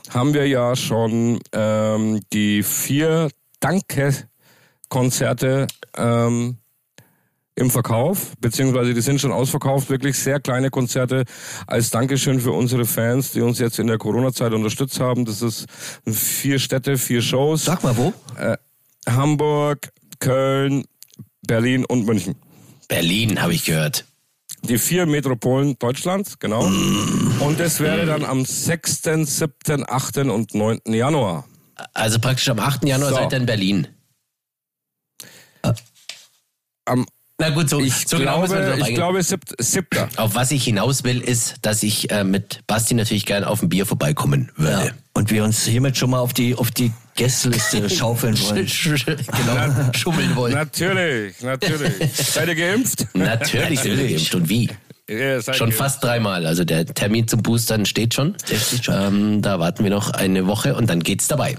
haben 0.10 0.34
wir 0.34 0.48
ja 0.48 0.76
schon 0.76 1.39
ähm, 1.54 2.19
die 2.34 2.63
vier 2.63 3.30
Danke-Konzerte 3.60 5.67
ähm, 5.98 6.58
im 7.60 7.69
Verkauf, 7.69 8.34
beziehungsweise 8.39 8.93
die 8.93 9.02
sind 9.02 9.19
schon 9.19 9.34
ausverkauft, 9.34 9.89
wirklich 9.89 10.17
sehr 10.17 10.39
kleine 10.39 10.69
Konzerte 10.69 11.26
als 11.67 11.89
Dankeschön 11.89 12.39
für 12.39 12.54
unsere 12.54 12.86
Fans, 12.86 13.32
die 13.32 13.41
uns 13.41 13.60
jetzt 13.60 13.80
in 13.80 13.88
der 13.88 13.98
Corona-Zeit 13.98 14.54
unterstützt 14.54 15.00
haben. 15.00 15.26
Das 15.26 15.41
ist 15.41 15.65
vier 16.08 16.58
Städte, 16.58 16.98
vier 16.98 17.22
Shows. 17.22 17.65
Sag 17.65 17.84
mal 17.84 17.98
wo. 17.98 18.13
Äh, 18.38 18.58
Hamburg, 19.08 19.89
Köln, 20.20 20.86
Berlin 21.46 21.86
und 21.86 22.06
München. 22.06 22.36
Berlin, 22.88 23.42
habe 23.42 23.54
ich 23.54 23.66
gehört. 23.66 24.06
Die 24.64 24.78
vier 24.78 25.06
Metropolen 25.06 25.78
Deutschlands, 25.80 26.38
genau. 26.40 26.66
Und 26.66 27.60
das 27.60 27.80
wäre 27.80 28.06
dann 28.06 28.26
am 28.26 28.44
6., 28.44 29.02
7., 29.04 29.86
8. 29.88 30.18
und 30.18 30.54
9. 30.54 30.82
Januar. 30.88 31.46
Also 31.94 32.20
praktisch 32.20 32.50
am 32.50 32.60
8. 32.60 32.86
Januar 32.86 33.10
So. 33.12 33.16
seid 33.16 33.32
ihr 33.32 33.38
in 33.38 33.46
Berlin. 33.46 33.88
Am, 36.86 37.06
Na 37.38 37.50
gut, 37.52 37.70
so, 37.70 37.80
ich 37.80 38.08
so 38.08 38.18
genau 38.18 38.44
glaube, 38.46 38.76
drauf 38.76 38.90
ich 38.90 38.96
glaube 38.96 39.24
7. 39.24 39.42
7. 39.60 39.88
Auf 40.18 40.36
was 40.36 40.52
ich 40.52 40.64
hinaus 40.64 41.04
will, 41.04 41.22
ist, 41.22 41.58
dass 41.62 41.84
ich 41.84 42.12
äh, 42.12 42.24
mit 42.24 42.62
Basti 42.68 42.96
natürlich 42.96 43.26
gerne 43.26 43.48
auf 43.48 43.62
ein 43.62 43.70
Bier 43.70 43.86
vorbeikommen 43.86 44.52
Ja. 44.58 44.92
Und 45.20 45.32
wir 45.32 45.44
uns 45.44 45.66
hiermit 45.66 45.98
schon 45.98 46.12
mal 46.12 46.20
auf 46.20 46.32
die, 46.32 46.56
auf 46.56 46.72
die 46.72 46.94
Gästeliste 47.16 47.90
schaufeln 47.94 48.40
wollen. 48.40 48.66
genau, 48.66 49.92
schummeln 49.94 50.34
wollen. 50.34 50.54
Natürlich, 50.54 51.42
natürlich. 51.42 51.94
Seid 52.14 52.48
ihr 52.48 52.56
geimpft? 52.56 53.06
Natürlich 53.14 53.82
sind 53.82 53.98
wir 53.98 54.08
geimpft. 54.08 54.34
Und 54.34 54.48
wie? 54.48 54.70
Ja, 55.10 55.42
Schon 55.42 55.74
fast 55.74 56.02
dreimal. 56.02 56.46
Also 56.46 56.64
der 56.64 56.86
Termin 56.86 57.28
zum 57.28 57.44
Boostern 57.44 57.86
steht 57.86 58.14
schon. 58.14 58.38
steht 58.46 58.86
schon. 58.86 58.96
Ähm, 58.96 59.42
da 59.42 59.60
warten 59.60 59.84
wir 59.84 59.92
noch 59.92 60.12
eine 60.12 60.48
Woche 60.48 60.74
und 60.74 60.90
dann 60.90 61.02
geht's 61.02 61.28
dabei. 61.28 61.58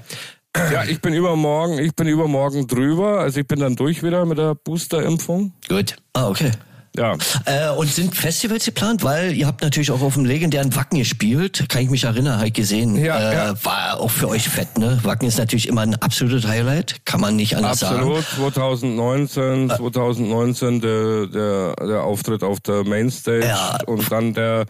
Ja, 0.56 0.84
ich 0.84 1.02
bin 1.02 1.12
übermorgen, 1.12 1.78
ich 1.80 1.94
bin 1.94 2.06
übermorgen 2.06 2.66
drüber. 2.66 3.20
Also 3.20 3.40
ich 3.40 3.46
bin 3.46 3.60
dann 3.60 3.76
durch 3.76 4.02
wieder 4.02 4.24
mit 4.24 4.38
der 4.38 4.54
Boosterimpfung. 4.54 5.52
Gut. 5.68 5.96
Ah, 6.14 6.28
okay. 6.28 6.50
Ja. 6.96 7.16
Äh, 7.44 7.70
und 7.70 7.88
sind 7.88 8.16
Festivals 8.16 8.64
geplant? 8.64 9.04
Weil 9.04 9.32
ihr 9.32 9.46
habt 9.46 9.62
natürlich 9.62 9.90
auch 9.92 10.02
auf 10.02 10.14
dem 10.14 10.24
legendären 10.24 10.74
Wacken 10.74 10.98
gespielt. 10.98 11.66
Kann 11.68 11.82
ich 11.82 11.90
mich 11.90 12.04
erinnern, 12.04 12.38
habe 12.38 12.48
ich 12.48 12.52
gesehen. 12.52 12.96
Ja, 12.96 13.18
äh, 13.18 13.34
ja. 13.34 13.64
War 13.64 14.00
auch 14.00 14.10
für 14.10 14.28
euch 14.28 14.48
fett, 14.48 14.76
ne? 14.76 14.98
Wacken 15.04 15.28
ist 15.28 15.38
natürlich 15.38 15.68
immer 15.68 15.82
ein 15.82 15.94
absolutes 15.94 16.46
Highlight. 16.46 16.96
Kann 17.04 17.20
man 17.20 17.36
nicht 17.36 17.56
anders 17.56 17.82
Absolut, 17.84 18.24
sagen. 18.24 18.52
2019, 18.52 19.70
2019 19.70 20.80
der, 20.80 21.26
der, 21.28 21.74
der 21.76 22.02
Auftritt 22.02 22.42
auf 22.42 22.60
der 22.60 22.84
Mainstage 22.84 23.46
Ja. 23.46 23.78
und 23.86 24.10
dann 24.10 24.34
der 24.34 24.66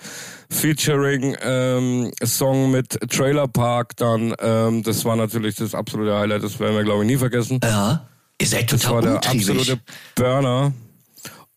Featuring 0.50 1.36
ähm, 1.42 2.10
Song 2.24 2.70
mit 2.70 2.98
Trailer 3.10 3.48
Park 3.48 3.96
dann, 3.96 4.34
ähm, 4.40 4.82
das 4.82 5.04
war 5.04 5.16
natürlich 5.16 5.54
das 5.54 5.74
absolute 5.74 6.14
Highlight, 6.18 6.42
das 6.42 6.58
werden 6.58 6.76
wir 6.76 6.82
glaube 6.84 7.02
ich 7.04 7.06
nie 7.06 7.16
vergessen. 7.16 7.60
Ja. 7.62 8.06
Ihr 8.40 8.46
seid 8.46 8.72
Das 8.72 8.84
war 8.84 9.00
total 9.00 9.20
der 9.20 9.30
absolute 9.30 9.78
Burner. 10.14 10.72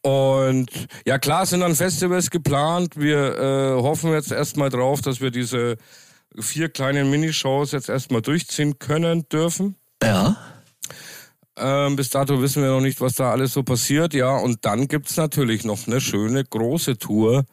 Und 0.04 0.70
ja 1.06 1.18
klar 1.18 1.46
sind 1.46 1.62
dann 1.62 1.76
Festivals 1.76 2.30
geplant. 2.30 2.98
Wir 2.98 3.38
äh, 3.38 3.82
hoffen 3.82 4.12
jetzt 4.12 4.32
erstmal 4.32 4.70
drauf, 4.70 5.02
dass 5.02 5.22
wir 5.22 5.32
diese 5.32 5.78
vier 6.38 6.70
kleinen 6.70 7.10
Minishows 7.10 7.72
jetzt 7.72 7.90
erstmal 7.90 8.22
durchziehen 8.22 8.80
können 8.80 9.28
dürfen. 9.30 9.76
Ja. 10.04 10.36
Ähm, 11.56 11.96
bis 11.96 12.10
dato 12.10 12.42
wissen 12.42 12.64
wir 12.64 12.70
noch 12.70 12.82
nicht, 12.82 13.00
was 13.00 13.16
da 13.16 13.32
alles 13.32 13.54
so 13.54 13.64
passiert. 13.64 14.14
Ja, 14.14 14.36
und 14.38 14.66
dann 14.66 14.88
gibt's 14.88 15.16
natürlich 15.16 15.64
noch 15.64 15.88
eine 15.88 16.02
schöne 16.02 16.44
große 16.44 16.98
Tour, 16.98 17.46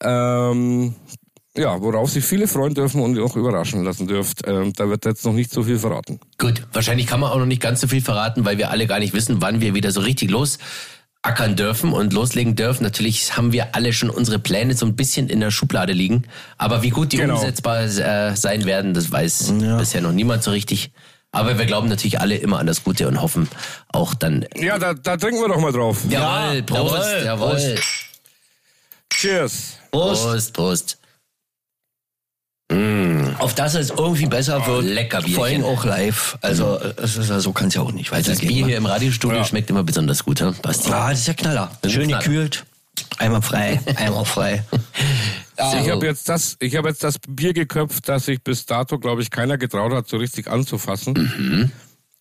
ähm, 0.00 0.94
ja, 1.56 1.80
worauf 1.82 2.10
sich 2.10 2.24
viele 2.24 2.46
freuen 2.46 2.74
dürfen 2.74 3.02
und 3.02 3.18
auch 3.18 3.34
überraschen 3.36 3.84
lassen 3.84 4.06
dürft. 4.06 4.46
Ähm, 4.46 4.72
da 4.74 4.88
wird 4.88 5.04
jetzt 5.04 5.24
noch 5.24 5.32
nicht 5.32 5.50
so 5.50 5.62
viel 5.64 5.78
verraten. 5.78 6.20
Gut, 6.38 6.66
wahrscheinlich 6.72 7.06
kann 7.06 7.20
man 7.20 7.30
auch 7.30 7.38
noch 7.38 7.46
nicht 7.46 7.60
ganz 7.60 7.80
so 7.80 7.88
viel 7.88 8.02
verraten, 8.02 8.44
weil 8.44 8.58
wir 8.58 8.70
alle 8.70 8.86
gar 8.86 8.98
nicht 8.98 9.14
wissen, 9.14 9.40
wann 9.40 9.60
wir 9.60 9.74
wieder 9.74 9.90
so 9.90 10.00
richtig 10.00 10.30
losackern 11.24 11.56
dürfen 11.56 11.92
und 11.92 12.12
loslegen 12.12 12.56
dürfen. 12.56 12.82
Natürlich 12.82 13.36
haben 13.36 13.52
wir 13.52 13.74
alle 13.74 13.92
schon 13.92 14.10
unsere 14.10 14.38
Pläne 14.38 14.74
so 14.74 14.86
ein 14.86 14.96
bisschen 14.96 15.28
in 15.28 15.40
der 15.40 15.50
Schublade 15.50 15.92
liegen. 15.92 16.24
Aber 16.58 16.82
wie 16.82 16.90
gut 16.90 17.12
die 17.12 17.18
Genau. 17.18 17.36
umsetzbar 17.36 17.82
äh, 17.84 18.36
sein 18.36 18.64
werden, 18.64 18.92
das 18.94 19.10
weiß 19.10 19.52
bisher 19.78 20.00
noch 20.00 20.12
niemand 20.12 20.42
so 20.42 20.50
richtig. 20.50 20.90
Aber 21.30 21.58
wir 21.58 21.64
glauben 21.64 21.88
natürlich 21.88 22.20
alle 22.20 22.36
immer 22.36 22.58
an 22.58 22.66
das 22.66 22.84
Gute 22.84 23.08
und 23.08 23.22
hoffen 23.22 23.48
auch 23.88 24.14
dann. 24.14 24.44
Ja, 24.56 24.78
da, 24.78 24.92
da 24.94 25.16
trinken 25.16 25.40
wir 25.40 25.48
doch 25.48 25.60
mal 25.60 25.72
drauf. 25.72 25.98
Jawohl, 26.08 26.62
Prost, 26.64 26.94
jawohl, 26.94 27.24
jawohl. 27.24 27.50
Prost. 27.50 27.82
Cheers. 29.10 29.52
Prost. 29.90 30.22
Prost, 30.24 30.52
Prost. 30.52 30.98
Auf 33.38 33.54
das 33.54 33.74
es 33.74 33.90
irgendwie 33.90 34.26
besser 34.26 34.66
wird. 34.66 34.84
lecker 34.84 35.18
Bierchen. 35.18 35.34
Vor 35.34 35.44
allem 35.46 35.64
auch 35.64 35.84
live. 35.84 36.38
Also 36.40 36.78
es 36.96 37.16
ist, 37.16 37.28
ja- 37.30 37.40
so 37.40 37.52
kann 37.52 37.68
es 37.68 37.74
ja 37.74 37.82
auch 37.82 37.92
nicht 37.92 38.10
Das 38.12 38.26
weitergehen. 38.28 38.48
Bier 38.54 38.66
hier 38.66 38.76
im 38.76 38.86
Radiostudio 38.86 39.38
Ja. 39.38 39.44
schmeckt 39.44 39.68
immer 39.70 39.82
besonders 39.84 40.24
gut, 40.24 40.40
hm? 40.40 40.54
Basti. 40.62 40.90
Ah, 40.92 41.10
das 41.10 41.20
ist 41.20 41.28
ja 41.28 41.34
Knaller. 41.34 41.70
ist 41.82 41.92
Schön 41.92 42.08
Knaller. 42.08 42.22
gekühlt. 42.22 42.64
Einmal 43.18 43.42
frei, 43.42 43.80
einmal 43.96 44.24
frei. 44.24 44.64
Ich 45.80 45.90
habe 45.90 46.06
jetzt 46.06 46.28
das, 46.28 46.56
ich 46.60 46.76
habe 46.76 46.88
jetzt 46.88 47.04
das 47.04 47.16
Bier 47.28 47.52
geköpft, 47.52 48.08
das 48.08 48.24
sich 48.26 48.42
bis 48.42 48.66
dato, 48.66 48.98
glaube 48.98 49.22
ich, 49.22 49.30
keiner 49.30 49.58
getraut 49.58 49.92
hat, 49.92 50.08
so 50.08 50.16
richtig 50.16 50.48
anzufassen. 50.48 51.70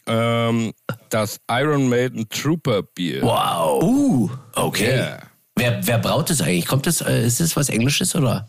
Ähm, 0.08 0.74
das 1.10 1.40
Iron 1.50 1.88
Maiden 1.90 2.28
Trooper 2.30 2.84
Bier. 2.84 3.22
Wow. 3.22 3.84
Uh, 3.84 4.30
Okay. 4.56 4.96
Yeah. 4.96 5.20
Wer, 5.56 5.80
wer 5.86 5.98
braut 6.00 6.30
das 6.30 6.42
eigentlich? 6.42 6.66
Kommt 6.66 6.88
das, 6.88 7.02
äh, 7.02 7.26
ist 7.26 7.40
das 7.40 7.56
was 7.56 7.70
Englisches 7.70 8.16
oder? 8.16 8.48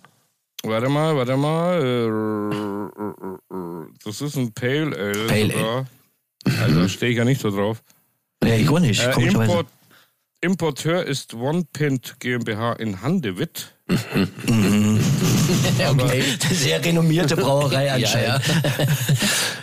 Warte 0.64 0.88
mal, 0.88 1.16
warte 1.16 1.37
mal. 1.37 1.83
äh, 1.83 2.09
Das 4.05 4.20
ist 4.20 4.37
ein 4.37 4.53
Pale 4.53 4.96
Ale. 4.96 5.27
Pale 5.27 5.53
sogar. 5.53 5.87
Also 6.62 6.81
da 6.83 6.88
stehe 6.88 7.11
ich 7.12 7.18
ja 7.18 7.25
nicht 7.25 7.40
so 7.40 7.51
drauf. 7.51 7.83
ja, 8.44 8.55
ich 8.55 8.68
auch 8.68 8.79
nicht. 8.81 9.03
Äh. 9.03 9.11
Import, 9.27 9.66
Importeur 10.40 11.05
ist 11.07 11.35
One 11.35 11.64
Pint 11.72 12.14
GmbH 12.20 12.75
in 12.75 13.03
Handewitt. 13.03 13.72
Okay. 15.90 16.22
Sehr 16.53 16.85
renommierte 16.85 17.37
Brauerei 17.37 17.92
anscheinend. 17.92 18.42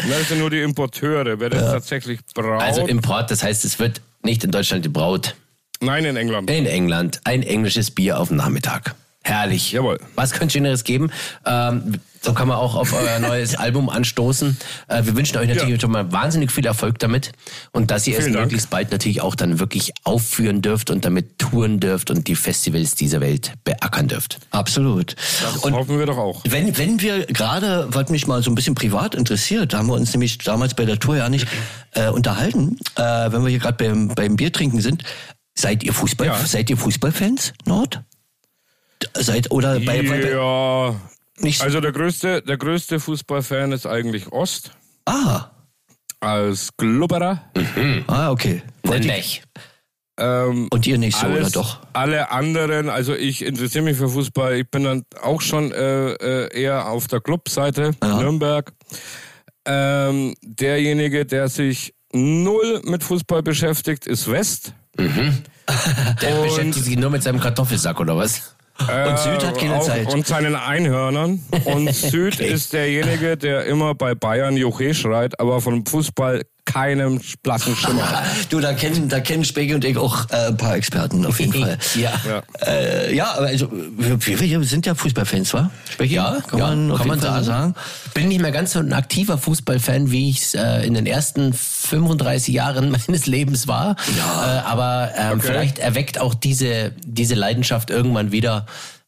Das 0.09 0.29
sind 0.29 0.39
nur 0.39 0.49
die 0.49 0.62
Importeure. 0.62 1.39
Wer 1.39 1.49
das 1.49 1.71
tatsächlich 1.71 2.19
braut. 2.33 2.62
Also 2.62 2.88
Import, 2.88 3.29
das 3.31 3.43
heißt, 3.43 3.65
es 3.65 3.79
wird 3.79 4.01
nicht 4.23 4.43
in 4.43 4.51
Deutschland 4.51 4.83
gebraut. 4.83 5.35
Nein, 5.81 6.05
in 6.05 6.15
England. 6.15 6.49
In 6.49 6.65
England 6.65 7.19
ein 7.25 7.43
englisches 7.43 7.91
Bier 7.91 8.19
auf 8.19 8.29
dem 8.29 8.38
Nachmittag. 8.38 8.95
Herrlich. 9.23 9.71
Jawohl. 9.73 9.99
Was 10.15 10.32
könnte 10.32 10.53
Schöneres 10.53 10.84
geben? 10.86 11.12
Ähm, 11.45 11.95
so 12.21 12.34
kann 12.34 12.47
man 12.47 12.58
auch 12.58 12.75
auf 12.75 12.93
euer 12.93 13.19
neues 13.27 13.55
Album 13.55 13.89
anstoßen. 13.89 14.58
Äh, 14.88 15.05
wir 15.05 15.15
wünschen 15.15 15.38
euch 15.38 15.47
natürlich 15.49 15.75
Ja. 15.75 15.79
schon 15.82 15.91
mal 15.91 16.12
wahnsinnig 16.12 16.51
viel 16.51 16.65
Erfolg 16.65 16.99
damit 16.99 17.32
und 17.71 17.91
dass 17.91 18.08
ihr 18.08 18.17
es 18.17 18.23
Vielen 18.23 18.34
Dank. 18.34 18.45
möglichst 18.45 18.69
bald 18.69 18.91
natürlich 18.91 19.21
auch 19.21 19.36
dann 19.36 19.60
wirklich 19.60 19.91
aufführen 20.05 20.62
dürft 20.62 20.89
und 20.89 21.03
damit 21.05 21.38
touren 21.38 21.79
dürft 21.82 22.12
und 22.12 22.27
die 22.27 22.36
Festivals 22.36 22.95
dieser 22.95 23.19
Welt 23.21 23.53
beackern 23.65 24.08
dürft. 24.08 24.39
Absolut. 24.51 25.15
Das 25.41 25.58
Und 25.58 25.73
hoffen 25.73 25.99
wir 25.99 26.05
doch 26.05 26.17
auch. 26.17 26.41
wenn, 26.47 26.77
wenn 26.77 27.01
wir 27.01 27.25
gerade, 27.25 27.88
was 27.89 28.10
mich 28.10 28.25
mal 28.25 28.41
so 28.41 28.49
ein 28.51 28.55
bisschen 28.55 28.75
privat 28.75 29.15
interessiert, 29.15 29.73
da 29.73 29.79
haben 29.79 29.88
wir 29.88 29.93
uns 29.95 30.12
nämlich 30.13 30.38
damals 30.39 30.73
bei 30.73 30.86
der 30.86 30.97
Tour 30.99 31.17
ja 31.17 31.29
nicht 31.29 31.45
äh, 31.93 32.08
unterhalten, 32.10 32.77
äh, 32.95 33.01
wenn 33.32 33.43
wir 33.43 33.49
hier 33.49 33.60
gerade 33.60 33.77
beim, 33.84 34.08
beim 34.10 34.36
Biertrinken 34.38 34.79
sind, 34.82 35.03
seid 35.55 35.84
ihr 35.84 35.93
Fußball, 35.93 36.27
Ja. 36.27 36.36
seid 36.45 36.69
ihr 36.69 36.77
Fußballfans, 36.77 37.53
Nord? 37.65 38.01
Seid, 39.15 39.51
oder 39.51 39.79
bei, 39.79 40.01
bei, 40.01 40.21
bei 40.21 40.31
Ja. 40.31 40.95
nicht, 41.39 41.62
Also 41.62 41.79
der 41.81 41.91
größte, 41.91 42.41
der 42.41 42.57
größte 42.57 42.99
Fußballfan 42.99 43.71
ist 43.71 43.85
eigentlich 43.85 44.31
Ost. 44.31 44.71
ah, 45.05 45.45
Als 46.19 46.69
Glubberer. 46.77 47.41
ah, 48.07 48.31
okay. 48.31 48.62
Wollt 48.83 49.05
ihr, 49.05 49.12
Nämlich. 49.12 49.41
Ähm, 50.19 50.67
und 50.69 50.85
ihr 50.85 50.97
nicht 50.97 51.15
so, 51.17 51.27
oder 51.27 51.35
alles, 51.38 51.51
doch? 51.53 51.79
alle 51.93 52.29
anderen, 52.31 52.89
also 52.89 53.15
ich 53.15 53.41
interessiere 53.45 53.85
mich 53.85 53.95
für 53.95 54.09
Fußball. 54.09 54.55
Ich 54.57 54.69
bin 54.69 54.83
dann 54.83 55.03
auch 55.21 55.39
schon 55.39 55.71
äh, 55.71 56.12
äh, 56.12 56.62
eher 56.62 56.89
auf 56.89 57.07
der 57.07 57.21
Clubseite 57.21 57.91
Nürnberg. 58.03 58.73
Ähm, 59.65 60.35
derjenige, 60.41 61.25
der 61.25 61.47
sich 61.47 61.93
null 62.12 62.81
mit 62.83 63.01
Fußball 63.03 63.43
beschäftigt, 63.43 64.07
ist 64.07 64.29
West. 64.29 64.73
Der 64.97 66.41
beschäftigt 66.41 66.83
sich 66.85 66.97
nur 66.97 67.12
mit 67.12 67.21
seinem 67.23 67.39
Kartoffelsack 67.39 67.99
oder 67.99 68.17
was? 68.17 68.55
Und 68.80 69.20
Süd 69.20 69.46
hat 69.46 69.58
keine 69.58 69.76
auch, 69.76 69.86
Zeit. 69.86 70.13
Und 70.13 70.26
seinen 70.26 70.56
Einhörnern. 70.56 71.44
Und 71.65 71.94
Süd 71.94 72.39
ist 72.39 72.74
derjenige, 72.74 73.38
der 73.38 73.65
immer 73.65 73.94
bei 73.94 74.15
Bayern 74.15 74.58
Juche 74.58 74.94
schreit, 74.94 75.39
aber 75.39 75.62
von 75.62 75.86
Fußball 75.86 76.44
keinem 76.71 77.19
blassen 77.43 77.75
Schimmer. 77.75 78.23
Du, 78.49 78.60
da 78.60 78.73
kennen, 78.73 79.10
da 79.10 79.19
kennen 79.19 79.43
Spegi 79.43 79.73
und 79.73 79.86
ich 79.86 79.97
auch 79.97 80.29
äh, 80.29 80.47
ein 80.47 80.58
paar 80.58 80.75
Experten 80.75 81.25
auf 81.25 81.39
jeden 81.39 81.53
Fall. 81.53 81.77
Ja. 81.95 82.12
Ja. 82.27 82.43
Äh, 82.65 83.15
ja, 83.15 83.34
aber 83.36 83.47
also 83.47 83.69
wir, 83.71 84.19
wir 84.19 84.63
sind 84.63 84.86
ja 84.86 84.95
Fußballfans, 84.95 85.53
wa? 85.53 85.69
Spegi? 85.91 86.15
Ja, 86.15 86.39
kann 86.47 86.60
ja, 86.60 86.67
man, 86.67 86.95
kann 86.97 87.08
man 87.08 87.19
so 87.19 87.27
sagen. 87.27 87.45
sagen. 87.45 87.75
Bin 88.13 88.27
nicht 88.29 88.41
mehr 88.41 88.51
ganz 88.51 88.73
so 88.73 88.79
ein 88.79 88.93
aktiver 88.93 89.38
Fußballfan, 89.38 90.12
wie 90.12 90.29
ich 90.29 90.41
es 90.41 90.53
äh, 90.55 90.86
in 90.86 90.93
den 90.93 91.05
ersten 91.05 91.53
35 91.53 92.53
Jahren 92.53 92.91
meines 93.08 93.25
Lebens 93.25 93.67
war. 93.67 93.95
Äh, 94.17 94.21
aber 94.65 95.12
ähm, 95.17 95.39
Okay. 95.39 95.47
vielleicht 95.47 95.79
erweckt 95.79 96.19
auch 96.19 96.34
diese, 96.34 96.91
diese 97.05 97.36
Leidenschaft 97.36 97.89
irgendwann 97.91 98.32
wieder, 98.32 98.65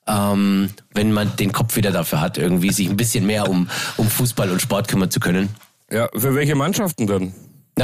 ähm, 0.07 0.69
wenn 0.93 1.11
man 1.11 1.35
den 1.35 1.51
Kopf 1.51 1.75
wieder 1.75 1.91
dafür 1.91 2.21
hat, 2.21 2.37
irgendwie 2.37 2.71
sich 2.71 2.89
ein 2.89 2.97
bisschen 2.97 3.25
mehr 3.25 3.49
um, 3.49 3.69
um 3.97 4.09
Fußball 4.09 4.49
und 4.51 4.61
Sport 4.61 4.87
kümmern 4.87 5.11
zu 5.11 5.19
können. 5.19 5.49
Ja, 5.91 6.07
für 6.15 6.35
welche 6.35 6.55
Mannschaften 6.55 7.05
denn? 7.07 7.33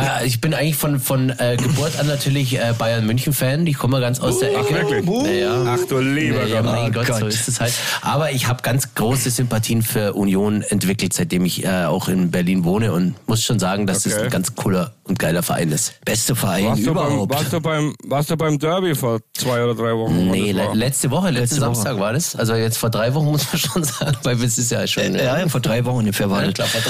Na, 0.01 0.23
ich 0.23 0.41
bin 0.41 0.53
eigentlich 0.53 0.75
von, 0.75 0.99
von 0.99 1.29
äh, 1.31 1.57
Geburt 1.57 1.99
an 1.99 2.07
natürlich 2.07 2.55
äh, 2.57 2.73
Bayern 2.77 3.05
München 3.05 3.33
Fan. 3.33 3.65
Ich 3.67 3.77
komme 3.77 3.99
ganz 3.99 4.19
aus 4.19 4.39
der 4.39 4.57
Ecke. 4.57 4.73
wirklich? 4.73 5.05
Naja. 5.05 5.63
Ach 5.67 5.88
du 5.88 5.99
lieber 5.99 6.45
Ja, 6.45 6.62
Gott. 6.62 6.65
mein 6.71 6.89
Oh 6.89 6.91
Gott, 6.93 7.07
so 7.07 7.13
Gott. 7.13 7.27
ist 7.33 7.47
es 7.47 7.60
halt. 7.60 7.73
Aber 8.01 8.31
ich 8.31 8.47
habe 8.47 8.62
ganz 8.62 8.93
große 8.95 9.29
Sympathien 9.29 9.81
für 9.81 10.13
Union 10.13 10.62
entwickelt, 10.62 11.13
seitdem 11.13 11.45
ich 11.45 11.63
äh, 11.65 11.86
auch 11.86 12.07
in 12.07 12.31
Berlin 12.31 12.63
wohne 12.63 12.93
und 12.93 13.15
muss 13.27 13.43
schon 13.43 13.60
sagen, 13.60 13.88
dass 13.88 14.03
das 14.03 14.13
Okay. 14.13 14.23
ein 14.25 14.29
ganz 14.31 14.55
cooler 14.55 14.93
und 15.03 15.19
geiler 15.19 15.43
Verein 15.43 15.71
ist. 15.71 15.93
Beste 16.05 16.36
Verein 16.36 16.65
Warst 16.65 16.86
du, 16.86 16.93
beim, 16.93 17.07
überhaupt. 17.07 17.33
warst, 17.33 17.53
du 17.53 17.62
beim, 17.62 17.95
warst 18.03 18.29
du 18.29 18.38
beim 18.38 18.57
Derby 18.60 18.95
vor 18.95 19.19
zwei 19.33 19.63
oder 19.63 19.75
drei 19.75 19.93
Wochen? 19.95 20.29
Nee, 20.31 20.51
le 20.51 20.69
letzte 20.73 21.10
Woche, 21.12 21.29
letzten 21.29 21.41
Letzte 21.41 21.55
Woche. 21.62 21.75
Samstag 21.75 21.99
war 21.99 22.13
das. 22.13 22.36
Also 22.36 22.55
jetzt 22.55 22.77
vor 22.77 22.89
drei 22.89 23.13
Wochen 23.13 23.25
muss 23.27 23.45
man 23.51 23.60
schon 23.62 23.83
sagen, 23.83 24.17
weil 24.23 24.41
es 24.43 24.57
ist 24.57 24.71
ja 24.71 24.86
schon. 24.88 25.15
äh, 25.15 25.23
ja, 25.25 25.39
ja, 25.39 25.47
vor 25.49 25.62
drei 25.62 25.83
Wochen 25.86 25.97
ungefähr 25.99 26.29
war 26.29 26.43
Ja, 26.45 26.51
das. 26.51 26.69
klar, 26.71 26.83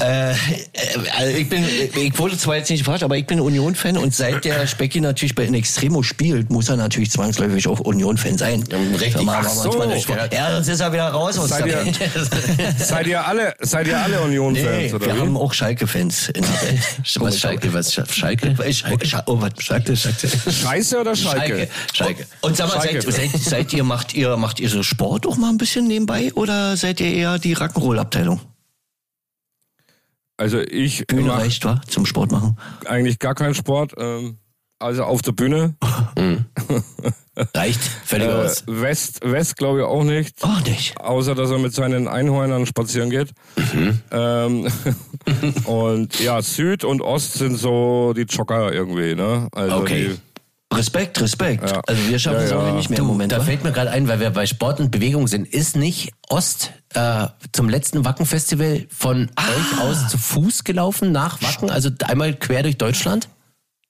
Äh, 0.00 0.32
äh, 0.32 0.34
also 1.16 1.36
ich 1.36 1.48
bin, 1.48 1.64
ich 1.94 2.18
wurde 2.18 2.36
zwar 2.44 2.56
jetzt 2.56 2.70
nicht 2.70 2.80
gefragt, 2.80 3.02
aber 3.02 3.16
ich 3.16 3.26
bin 3.26 3.40
Union-Fan 3.40 3.96
und 3.98 4.14
seit 4.14 4.44
der 4.44 4.66
Specki 4.66 5.00
natürlich 5.00 5.34
bei 5.34 5.44
In 5.44 5.54
Extremo 5.54 6.02
spielt, 6.02 6.50
muss 6.50 6.68
er 6.68 6.76
natürlich 6.76 7.10
zwangsläufig 7.10 7.66
auch 7.68 7.80
Union-Fan 7.80 8.38
sein. 8.38 8.62
richtig. 8.62 9.14
Da 9.14 9.22
machen 9.22 9.44
wir 9.44 9.50
Ach 9.50 9.54
so. 9.72 9.78
mal. 9.78 10.28
Ja, 10.32 10.52
sonst 10.54 10.68
ist 10.68 10.80
er 10.80 10.92
wieder 10.92 11.08
raus 11.08 11.38
aus 11.38 11.48
Seid 11.50 11.66
der 11.66 11.84
ihr-. 11.84 11.92
Seid 12.78 13.06
ihr 13.06 13.26
alle, 13.26 13.54
seid 13.60 13.86
ihr 13.88 13.98
alle 14.00 14.20
Union-Fans, 14.20 14.66
Nee, 14.66 14.92
oder 14.94 15.06
wir 15.06 15.16
wie? 15.16 15.20
haben 15.20 15.36
auch 15.36 15.52
Schalke-Fans 15.52 16.28
in 16.28 16.42
der 16.42 16.62
Welt. 16.62 16.80
Was 17.20 17.38
Schalke? 17.40 17.72
Was 17.74 17.92
Sch- 17.92 18.12
Schalke? 18.12 18.54
Schalke? 18.56 19.06
Schalke. 19.06 19.22
Oh, 19.26 19.40
was 19.40 19.52
Schalke, 19.58 19.96
Schalke. 19.96 20.28
Scheiße 20.50 21.00
oder 21.00 21.16
Schalke? 21.16 21.38
Schalke. 21.46 21.68
Schalke. 21.92 22.26
Und 22.42 22.56
sag 22.56 22.68
mal, 22.68 22.82
Schalke. 22.82 23.02
seid, 23.10 23.30
seid, 23.32 23.42
seid 23.42 23.72
ihr, 23.72 23.84
macht 23.84 24.14
ihr, 24.14 24.36
macht 24.36 24.60
ihr 24.60 24.68
so 24.68 24.82
Sport 24.82 25.26
auch 25.26 25.36
mal 25.36 25.50
ein 25.50 25.56
bisschen 25.58 25.86
nebenbei 25.86 26.32
oder 26.34 26.76
seid 26.76 27.00
ihr 27.00 27.12
eher 27.12 27.38
die 27.38 27.56
Rock'n'Roll-Abteilung? 27.56 28.40
Also 30.36 30.60
ich 30.60 31.06
Bühne 31.06 31.32
reicht, 31.32 31.64
wa? 31.64 31.80
Zum 31.86 32.06
Sport 32.06 32.32
machen. 32.32 32.56
eigentlich 32.86 33.18
gar 33.18 33.34
keinen 33.34 33.54
Sport. 33.54 33.92
Ähm, 33.98 34.38
also 34.80 35.04
auf 35.04 35.22
der 35.22 35.32
Bühne. 35.32 35.76
Reicht 37.54 37.80
Völlig 38.04 38.28
Äh, 38.28 38.32
aus. 38.32 38.64
West, 38.66 39.20
West 39.24 39.56
glaube 39.56 39.80
ich 39.80 39.84
auch 39.84 40.04
nicht. 40.04 40.42
Auch 40.44 40.60
nicht. 40.64 40.98
Außer, 41.00 41.34
dass 41.34 41.50
er 41.50 41.58
mit 41.58 41.74
seinen 41.74 42.06
Einhörnern 42.08 42.64
spazieren 42.66 43.10
geht. 43.10 43.30
Mhm. 43.56 44.00
Ähm, 44.12 44.68
und 45.64 46.20
ja, 46.20 46.40
Süd 46.42 46.84
und 46.84 47.00
Ost 47.00 47.34
sind 47.34 47.56
so 47.56 48.12
die 48.16 48.22
Jogger 48.22 48.72
irgendwie, 48.72 49.14
ne? 49.14 49.48
Also 49.52 49.76
Okay. 49.78 50.10
Die, 50.10 50.20
Respekt, 50.76 51.20
Respekt. 51.20 51.70
Ja. 51.70 51.80
Also 51.86 52.08
wir 52.08 52.18
schaffen 52.18 52.38
Ja, 52.38 52.44
es 52.44 52.50
ja. 52.50 52.58
auch 52.58 52.74
nicht 52.74 52.90
mehr 52.90 52.98
im 52.98 53.04
Du, 53.06 53.10
Moment. 53.12 53.32
da 53.32 53.38
wa? 53.38 53.42
fällt 53.44 53.64
mir 53.64 53.72
gerade 53.72 53.90
ein, 53.90 54.06
weil 54.08 54.20
wir 54.20 54.30
bei 54.30 54.46
Sport 54.46 54.80
und 54.80 54.90
Bewegung 54.90 55.26
sind, 55.28 55.46
ist 55.48 55.76
nicht 55.76 56.12
Ost 56.28 56.72
äh, 56.94 57.26
zum 57.52 57.68
letzten 57.68 58.04
Wacken-Festival 58.04 58.86
von 58.90 59.30
Ah. 59.36 59.44
euch 59.48 59.80
aus 59.80 60.08
zu 60.08 60.18
Fuß 60.18 60.64
gelaufen 60.64 61.12
nach 61.12 61.42
Wacken, 61.42 61.70
also 61.70 61.90
einmal 62.04 62.34
quer 62.34 62.62
durch 62.62 62.78
Deutschland? 62.78 63.28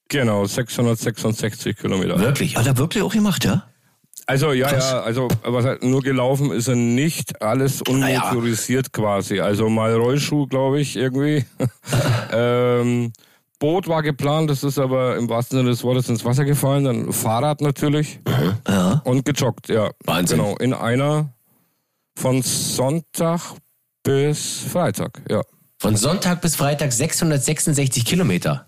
genau, 0.08 0.44
666 0.46 1.76
Kilometer. 1.76 2.18
Wirklich? 2.20 2.56
Hat 2.56 2.66
er 2.66 2.76
wirklich 2.78 3.02
auch 3.02 3.12
gemacht, 3.12 3.44
ja? 3.44 3.64
Also 4.26 4.52
ja, 4.52 4.68
Krass. 4.68 4.90
ja, 4.90 5.00
also 5.00 5.28
was 5.42 5.82
nur 5.82 6.00
gelaufen 6.00 6.50
ist 6.52 6.68
er 6.68 6.76
nicht, 6.76 7.42
alles 7.42 7.82
unmotorisiert 7.82 8.92
quasi. 8.92 9.40
Also 9.40 9.68
mal 9.68 9.92
Rollschuh, 9.94 10.46
glaube 10.46 10.80
ich, 10.80 10.96
irgendwie. 10.96 11.44
ähm, 12.32 13.12
Boot 13.58 13.88
war 13.88 14.02
geplant, 14.02 14.50
das 14.50 14.64
ist 14.64 14.78
aber 14.78 15.16
im 15.16 15.28
wahrsten 15.28 15.58
Sinne 15.58 15.70
des 15.70 15.82
Wortes 15.84 16.08
ins 16.08 16.24
Wasser 16.24 16.44
gefallen. 16.44 16.84
Dann 16.84 17.12
Fahrrad 17.12 17.60
natürlich 17.60 18.20
Ja. 18.68 19.00
und 19.04 19.24
gejoggt, 19.24 19.68
ja. 19.68 19.90
Wahnsinn. 20.04 20.38
Genau, 20.38 20.56
in 20.58 20.72
einer 20.74 21.32
von 22.16 22.42
Sonntag 22.42 23.40
bis 24.02 24.60
Freitag, 24.70 25.22
ja. 25.30 25.42
Von 25.78 25.96
Sonntag 25.96 26.40
bis 26.40 26.56
Freitag 26.56 26.92
666 26.92 28.04
Kilometer. 28.04 28.66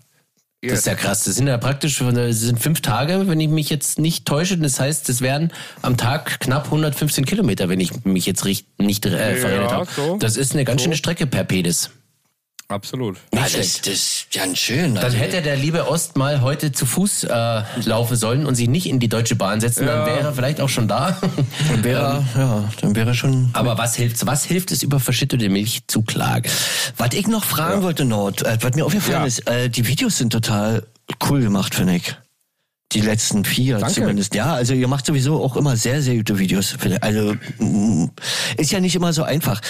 Das 0.63 0.79
ist 0.79 0.87
ja 0.87 0.95
krass. 0.95 1.23
Das 1.23 1.35
sind 1.35 1.47
ja 1.47 1.57
praktisch 1.59 1.99
das 1.99 2.39
sind 2.39 2.59
fünf 2.59 2.81
Tage, 2.81 3.27
wenn 3.27 3.39
ich 3.39 3.47
mich 3.47 3.69
jetzt 3.69 3.99
nicht 3.99 4.25
täusche. 4.25 4.57
Das 4.57 4.79
heißt, 4.79 5.07
das 5.07 5.21
wären 5.21 5.53
am 5.83 5.97
Tag 5.97 6.39
knapp 6.39 6.65
115 6.65 7.25
Kilometer, 7.25 7.69
wenn 7.69 7.79
ich 7.79 8.03
mich 8.05 8.25
jetzt 8.25 8.43
nicht 8.43 9.05
äh, 9.05 9.35
verrechnet 9.35 9.71
habe. 9.71 9.87
so. 9.95 10.17
Das 10.17 10.35
ist 10.35 10.53
eine 10.53 10.65
ganz 10.65 10.81
schöne 10.81 10.95
Strecke 10.97 11.27
per 11.27 11.43
Pedis. 11.43 11.91
Absolut. 12.69 13.17
Ja, 13.33 13.43
Nicht 13.43 13.57
das, 13.57 13.81
das 13.81 13.93
ist 13.93 14.27
ganz 14.33 14.57
schön. 14.57 14.95
Dann 14.95 15.03
Also, 15.05 15.15
hätte 15.17 15.41
der 15.41 15.55
liebe 15.55 15.87
Ost 15.89 16.17
mal 16.17 16.41
heute 16.41 16.73
zu 16.73 16.85
Fuß 16.85 17.23
äh, 17.23 17.63
laufen 17.85 18.17
sollen 18.17 18.45
und 18.45 18.55
sich 18.55 18.67
nicht 18.67 18.87
in 18.87 18.99
die 18.99 19.07
Deutsche 19.07 19.35
Bahn 19.35 19.61
setzen, 19.61 19.85
dann 19.85 19.99
Ja. 20.01 20.05
wäre 20.05 20.19
er 20.27 20.33
vielleicht 20.33 20.59
auch 20.59 20.67
schon 20.67 20.87
da. 20.89 21.17
dann 21.69 21.83
wäre, 21.85 22.25
ja, 22.35 22.69
dann 22.81 22.93
wäre 22.95 23.13
schon. 23.13 23.51
Aber 23.53 23.77
was 23.77 23.95
hilft, 23.95 24.25
was 24.25 24.43
hilft 24.43 24.71
es, 24.71 24.83
über 24.83 24.99
verschüttete 24.99 25.47
Milch 25.47 25.83
zu 25.87 26.01
klagen? 26.01 26.49
Was 26.97 27.13
ich 27.13 27.27
noch 27.27 27.45
fragen 27.45 27.83
wollte, 27.83 28.03
Nord, 28.03 28.41
äh, 28.45 28.57
was 28.59 28.73
mir 28.75 28.85
aufgefallen 28.85 29.21
Ja. 29.21 29.25
ist, 29.25 29.47
äh, 29.47 29.69
die 29.69 29.87
Videos 29.87 30.17
sind 30.17 30.33
total 30.33 30.85
cool 31.29 31.39
gemacht, 31.39 31.73
finde 31.73 31.95
ich. 31.95 32.15
Die 32.93 33.01
letzten 33.01 33.45
vier 33.45 33.79
Danke. 33.79 33.95
zumindest. 33.95 34.33
Ja, 34.35 34.53
also 34.53 34.73
ihr 34.73 34.87
macht 34.89 35.05
sowieso 35.05 35.41
auch 35.43 35.55
immer 35.57 35.75
sehr, 35.77 36.01
sehr 36.01 36.15
gute 36.15 36.37
Videos. 36.39 36.75
Also 37.01 37.35
mm, 37.59 38.07
ist 38.57 38.71
ja 38.71 38.79
nicht 38.81 38.95
immer 38.95 39.11
so 39.13 39.23
einfach. 39.23 39.61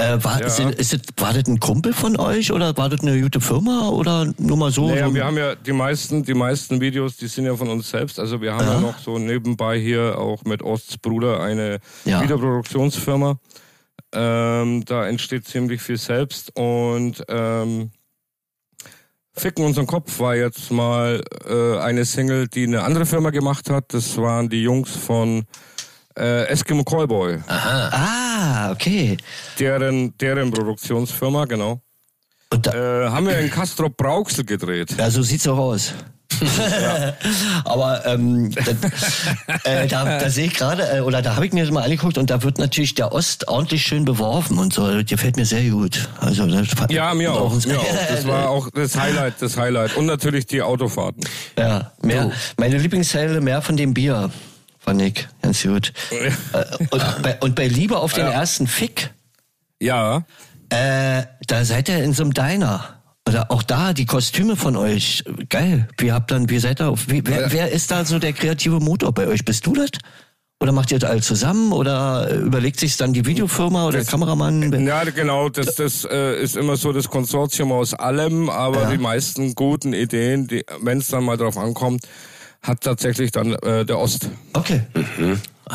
Äh, 0.00 0.22
war, 0.22 0.40
Ja. 0.40 0.48
sind, 0.48 0.76
ist 0.76 0.92
das, 0.92 1.00
war 1.16 1.32
das 1.32 1.46
ein 1.48 1.58
Kumpel 1.58 1.92
von 1.92 2.16
euch 2.18 2.52
oder 2.52 2.76
war 2.76 2.88
das 2.88 3.00
eine 3.00 3.20
gute 3.20 3.40
Firma 3.40 3.88
oder 3.88 4.32
nur 4.38 4.56
mal 4.56 4.70
so? 4.70 4.86
Naja, 4.88 5.08
so 5.08 5.14
wir 5.14 5.24
haben 5.24 5.36
ja 5.36 5.56
die 5.56 5.72
meisten, 5.72 6.22
die 6.22 6.34
meisten 6.34 6.80
Videos, 6.80 7.16
die 7.16 7.26
sind 7.26 7.46
ja 7.46 7.56
von 7.56 7.68
uns 7.68 7.90
selbst. 7.90 8.20
Also 8.20 8.40
wir 8.40 8.54
haben 8.54 8.66
ja, 8.66 8.74
Ja. 8.74 8.80
noch 8.80 8.98
so 8.98 9.18
nebenbei 9.18 9.78
hier 9.80 10.16
auch 10.18 10.44
mit 10.44 10.62
Osts 10.62 10.98
Bruder 10.98 11.40
eine 11.40 11.80
Ja. 12.04 12.22
Videoproduktionsfirma. 12.22 13.38
Ähm, 14.14 14.84
da 14.84 15.06
entsteht 15.08 15.48
ziemlich 15.48 15.82
viel 15.82 15.98
selbst 15.98 16.56
und 16.56 17.22
ähm, 17.28 17.90
Ficken 19.34 19.64
unseren 19.64 19.86
Kopf 19.86 20.18
war 20.20 20.34
jetzt 20.36 20.70
mal 20.70 21.22
äh, 21.48 21.78
eine 21.78 22.04
Single, 22.04 22.48
die 22.48 22.64
eine 22.64 22.82
andere 22.84 23.04
Firma 23.06 23.30
gemacht 23.30 23.68
hat. 23.70 23.92
Das 23.94 24.16
waren 24.16 24.48
die 24.48 24.62
Jungs 24.62 24.96
von 24.96 25.44
äh, 26.18 26.44
Eskimo 26.48 26.84
Callboy, 26.84 27.38
ah, 27.48 28.70
okay. 28.72 29.16
Deren 29.58 30.16
deren, 30.18 30.50
Produktionsfirma, 30.50 31.44
genau. 31.44 31.80
Und 32.52 32.66
da, 32.66 32.72
Äh, 33.06 33.08
haben 33.10 33.26
wir 33.26 33.38
in 33.38 33.50
Castro 33.50 33.88
Brauxel 33.90 34.44
gedreht. 34.44 34.94
Ja, 34.98 35.10
so 35.10 35.22
sieht's 35.22 35.46
auch 35.46 35.58
aus. 35.58 35.92
Aber 37.64 38.04
ähm, 38.06 38.50
da, 38.52 39.70
äh, 39.70 39.86
da, 39.86 40.18
da 40.18 40.30
sehe 40.30 40.46
ich 40.46 40.54
gerade, 40.54 40.82
äh, 40.98 41.00
oder 41.00 41.22
da 41.22 41.34
habe 41.36 41.46
ich 41.46 41.52
mir 41.52 41.64
das 41.64 41.72
mal 41.72 41.82
angeguckt 41.82 42.18
und 42.18 42.30
da 42.30 42.42
wird 42.42 42.58
natürlich 42.58 42.94
der 42.94 43.12
Ost 43.12 43.48
ordentlich 43.48 43.82
schön 43.82 44.04
beworfen 44.04 44.58
und 44.58 44.72
so. 44.72 44.86
Das 44.86 45.06
gefällt 45.06 45.36
mir 45.36 45.46
sehr 45.46 45.68
gut. 45.70 46.08
Also 46.20 46.46
das 46.46 46.68
Ja, 46.90 47.12
mir 47.14 47.32
auch. 47.32 47.52
Mir 47.66 47.80
auch. 47.80 47.84
Das 48.08 48.26
war 48.26 48.50
auch 48.50 48.68
das 48.70 48.96
Highlight, 48.96 49.34
das 49.40 49.56
Highlight. 49.56 49.96
Und 49.96 50.06
natürlich 50.06 50.46
die 50.46 50.62
Autofahrten. 50.62 51.24
Ja, 51.58 51.92
mehr, 52.02 52.30
meine 52.56 52.78
Lieblingsteile 52.78 53.40
mehr 53.40 53.62
von 53.62 53.76
dem 53.76 53.94
Bier, 53.94 54.30
ich 54.94 55.28
ganz 55.42 55.62
gut. 55.62 55.92
Äh, 56.10 56.30
und, 56.90 57.22
bei, 57.22 57.38
und 57.40 57.54
bei 57.54 57.66
Liebe 57.68 57.98
auf 57.98 58.12
den 58.12 58.26
Ja. 58.26 58.32
ersten 58.32 58.66
Fick, 58.66 59.10
Ja. 59.80 60.24
äh, 60.70 61.22
da 61.46 61.64
seid 61.64 61.88
ihr 61.88 62.02
in 62.02 62.12
so 62.12 62.22
einem 62.24 62.34
Diner. 62.34 62.94
Oder 63.28 63.50
auch 63.50 63.62
da 63.62 63.92
die 63.92 64.06
Kostüme 64.06 64.56
von 64.56 64.74
euch, 64.76 65.22
geil. 65.50 65.86
Wie 65.98 66.12
habt 66.12 66.30
dann, 66.30 66.48
wie 66.48 66.58
seid 66.58 66.80
ihr 66.80 66.88
auf, 66.88 67.08
wie, 67.08 67.22
wer, 67.26 67.52
wer 67.52 67.70
ist 67.70 67.90
da 67.90 68.04
so 68.06 68.18
der 68.18 68.32
kreative 68.32 68.80
Motor 68.80 69.12
bei 69.12 69.26
euch? 69.26 69.44
Bist 69.44 69.66
du 69.66 69.74
das? 69.74 69.90
Oder 70.60 70.72
macht 70.72 70.90
ihr 70.90 70.98
das 70.98 71.08
alle 71.10 71.20
zusammen? 71.20 71.72
Oder 71.72 72.30
überlegt 72.32 72.80
sich 72.80 72.96
dann 72.96 73.12
die 73.12 73.26
Videofirma 73.26 73.86
oder 73.86 73.98
der 73.98 74.06
Kameramann? 74.06 74.72
Ja, 74.86 75.04
genau. 75.04 75.50
Das, 75.50 75.74
das 75.76 76.04
äh, 76.10 76.42
ist 76.42 76.56
immer 76.56 76.76
so 76.76 76.92
das 76.92 77.08
Konsortium 77.10 77.70
aus 77.70 77.92
allem, 77.94 78.48
aber 78.48 78.82
Ja. 78.84 78.90
die 78.90 78.98
meisten 78.98 79.54
guten 79.54 79.92
Ideen, 79.92 80.48
wenn 80.80 80.98
es 80.98 81.08
dann 81.08 81.22
mal 81.24 81.36
drauf 81.36 81.58
ankommt, 81.58 82.04
hat 82.62 82.80
tatsächlich 82.82 83.30
dann 83.30 83.52
äh, 83.54 83.84
der 83.84 83.98
Ost. 83.98 84.30
Okay. 84.52 84.82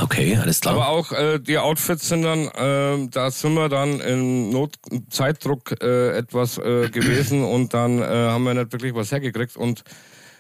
Okay, 0.01 0.37
alles 0.41 0.59
klar. 0.59 0.75
Aber 0.75 0.87
auch 0.89 1.11
äh, 1.11 1.39
die 1.39 1.57
Outfits 1.57 2.09
sind 2.09 2.23
dann, 2.23 2.47
äh, 2.47 3.07
da 3.09 3.29
sind 3.31 3.53
wir 3.53 3.69
dann 3.69 3.99
im 3.99 4.49
Not 4.49 4.77
Zeitdruck 5.09 5.81
äh, 5.83 6.17
etwas 6.17 6.57
äh, 6.57 6.89
gewesen 6.89 7.43
und 7.53 7.73
dann 7.73 7.99
äh, 7.99 8.05
haben 8.05 8.43
wir 8.43 8.53
nicht 8.53 8.71
wirklich 8.71 8.95
was 8.95 9.11
hergekriegt 9.11 9.55
und 9.55 9.83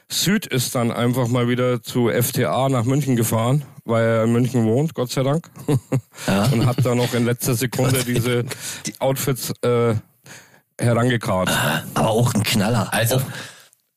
Süd 0.09 0.45
ist 0.45 0.75
dann 0.75 0.91
einfach 0.91 1.27
mal 1.27 1.47
wieder 1.47 1.81
zu 1.81 2.09
FTA 2.09 2.69
nach 2.69 2.83
München 2.83 3.15
gefahren, 3.15 3.63
weil 3.85 4.03
er 4.03 4.23
in 4.25 4.33
München 4.33 4.65
wohnt, 4.65 4.93
Gott 4.93 5.11
sei 5.11 5.23
Dank. 5.23 5.49
Und 6.51 6.65
hat 6.65 6.85
da 6.85 6.93
noch 6.93 7.13
in 7.13 7.25
letzter 7.25 7.55
Sekunde 7.55 8.03
diese 8.03 8.45
Outfits 8.99 9.53
äh, 9.61 9.95
herangekarrt. 10.79 11.49
Aber 11.95 12.09
auch 12.09 12.33
ein 12.33 12.43
Knaller. 12.43 12.93
also, 12.93 13.21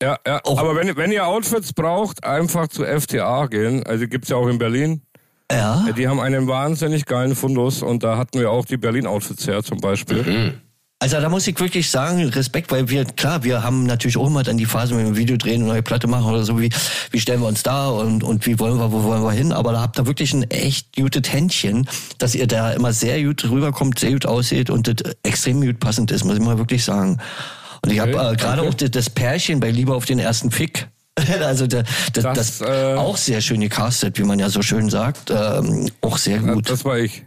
Ja, 0.01 0.17
ja. 0.25 0.41
Aber 0.43 0.75
wenn, 0.75 0.95
wenn 0.95 1.11
ihr 1.11 1.25
Outfits 1.25 1.73
braucht, 1.73 2.23
einfach 2.23 2.67
zu 2.67 2.83
FTA 2.83 3.47
gehen. 3.47 3.83
Also 3.85 4.07
gibt's 4.07 4.29
ja 4.29 4.37
auch 4.37 4.47
in 4.47 4.57
Berlin. 4.57 5.01
Ja. 5.51 5.85
Die 5.95 6.07
haben 6.07 6.19
einen 6.19 6.47
wahnsinnig 6.47 7.05
geilen 7.05 7.35
Fundus 7.35 7.81
und 7.81 8.03
da 8.03 8.17
hatten 8.17 8.39
wir 8.39 8.51
auch 8.51 8.65
die 8.65 8.77
Berlin-Outfits 8.77 9.47
her 9.47 9.63
zum 9.63 9.79
Beispiel. 9.79 10.53
Also 10.99 11.21
da 11.21 11.29
muss 11.29 11.47
ich 11.47 11.59
wirklich 11.59 11.91
sagen, 11.91 12.25
Respekt, 12.29 12.71
weil 12.71 12.89
wir, 12.89 13.05
klar, 13.05 13.43
wir 13.43 13.63
haben 13.63 13.85
natürlich 13.85 14.17
auch 14.17 14.25
immer 14.25 14.41
dann 14.41 14.57
die 14.57 14.65
Phase, 14.65 14.95
wenn 14.95 15.03
wir 15.03 15.11
ein 15.11 15.15
Video 15.15 15.37
drehen, 15.37 15.61
eine 15.61 15.71
neue 15.71 15.83
Platte 15.83 16.07
machen 16.07 16.25
oder 16.25 16.43
so, 16.43 16.59
wie, 16.59 16.69
wie 17.11 17.19
stellen 17.19 17.39
wir 17.39 17.47
uns 17.47 17.61
da 17.61 17.87
und, 17.89 18.23
und 18.23 18.47
wie 18.47 18.59
wollen 18.59 18.79
wir, 18.79 18.91
wo 18.91 19.03
wollen 19.03 19.21
wir 19.21 19.31
hin, 19.31 19.51
aber 19.51 19.73
da 19.73 19.81
habt 19.81 19.99
ihr 19.99 20.07
wirklich 20.07 20.33
ein 20.33 20.49
echt 20.49 20.95
gutes 20.95 21.31
Händchen, 21.31 21.87
dass 22.17 22.33
ihr 22.33 22.47
da 22.47 22.71
immer 22.71 22.93
sehr 22.93 23.23
gut 23.23 23.47
rüberkommt, 23.47 23.99
sehr 23.99 24.13
gut 24.13 24.25
aussieht 24.25 24.71
und 24.71 24.87
das 24.87 25.13
extrem 25.21 25.61
gut 25.61 25.79
passend 25.79 26.09
ist, 26.09 26.25
muss 26.25 26.35
ich 26.35 26.43
mal 26.43 26.57
wirklich 26.57 26.83
sagen. 26.83 27.19
Und 27.87 27.93
ich 27.93 27.99
habe 28.01 28.11
äh, 28.11 28.35
gerade 28.35 28.63
auch 28.63 28.73
das, 28.73 29.09
Pärchen 29.09 29.61
bei 29.61 29.71
Liebe 29.71 29.95
auf 29.95 30.03
den 30.05 30.19
ersten 30.19 30.51
Fick. 30.51 30.87
Also 31.41 31.65
da, 31.65 31.83
das, 32.13 32.23
Das, 32.23 32.59
das, 32.59 32.61
äh, 32.61 32.93
auch 32.95 33.17
sehr 33.17 33.41
schön 33.41 33.61
gecastet, 33.61 34.19
wie 34.19 34.23
man 34.23 34.37
ja 34.37 34.49
so 34.49 34.61
schön 34.61 34.89
sagt. 34.89 35.31
Ähm, 35.31 35.89
auch 36.01 36.17
sehr 36.17 36.37
gut. 36.39 36.69
Das 36.69 36.85
war 36.85 36.99
ich. 36.99 37.23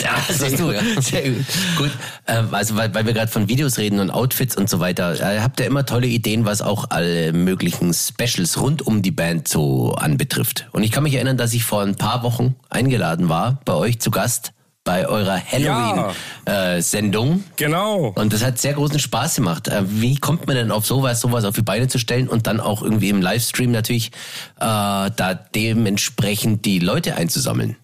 ja, 0.00 0.12
das 0.28 0.42
hast 0.42 0.58
du, 0.58 0.70
ja. 0.70 0.80
Sehr 1.02 1.28
gut. 1.28 1.44
Gut, 1.76 1.90
ähm, 2.26 2.48
also 2.52 2.76
weil, 2.76 2.94
weil 2.94 3.04
wir 3.04 3.12
gerade 3.12 3.30
von 3.30 3.48
Videos 3.48 3.76
reden 3.76 3.98
und 3.98 4.10
Outfits 4.10 4.56
und 4.56 4.70
so 4.70 4.80
weiter, 4.80 5.20
äh, 5.20 5.40
habt 5.40 5.60
ihr 5.60 5.66
immer 5.66 5.84
tolle 5.84 6.06
Ideen, 6.06 6.46
was 6.46 6.62
auch 6.62 6.86
alle 6.88 7.34
möglichen 7.34 7.92
Specials 7.92 8.58
rund 8.60 8.86
um 8.86 9.02
die 9.02 9.10
Band 9.10 9.46
so 9.46 9.92
anbetrifft. 9.94 10.68
Und 10.72 10.82
ich 10.82 10.90
kann 10.92 11.02
mich 11.02 11.14
erinnern, 11.14 11.36
dass 11.36 11.52
ich 11.52 11.64
vor 11.64 11.82
ein 11.82 11.96
paar 11.96 12.22
Wochen 12.22 12.54
eingeladen 12.70 13.28
war, 13.28 13.60
bei 13.66 13.74
euch 13.74 14.00
zu 14.00 14.10
Gast, 14.10 14.52
bei 14.88 15.06
eurer 15.06 15.38
Halloween-Sendung. 15.38 17.44
Genau. 17.56 18.10
Und 18.14 18.32
das 18.32 18.42
hat 18.42 18.58
sehr 18.58 18.72
großen 18.72 18.98
Spaß 18.98 19.34
gemacht. 19.34 19.68
Äh, 19.68 19.82
Wie 19.86 20.16
kommt 20.16 20.46
man 20.46 20.56
denn 20.56 20.70
auf 20.70 20.86
sowas, 20.86 21.20
sowas 21.20 21.44
auf 21.44 21.54
die 21.54 21.60
Beine 21.60 21.88
zu 21.88 21.98
stellen 21.98 22.26
und 22.26 22.46
dann 22.46 22.58
auch 22.58 22.80
irgendwie 22.80 23.10
im 23.10 23.20
Livestream 23.20 23.70
natürlich 23.70 24.12
äh, 24.56 24.60
da 24.60 25.38
dementsprechend 25.54 26.64
die 26.64 26.78
Leute 26.78 27.16
einzusammeln? 27.16 27.76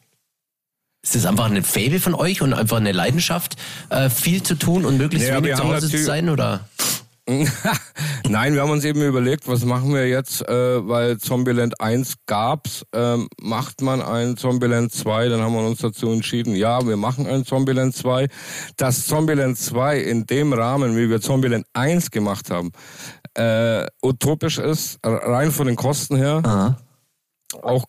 Ist 1.02 1.14
das 1.14 1.26
einfach 1.26 1.50
ein 1.50 1.62
Fable 1.62 2.00
von 2.00 2.14
euch 2.14 2.40
und 2.40 2.54
einfach 2.54 2.78
eine 2.78 2.92
Leidenschaft, 2.92 3.56
äh, 3.90 4.08
viel 4.08 4.42
zu 4.42 4.54
tun 4.54 4.86
und 4.86 4.96
möglichst 4.96 5.28
Ja, 5.28 5.36
wenig 5.36 5.56
zu 5.56 5.64
Hause 5.64 5.90
zu 5.90 6.02
sein? 6.02 6.30
Oder? 6.30 6.60
Nein, 8.28 8.54
wir 8.54 8.60
haben 8.60 8.70
uns 8.70 8.84
eben 8.84 9.00
überlegt, 9.00 9.48
was 9.48 9.64
machen 9.64 9.94
wir 9.94 10.06
jetzt, 10.06 10.46
äh, 10.46 10.87
weil 10.87 11.16
Zombieland 11.18 11.80
1 11.80 12.16
gab's, 12.26 12.84
ähm, 12.92 13.28
macht 13.40 13.80
man 13.80 14.02
ein 14.02 14.37
Zombieland 14.37 14.92
2, 14.92 15.30
dann 15.30 15.40
haben 15.40 15.54
wir 15.54 15.66
uns 15.66 15.78
dazu 15.78 16.10
entschieden, 16.12 16.54
ja, 16.54 16.87
wir 16.87 16.98
machen 16.98 17.26
ein 17.26 17.46
Zombieland 17.46 17.96
2. 17.96 18.28
Das 18.76 19.06
Zombieland 19.06 19.56
2 19.58 20.00
in 20.00 20.26
dem 20.26 20.52
Rahmen, 20.52 20.96
wie 20.96 21.08
wir 21.08 21.22
Zombieland 21.22 21.64
1 21.72 22.10
gemacht 22.10 22.50
haben, 22.50 22.72
äh, 23.34 23.87
utopisch 24.02 24.58
ist, 24.58 24.98
rein 25.02 25.50
von 25.50 25.66
den 25.66 25.76
Kosten 25.76 26.16
her, 26.16 26.42
Aha. 26.44 26.76
auch 27.62 27.87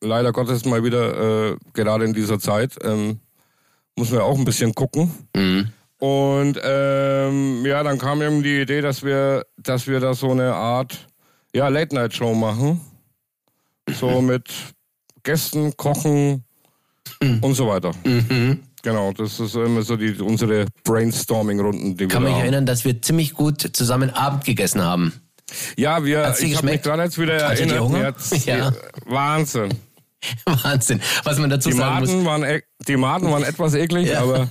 leider 0.00 0.32
Gottes 0.32 0.64
mal 0.64 0.82
wieder, 0.82 1.50
äh, 1.50 1.56
gerade 1.74 2.06
in 2.06 2.14
dieser 2.14 2.38
Zeit, 2.38 2.76
ähm, 2.82 3.20
muss 3.96 4.10
man 4.10 4.20
auch 4.20 4.38
ein 4.38 4.44
bisschen 4.46 4.74
gucken. 4.74 5.12
Mhm. 5.36 5.72
Und 5.98 6.58
ähm, 6.62 7.66
ja, 7.66 7.82
dann 7.82 7.98
kam 7.98 8.22
eben 8.22 8.42
die 8.42 8.60
Idee, 8.60 8.80
dass 8.80 9.02
wir, 9.02 9.44
dass 9.56 9.86
wir 9.86 9.98
da 10.00 10.14
so 10.14 10.30
eine 10.30 10.54
Art 10.54 11.06
ja, 11.54 11.68
Late-Night-Show 11.68 12.34
machen. 12.34 12.80
So 13.98 14.20
mit 14.22 14.48
Gästen, 15.24 15.76
Kochen 15.76 16.44
und 17.20 17.54
so 17.54 17.66
weiter. 17.68 17.90
Mhm. 18.04 18.60
Genau, 18.82 19.12
das 19.12 19.40
ist 19.40 19.56
immer 19.56 19.82
so 19.82 19.96
die, 19.96 20.14
unsere 20.20 20.66
Brainstorming-Runden, 20.84 21.96
die 21.96 22.06
Kann 22.06 22.22
mich 22.22 22.32
haben. 22.32 22.42
erinnern, 22.42 22.64
dass 22.66 22.84
wir 22.84 23.02
ziemlich 23.02 23.34
gut 23.34 23.68
zusammen 23.72 24.10
Abend 24.10 24.44
gegessen 24.44 24.80
haben. 24.82 25.12
Ja, 25.76 26.04
wir, 26.04 26.26
Hat's 26.26 26.40
ich 26.40 26.56
habe 26.56 26.66
mich 26.68 26.82
gerade 26.82 27.02
jetzt 27.02 27.18
wieder 27.18 27.44
Hattet 27.48 27.66
ihr 27.66 27.72
erinnert. 27.74 27.80
Hunger? 27.80 28.04
hat's- 28.06 28.44
Ja. 28.44 28.72
Wahnsinn. 29.06 29.74
Wahnsinn. 30.44 31.00
Was 31.24 31.38
man 31.38 31.50
dazu 31.50 31.70
Die 31.70 31.76
sagen 31.76 32.00
muss. 32.00 32.08
Maden, 32.10 32.24
waren, 32.24 32.42
e- 32.44 32.62
die 32.86 32.96
Maden 32.96 33.30
waren 33.30 33.42
etwas 33.42 33.74
eklig, 33.74 34.08
Ja. 34.10 34.22
aber 34.22 34.46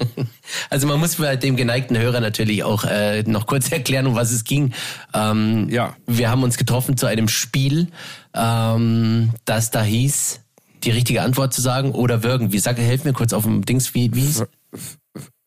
Also 0.70 0.88
man 0.88 1.00
muss 1.00 1.16
bei 1.16 1.36
dem 1.36 1.56
geneigten 1.56 1.98
Hörer 1.98 2.20
natürlich 2.20 2.64
auch 2.64 2.84
äh, 2.84 3.24
noch 3.24 3.48
kurz 3.48 3.72
erklären, 3.72 4.08
um 4.08 4.16
was 4.16 4.32
es 4.32 4.44
ging. 4.44 4.74
Ähm, 5.14 5.68
Ja. 5.70 5.96
Wir 6.06 6.30
haben 6.30 6.44
uns 6.44 6.58
getroffen 6.58 6.98
zu 6.98 7.06
einem 7.06 7.28
Spiel, 7.28 7.88
ähm, 8.34 9.32
das 9.46 9.72
da 9.72 9.84
hieß, 9.84 10.42
die 10.84 10.92
richtige 10.92 11.22
Antwort 11.22 11.54
zu 11.54 11.62
sagen 11.62 11.92
oder 11.92 12.24
würgen. 12.24 12.52
Wie 12.52 12.60
sag, 12.60 12.78
helf 12.78 13.04
mir 13.04 13.14
kurz 13.14 13.34
auf 13.34 13.44
dem 13.44 13.66
Dings, 13.66 13.94
wie, 13.94 14.14
wie 14.14 14.22
hieß? 14.22 14.46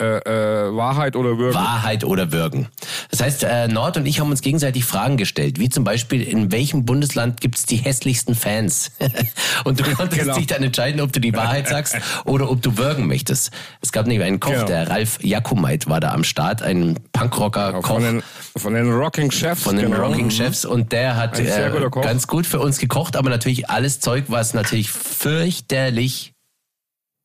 Äh, 0.00 0.18
äh, 0.18 0.74
Wahrheit 0.76 1.14
oder 1.16 1.36
Würgen. 1.38 1.54
Wahrheit 1.54 2.04
oder 2.04 2.32
Würgen. 2.32 2.68
Das 3.10 3.20
heißt, 3.20 3.44
äh, 3.44 3.68
Nord 3.68 3.96
und 3.98 4.06
ich 4.06 4.20
haben 4.20 4.30
uns 4.30 4.40
gegenseitig 4.40 4.84
Fragen 4.84 5.16
gestellt, 5.16 5.58
wie 5.60 5.68
zum 5.68 5.84
Beispiel, 5.84 6.22
in 6.22 6.50
welchem 6.52 6.84
Bundesland 6.84 7.40
gibt's 7.40 7.66
die 7.66 7.76
hässlichsten 7.76 8.34
Fans? 8.34 8.90
und 9.64 9.78
du 9.80 9.84
konntest 9.94 10.20
Genau. 10.22 10.36
dich 10.36 10.46
dann 10.46 10.62
entscheiden, 10.62 11.00
ob 11.00 11.12
du 11.12 11.20
die 11.20 11.34
Wahrheit 11.34 11.68
sagst 11.68 11.96
oder 12.24 12.50
ob 12.50 12.62
du 12.62 12.76
würgen 12.78 13.06
möchtest. 13.06 13.50
Es 13.80 13.92
gab 13.92 14.06
nämlich 14.06 14.26
einen 14.26 14.40
Koch, 14.40 14.50
Genau. 14.52 14.66
der 14.66 14.88
Ralf 14.90 15.18
Jakumait 15.22 15.86
war 15.88 16.00
da 16.00 16.12
am 16.12 16.24
Start, 16.24 16.62
ein 16.62 16.98
Punkrocker-Koch. 17.12 17.86
Von 17.86 18.02
den, 18.02 18.22
von 18.56 18.74
den 18.74 18.90
Rocking 18.90 19.30
Chefs. 19.30 19.62
von 19.62 19.76
den 19.76 19.90
genau. 19.90 20.04
Rocking 20.06 20.30
Chefs 20.30 20.64
und 20.64 20.92
der 20.92 21.16
hat 21.16 21.38
äh, 21.38 21.70
Koch. 21.90 22.02
ganz 22.02 22.26
gut 22.26 22.46
für 22.46 22.58
uns 22.60 22.78
gekocht, 22.78 23.16
aber 23.16 23.30
natürlich 23.30 23.70
alles 23.70 24.00
Zeug, 24.00 24.24
was 24.28 24.54
natürlich 24.54 24.90
fürchterlich 24.90 26.29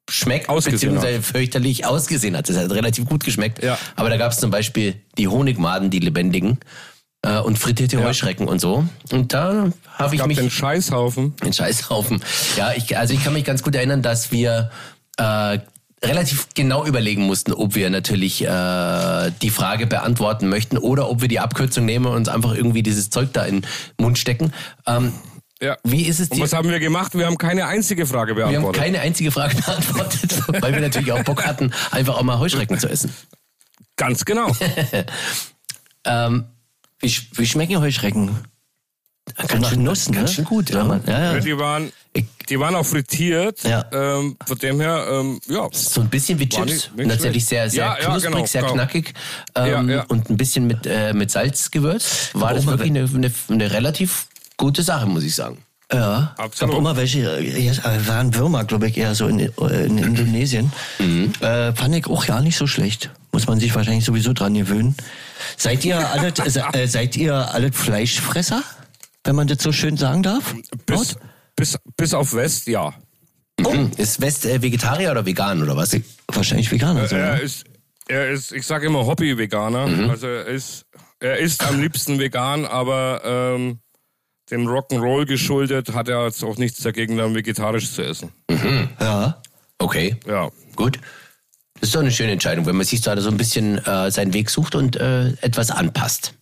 schmeckt, 0.09 0.49
Ausgesehen 0.49 0.93
beziehungsweise 0.93 1.21
fürchterlich 1.21 1.85
ausgesehen 1.85 2.37
hat. 2.37 2.47
Das 2.49 2.57
hat 2.57 2.71
relativ 2.71 3.05
gut 3.05 3.23
geschmeckt. 3.23 3.63
Ja. 3.63 3.77
Aber 3.95 4.09
da 4.09 4.17
gab 4.17 4.31
es 4.31 4.39
zum 4.39 4.51
Beispiel 4.51 4.95
die 5.17 5.27
Honigmaden, 5.27 5.89
die 5.89 5.99
lebendigen, 5.99 6.59
äh, 7.25 7.39
und 7.39 7.57
frittierte 7.57 8.03
Heuschrecken 8.03 8.47
und 8.47 8.59
so. 8.59 8.85
Und 9.11 9.33
da 9.33 9.71
habe 9.93 10.15
ich 10.15 10.19
gab 10.19 10.27
mich 10.27 10.37
den 10.37 10.51
Scheißhaufen. 10.51 11.33
ein 11.41 11.53
Scheißhaufen. 11.53 12.21
Ja, 12.55 12.73
ich, 12.73 12.97
also 12.97 13.13
ich 13.13 13.23
kann 13.23 13.33
mich 13.33 13.43
ganz 13.45 13.63
gut 13.63 13.75
erinnern, 13.75 14.01
dass 14.01 14.31
wir 14.31 14.69
äh, 15.17 15.59
relativ 16.03 16.49
genau 16.53 16.85
überlegen 16.85 17.23
mussten, 17.23 17.53
ob 17.53 17.75
wir 17.75 17.89
natürlich 17.89 18.43
äh, 18.43 19.31
die 19.41 19.49
Frage 19.49 19.87
beantworten 19.87 20.49
möchten 20.49 20.77
oder 20.77 21.09
ob 21.09 21.21
wir 21.21 21.27
die 21.27 21.39
Abkürzung 21.39 21.85
nehmen 21.85 22.05
und 22.05 22.15
uns 22.15 22.29
einfach 22.29 22.53
irgendwie 22.53 22.83
dieses 22.83 23.09
Zeug 23.09 23.29
da 23.33 23.43
in 23.43 23.61
den 23.61 23.67
Mund 23.99 24.17
stecken. 24.17 24.53
Ähm, 24.85 25.13
Ja. 25.61 25.77
wie 25.83 26.03
ist 26.05 26.19
es 26.19 26.29
Und 26.29 26.37
dir? 26.37 26.43
was 26.43 26.53
haben 26.53 26.69
wir 26.69 26.79
gemacht? 26.79 27.17
Wir 27.17 27.25
haben 27.27 27.37
keine 27.37 27.65
einzige 27.67 28.05
Frage 28.05 28.35
Wir 28.35 28.43
haben 28.45 28.51
beantwortet. 28.51 28.81
keine 28.81 28.99
einzige 28.99 29.31
Frage 29.31 29.55
beantwortet, 29.55 30.43
weil 30.61 30.73
wir 30.73 30.81
natürlich 30.81 31.11
auch 31.13 31.23
Bock 31.23 31.45
hatten, 31.45 31.71
einfach 31.91 32.17
auch 32.17 32.23
mal 32.23 32.39
Heuschrecken 32.39 32.77
zu 32.79 32.89
essen. 32.89 33.13
Ganz 33.95 34.25
genau. 34.25 34.51
Ähm, 36.05 36.45
Wie, 36.99 37.07
sch- 37.07 37.27
wie 37.33 37.45
schmecken 37.45 37.79
Heuschrecken? 37.79 38.29
ganz 39.47 39.69
schön, 39.69 39.83
Nuss, 39.83 40.07
ne? 40.09 40.17
ganz 40.17 40.33
schön 40.33 40.45
gut, 40.45 40.69
ja. 40.69 40.83
man- 40.83 41.01
ja, 41.07 41.33
ja. 41.33 41.39
die, 41.39 41.57
waren, 41.57 41.91
die 42.47 42.59
waren 42.59 42.75
auch 42.75 42.85
frittiert. 42.85 43.63
Ja. 43.63 43.83
Ähm, 43.91 44.37
von 44.45 44.57
dem 44.59 44.79
her, 44.79 45.07
ähm, 45.09 45.39
ja. 45.47 45.67
So 45.71 46.01
ein 46.01 46.09
bisschen 46.09 46.37
wie 46.37 46.47
Chips. 46.47 46.65
nicht- 46.71 46.95
nicht 46.95 47.07
Natürlich 47.07 47.45
sehr, 47.45 47.67
sehr 47.69 47.85
Ja, 47.85 47.97
ja, 47.99 48.05
knusprig, 48.11 48.31
genau, 48.33 48.45
sehr 48.45 48.61
genau. 48.61 48.73
knackig. 48.75 49.13
Ähm, 49.55 49.89
Ja, 49.89 49.95
ja. 49.95 50.03
Und 50.09 50.29
ein 50.29 50.37
bisschen 50.37 50.67
mit, 50.67 50.85
äh, 50.85 51.13
mit 51.13 51.31
Salz 51.31 51.71
gewürzt. 51.71 52.35
War 52.35 52.53
das 52.53 52.67
wirklich 52.67 52.91
eine, 52.91 53.09
eine, 53.11 53.31
eine 53.49 53.71
relativ 53.71 54.27
gute 54.57 54.83
Sache, 54.83 55.05
muss 55.05 55.23
ich 55.23 55.35
sagen. 55.35 55.57
Ja, 55.93 56.33
Absolut. 56.37 56.53
es 56.53 56.59
gab 56.59 56.73
immer 56.73 56.97
welche, 56.97 57.37
äh, 57.37 58.07
waren 58.07 58.33
Würmer, 58.33 58.63
glaube 58.65 58.87
ich, 58.87 58.97
eher 58.97 59.13
so 59.13 59.27
in, 59.27 59.39
äh, 59.39 59.85
in 59.85 59.97
Indonesien. 59.99 60.71
Äh, 60.99 61.73
fand 61.73 61.95
ich 61.95 62.07
auch 62.07 62.25
gar 62.25 62.41
nicht 62.41 62.57
so 62.57 62.65
schlecht. 62.65 63.11
Muss 63.31 63.45
man 63.47 63.59
sich 63.59 63.75
wahrscheinlich 63.75 64.03
sowieso 64.05 64.33
dran 64.33 64.55
gewöhnen. 64.55 64.95
Seid 65.57 65.85
ihr 65.85 65.99
alle, 66.09 66.29
äh, 66.73 66.87
seid 66.87 67.15
ihr 67.15 67.35
alle 67.35 67.71
Fleischfresser? 67.71 68.63
Wenn 69.23 69.35
man 69.35 69.47
das 69.47 69.61
so 69.61 69.71
schön 69.71 69.95
sagen 69.97 70.23
darf? 70.23 70.55
Bis, 70.85 71.17
bis, 71.55 71.77
bis 71.97 72.13
auf 72.13 72.33
West, 72.33 72.67
ja. 72.67 72.93
Mhm. 73.59 73.91
Ist 73.97 74.21
West 74.21 74.45
äh, 74.45 74.61
Vegetarier 74.61 75.11
oder 75.11 75.25
vegan 75.25 75.61
oder 75.61 75.77
was? 75.77 75.95
Wahrscheinlich 76.27 76.71
Veganer. 76.71 77.07
so, 77.07 77.15
Er 77.15 77.35
ne? 77.35 77.41
ist, 77.41 77.63
er 78.07 78.29
ist, 78.29 78.51
ich 78.51 78.65
sage 78.65 78.87
immer 78.87 79.05
Hobby-Veganer. 79.05 79.87
Mhm. 79.87 80.09
Also 80.09 80.27
er 80.27 80.45
ist, 80.45 80.85
er 81.19 81.37
ist 81.37 81.63
am 81.63 81.79
liebsten 81.79 82.19
vegan, 82.19 82.65
aber 82.65 83.21
ähm, 83.23 83.79
dem 84.51 84.67
Rock'n'Roll 84.67 85.25
geschuldet 85.25 85.93
hat 85.93 86.07
er 86.07 86.25
jetzt 86.25 86.43
auch 86.43 86.57
nichts 86.57 86.81
dagegen, 86.83 87.17
dann 87.17 87.33
vegetarisch 87.35 87.91
zu 87.91 88.03
essen. 88.03 88.31
Ja. 88.99 89.41
Okay, 89.79 90.15
Ja. 90.27 90.49
gut. 90.75 90.99
Das 91.81 91.89
ist 91.89 91.95
doch 91.95 91.99
eine 92.01 92.11
schöne 92.11 92.31
Entscheidung, 92.31 92.65
wenn 92.65 92.77
man 92.77 92.85
sich 92.85 93.01
da 93.01 93.19
so 93.19 93.29
ein 93.29 93.35
bisschen 93.37 93.77
äh, 93.85 94.09
seinen 94.09 94.33
Weg 94.33 94.49
sucht 94.49 94.75
und 94.75 94.95
äh, 94.95 95.29
etwas 95.41 95.71
anpasst. 95.71 96.33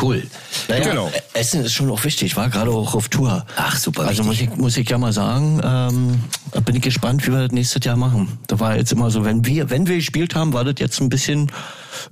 Cool. 0.00 0.22
Naja, 0.68 0.84
Genau. 0.90 1.08
äh, 1.08 1.20
Essen 1.38 1.64
ist 1.64 1.72
schon 1.72 1.90
auch 1.90 2.04
wichtig. 2.04 2.28
Ich 2.28 2.36
war 2.36 2.48
gerade 2.48 2.70
auch 2.70 2.94
auf 2.94 3.08
Tour. 3.08 3.44
Ach, 3.56 3.76
super 3.76 4.02
Also 4.06 4.22
muss 4.22 4.34
wichtig. 4.38 4.50
ich, 4.52 4.56
muss 4.58 4.76
ich 4.76 4.88
ja 4.88 4.96
mal 4.98 5.12
sagen, 5.12 5.60
ähm, 5.64 6.20
da 6.52 6.60
bin 6.60 6.76
ich 6.76 6.82
gespannt, 6.82 7.26
wie 7.26 7.32
wir 7.32 7.42
das 7.42 7.52
nächstes 7.52 7.84
Jahr 7.84 7.96
machen. 7.96 8.38
Da 8.46 8.60
war 8.60 8.76
jetzt 8.76 8.92
immer 8.92 9.10
so, 9.10 9.24
wenn 9.24 9.44
wir, 9.44 9.68
wenn 9.70 9.86
wir 9.88 9.96
gespielt 9.96 10.34
haben, 10.36 10.52
war 10.52 10.64
das 10.64 10.74
jetzt 10.78 11.00
ein 11.00 11.08
bisschen, 11.08 11.50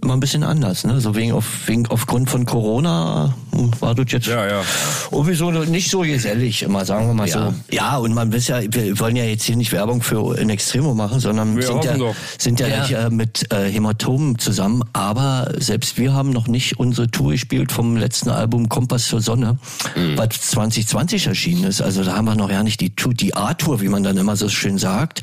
immer 0.02 0.14
ein 0.14 0.20
bisschen 0.20 0.42
anders. 0.42 0.84
Ne? 0.84 1.00
So 1.00 1.14
wegen, 1.14 1.32
auf, 1.32 1.44
wegen 1.66 1.86
aufgrund 1.88 2.30
von 2.30 2.46
Corona 2.46 3.34
hm, 3.52 3.70
war 3.80 3.94
das 3.94 4.06
jetzt 4.12 4.26
Ja, 4.26 4.46
ja. 4.46 4.62
irgendwie 5.10 5.34
so 5.34 5.50
nicht 5.50 5.90
so 5.90 6.00
gesellig, 6.00 6.62
immer 6.62 6.84
sagen 6.84 7.06
wir 7.08 7.14
mal 7.14 7.28
Ja. 7.28 7.48
so. 7.50 7.54
Ja, 7.74 7.96
und 7.98 8.14
man 8.14 8.32
weiß 8.32 8.48
ja, 8.48 8.60
wir 8.62 8.98
wollen 8.98 9.16
ja 9.16 9.24
jetzt 9.24 9.44
hier 9.44 9.56
nicht 9.56 9.72
Werbung 9.72 10.02
für 10.02 10.36
in 10.38 10.50
Extremo 10.50 10.94
machen, 10.94 11.20
sondern 11.20 11.56
Wir 11.56 11.62
sind 11.66 11.84
ja, 11.84 11.96
doch. 11.96 12.14
sind 12.38 12.60
ja, 12.60 12.68
Ja. 12.68 12.80
nicht 12.82 12.92
äh, 12.92 13.10
mit 13.10 13.52
äh, 13.52 13.70
Hämatomen 13.70 14.38
zusammen, 14.38 14.82
aber 14.92 15.52
selbst 15.58 15.98
wir 15.98 16.12
haben 16.12 16.30
noch 16.30 16.46
nicht 16.48 16.78
unsere 16.78 17.10
Tour 17.10 17.32
gespielt 17.32 17.72
vom 17.72 17.96
letzten 17.96 18.30
Album 18.30 18.68
Kompass 18.68 19.06
zur 19.08 19.20
Sonne, 19.20 19.58
Mhm. 19.94 20.16
was 20.18 20.28
2020 20.40 21.26
erschienen 21.26 21.64
ist. 21.64 21.80
Also 21.80 22.02
da 22.04 22.16
haben 22.16 22.26
wir 22.26 22.34
noch 22.34 22.50
ja 22.50 22.62
nicht 22.62 22.80
die 22.80 22.94
Tour, 22.94 23.14
die 23.14 23.34
A-Tour, 23.34 23.80
wie 23.80 23.88
man 23.88 24.02
dann 24.02 24.16
immer 24.16 24.36
so 24.36 24.48
schön 24.48 24.78
sagt, 24.78 25.22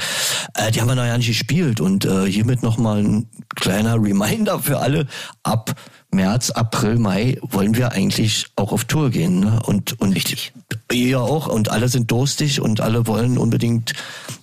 äh, 0.55 0.71
die 0.71 0.81
haben 0.81 0.87
wir 0.87 0.95
noch 0.95 1.05
ja 1.05 1.17
nicht 1.17 1.27
gespielt 1.27 1.79
und 1.81 2.05
äh, 2.05 2.25
hiermit 2.25 2.63
nochmal 2.63 2.99
ein 3.03 3.27
kleiner 3.55 3.95
Reminder 3.95 4.42
für 4.59 4.79
alle, 4.79 5.07
ab 5.43 5.75
März, 6.11 6.51
April, 6.51 6.99
Mai 6.99 7.37
wollen 7.41 7.75
wir 7.75 7.91
eigentlich 7.91 8.45
auch 8.55 8.71
auf 8.71 8.85
Tour 8.85 9.09
gehen. 9.09 9.39
Ne? 9.39 9.59
Und, 9.65 9.99
und 9.99 10.13
Richtig. 10.13 10.53
Ihr 10.91 11.19
auch. 11.21 11.47
Und 11.47 11.69
alle 11.69 11.89
sind 11.89 12.11
durstig 12.11 12.61
und 12.61 12.81
alle 12.81 13.07
wollen 13.07 13.39
unbedingt 13.39 13.93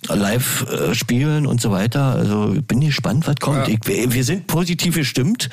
live 0.09 0.65
äh, 0.69 0.93
spielen 0.93 1.47
und 1.47 1.61
so 1.61 1.71
weiter. 1.71 2.13
Also 2.15 2.53
ich 2.53 2.65
bin 2.65 2.81
gespannt, 2.81 3.25
was 3.25 3.35
kommt. 3.39 3.67
Ja. 3.69 3.73
Ich, 3.73 3.79
wir 3.85 4.11
wir 4.11 4.23
sind 4.25 4.47
positiv 4.47 4.95
gestimmt. 4.95 5.49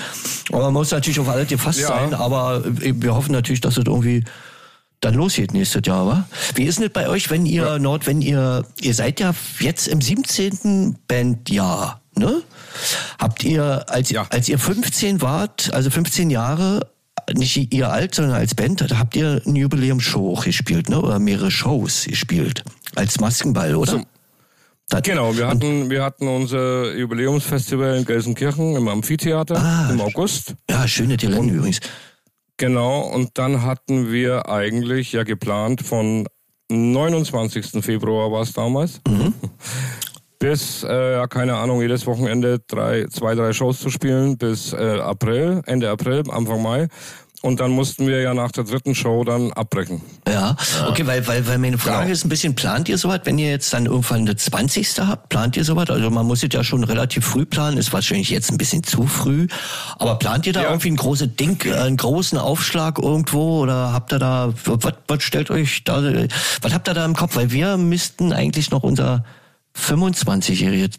Aber 0.50 0.64
man 0.64 0.72
muss 0.72 0.90
natürlich 0.90 1.20
auf 1.20 1.28
alles 1.28 1.46
gefasst 1.48 1.80
Ja. 1.80 1.88
sein. 1.88 2.14
Aber 2.14 2.64
äh, 2.66 2.92
wir 2.96 3.14
hoffen 3.14 3.30
natürlich, 3.32 3.60
dass 3.60 3.76
es 3.76 3.84
irgendwie 3.86 4.24
dann 5.00 5.14
losgeht 5.14 5.52
nächstes 5.52 5.82
Jahr, 5.86 6.04
wa? 6.06 6.28
Wie 6.56 6.64
ist 6.64 6.78
denn 6.80 6.86
das 6.86 6.92
bei 6.92 7.08
euch, 7.08 7.30
wenn 7.30 7.46
ihr 7.46 7.78
Nord, 7.78 8.08
wenn 8.08 8.20
ihr, 8.20 8.64
ihr 8.80 8.94
seid 8.94 9.20
ja 9.20 9.32
jetzt 9.60 9.86
im 9.86 10.00
17. 10.00 10.98
Bandjahr, 11.06 12.00
ne? 12.16 12.42
Habt 13.18 13.44
ihr, 13.44 13.84
als, 13.88 14.10
Ja. 14.10 14.26
als 14.30 14.48
ihr 14.48 14.58
15 14.58 15.20
wart, 15.22 15.72
also 15.72 15.90
15 15.90 16.30
Jahre, 16.30 16.88
nicht 17.34 17.74
ihr 17.74 17.90
alt, 17.90 18.14
sondern 18.14 18.34
als 18.36 18.54
Band, 18.54 18.82
habt 18.98 19.14
ihr 19.16 19.42
eine 19.44 19.58
Jubiläumsshow 19.58 20.32
auch 20.34 20.44
gespielt, 20.44 20.88
ne? 20.88 21.00
Oder 21.00 21.18
mehrere 21.18 21.50
Shows 21.50 22.04
gespielt. 22.04 22.64
Als 22.94 23.20
Maskenball, 23.20 23.74
oder? 23.74 23.92
Zum- 23.92 24.06
Das- 24.90 25.02
Genau, 25.02 25.36
wir 25.36 25.46
hatten, 25.48 25.90
wir 25.90 26.02
hatten 26.02 26.26
unser 26.28 26.94
Jubiläumsfestival 26.96 27.98
in 27.98 28.04
Gelsenkirchen 28.06 28.74
im 28.76 28.88
Amphitheater 28.88 29.56
Ah. 29.62 29.90
im 29.90 30.00
August. 30.00 30.54
Ja, 30.70 30.88
schöne 30.88 31.18
Gelände 31.18 31.52
übrigens. 31.52 31.80
Genau, 32.56 33.02
und 33.02 33.36
dann 33.36 33.62
hatten 33.62 34.10
wir 34.10 34.48
eigentlich 34.48 35.12
ja 35.12 35.24
geplant 35.24 35.82
von 35.82 36.26
29. 36.70 37.82
Februar 37.84 38.32
war 38.32 38.40
es 38.42 38.52
damals, 38.54 39.00
bis, 40.38 40.84
äh, 40.84 41.12
ja, 41.12 41.26
keine 41.26 41.56
Ahnung, 41.56 41.80
jedes 41.80 42.06
Wochenende 42.06 42.60
drei, 42.66 43.06
zwei, 43.06 43.34
drei 43.34 43.52
Shows 43.52 43.80
zu 43.80 43.90
spielen 43.90 44.38
bis 44.38 44.72
äh, 44.72 45.00
April, 45.00 45.62
Ende 45.66 45.90
April, 45.90 46.22
Anfang 46.30 46.62
Mai. 46.62 46.88
und 47.42 47.58
dann 47.60 47.72
mussten 47.72 48.06
wir 48.06 48.20
ja 48.20 48.34
nach 48.34 48.52
der 48.52 48.64
dritten 48.64 48.94
Show 48.94 49.24
dann 49.24 49.52
abbrechen. 49.52 50.00
Ja, 50.28 50.56
okay, 50.88 51.06
weil, 51.06 51.26
weil, 51.26 51.46
weil 51.46 51.58
meine 51.58 51.78
Frage 51.78 52.02
genau. 52.02 52.12
ist 52.12 52.24
ein 52.24 52.28
bisschen, 52.28 52.54
plant 52.54 52.88
ihr 52.88 52.98
sowas, 52.98 53.20
wenn 53.24 53.38
ihr 53.38 53.50
jetzt 53.50 53.72
dann 53.72 53.86
irgendwann 53.86 54.20
eine 54.20 54.36
20. 54.36 55.00
habt, 55.00 55.28
plant 55.28 55.56
ihr 55.56 55.64
sowas? 55.64 55.90
Also 55.90 56.08
man 56.10 56.26
muss 56.26 56.44
es 56.44 56.50
ja 56.52 56.62
schon 56.62 56.84
relativ 56.84 57.26
früh 57.26 57.44
planen, 57.44 57.76
ist 57.76 57.92
wahrscheinlich 57.92 58.30
jetzt 58.30 58.52
ein 58.52 58.58
bisschen 58.58 58.84
zu 58.84 59.06
früh, 59.06 59.48
aber 59.98 60.16
plant 60.20 60.46
ihr 60.46 60.52
da 60.52 60.62
ja. 60.62 60.68
irgendwie 60.68 60.90
ein 60.90 60.96
großes 60.96 61.34
Ding, 61.34 61.60
einen 61.72 61.96
großen 61.96 62.38
Aufschlag 62.38 63.00
irgendwo 63.00 63.60
oder 63.60 63.92
habt 63.92 64.12
ihr 64.12 64.20
da, 64.20 64.52
was, 64.64 64.94
was 65.08 65.22
stellt 65.22 65.50
euch 65.50 65.82
da, 65.82 66.00
was 66.62 66.72
habt 66.72 66.88
ihr 66.88 66.94
da 66.94 67.04
im 67.04 67.14
Kopf? 67.14 67.34
Weil 67.34 67.50
wir 67.50 67.76
müssten 67.76 68.32
eigentlich 68.32 68.70
noch 68.70 68.84
unser 68.84 69.24
25-jährige 69.78 70.90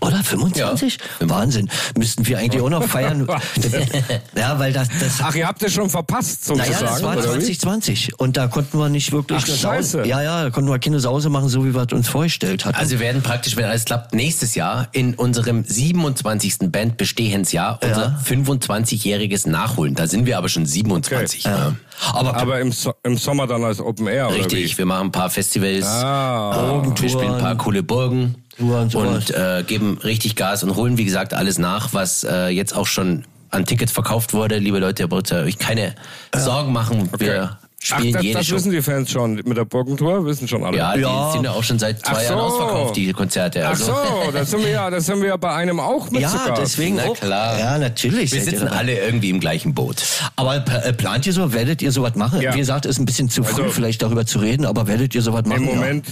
oder 0.00 0.22
25? 0.24 0.98
Ja. 1.20 1.28
Wahnsinn. 1.28 1.68
Müssten 1.96 2.26
wir 2.26 2.38
eigentlich 2.38 2.62
auch 2.62 2.70
noch 2.70 2.84
feiern. 2.84 3.28
ja, 4.36 4.58
weil 4.58 4.72
das, 4.72 4.88
das. 4.88 5.20
Ach, 5.20 5.34
ihr 5.34 5.46
habt 5.46 5.62
es 5.62 5.74
schon 5.74 5.90
verpasst, 5.90 6.46
sozusagen. 6.46 6.72
Naja, 6.72 6.86
das 6.86 7.02
war 7.02 7.20
2020. 7.20 8.18
Und 8.18 8.36
da 8.36 8.48
konnten 8.48 8.78
wir 8.78 8.88
nicht 8.88 9.12
wirklich 9.12 9.42
Ach, 9.42 9.46
Sause. 9.46 10.04
Ja, 10.06 10.22
ja, 10.22 10.44
da 10.44 10.50
konnten 10.50 10.70
wir 10.70 10.78
keine 10.78 10.98
Sause 10.98 11.28
machen, 11.28 11.48
so 11.48 11.64
wie 11.64 11.74
wir 11.74 11.82
es 11.82 11.92
uns 11.92 12.08
vorgestellt 12.08 12.64
hatten. 12.64 12.76
Also 12.76 12.92
wir 12.92 13.00
werden 13.00 13.22
praktisch, 13.22 13.56
wenn 13.56 13.66
alles 13.66 13.84
klappt, 13.84 14.14
nächstes 14.14 14.54
Jahr 14.54 14.88
in 14.92 15.14
unserem 15.14 15.64
27. 15.64 16.70
Bandbestehensjahr 16.70 17.78
ja. 17.82 17.88
unser 17.88 18.18
25-jähriges 18.24 19.48
nachholen. 19.48 19.94
Da 19.94 20.06
sind 20.06 20.26
wir 20.26 20.38
aber 20.38 20.48
schon 20.48 20.64
27. 20.64 21.46
Okay. 21.46 21.54
Ja. 21.54 21.76
Aber, 22.12 22.36
aber 22.36 22.60
im, 22.60 22.72
so 22.72 22.94
im 23.02 23.18
Sommer 23.18 23.46
dann 23.46 23.62
als 23.62 23.78
Open 23.78 24.06
Air, 24.06 24.30
Richtig, 24.30 24.78
wir 24.78 24.86
machen 24.86 25.08
ein 25.08 25.12
paar 25.12 25.30
Festivals, 25.30 25.86
ah. 25.86 26.82
wir 26.82 27.08
spielen 27.08 27.34
ein 27.34 27.40
paar 27.40 27.56
coole 27.56 27.82
Burgen 27.82 28.41
und, 28.58 28.94
und 28.94 29.30
äh, 29.30 29.64
geben 29.66 29.98
richtig 30.02 30.36
Gas 30.36 30.62
und 30.62 30.76
holen, 30.76 30.98
wie 30.98 31.04
gesagt, 31.04 31.34
alles 31.34 31.58
nach, 31.58 31.92
was 31.94 32.24
äh, 32.24 32.48
jetzt 32.48 32.74
auch 32.76 32.86
schon 32.86 33.24
an 33.50 33.64
Tickets 33.66 33.92
verkauft 33.92 34.32
wurde. 34.34 34.58
Liebe 34.58 34.78
Leute, 34.78 35.02
ihr 35.04 35.08
braucht 35.08 35.32
euch 35.32 35.58
keine 35.58 35.94
ja. 36.34 36.40
Sorgen 36.40 36.72
machen. 36.72 37.08
Okay. 37.12 37.24
Wir 37.26 37.58
spielen 37.82 38.08
Ach, 38.10 38.12
das, 38.18 38.22
jede 38.22 38.38
das 38.38 38.46
Show. 38.46 38.54
wissen 38.56 38.70
die 38.72 38.80
Fans 38.82 39.10
schon. 39.10 39.34
Mit 39.34 39.56
der 39.56 39.64
Burgentour 39.64 40.24
wissen 40.24 40.46
schon 40.48 40.64
alle. 40.64 40.76
Ja, 40.76 40.94
ja. 40.94 41.26
die 41.26 41.32
sind 41.32 41.44
ja 41.44 41.50
auch 41.50 41.62
schon 41.64 41.78
seit 41.78 42.04
zwei 42.04 42.14
so. 42.24 42.32
Jahren 42.34 42.38
ausverkauft, 42.38 42.96
die 42.96 43.12
Konzerte. 43.12 43.66
Also. 43.66 43.92
Ach 43.92 44.24
so, 44.26 44.30
da 44.32 44.44
sind 44.44 44.62
wir 44.64 44.70
ja, 44.70 44.88
da 44.88 45.00
sind 45.00 45.20
wir 45.20 45.28
ja 45.30 45.36
bei 45.36 45.52
einem 45.54 45.80
auch 45.80 46.10
mit 46.10 46.22
Ja, 46.22 46.28
sogar. 46.28 46.54
deswegen 46.58 46.96
Na 46.96 47.04
auch. 47.06 47.14
klar. 47.16 47.58
Ja, 47.58 47.78
natürlich. 47.78 48.32
Wir 48.32 48.42
sitzen 48.42 48.68
alle 48.68 48.98
irgendwie 48.98 49.30
im 49.30 49.40
gleichen 49.40 49.74
Boot. 49.74 50.02
Aber 50.36 50.56
äh, 50.56 50.92
plant 50.92 51.26
ihr 51.26 51.32
so, 51.32 51.52
werdet 51.52 51.82
ihr 51.82 51.90
sowas 51.92 52.14
machen? 52.14 52.40
Ja. 52.40 52.54
Wie 52.54 52.58
gesagt, 52.58 52.86
ist 52.86 52.98
ein 52.98 53.04
bisschen 53.04 53.28
zu 53.28 53.42
früh 53.42 53.62
Also- 53.62 53.72
vielleicht 53.74 54.02
darüber 54.02 54.24
zu 54.24 54.38
reden, 54.38 54.64
aber 54.64 54.86
werdet 54.86 55.14
ihr 55.14 55.22
sowas 55.22 55.44
machen? 55.44 55.68
Im 55.68 55.74
Moment, 55.74 56.06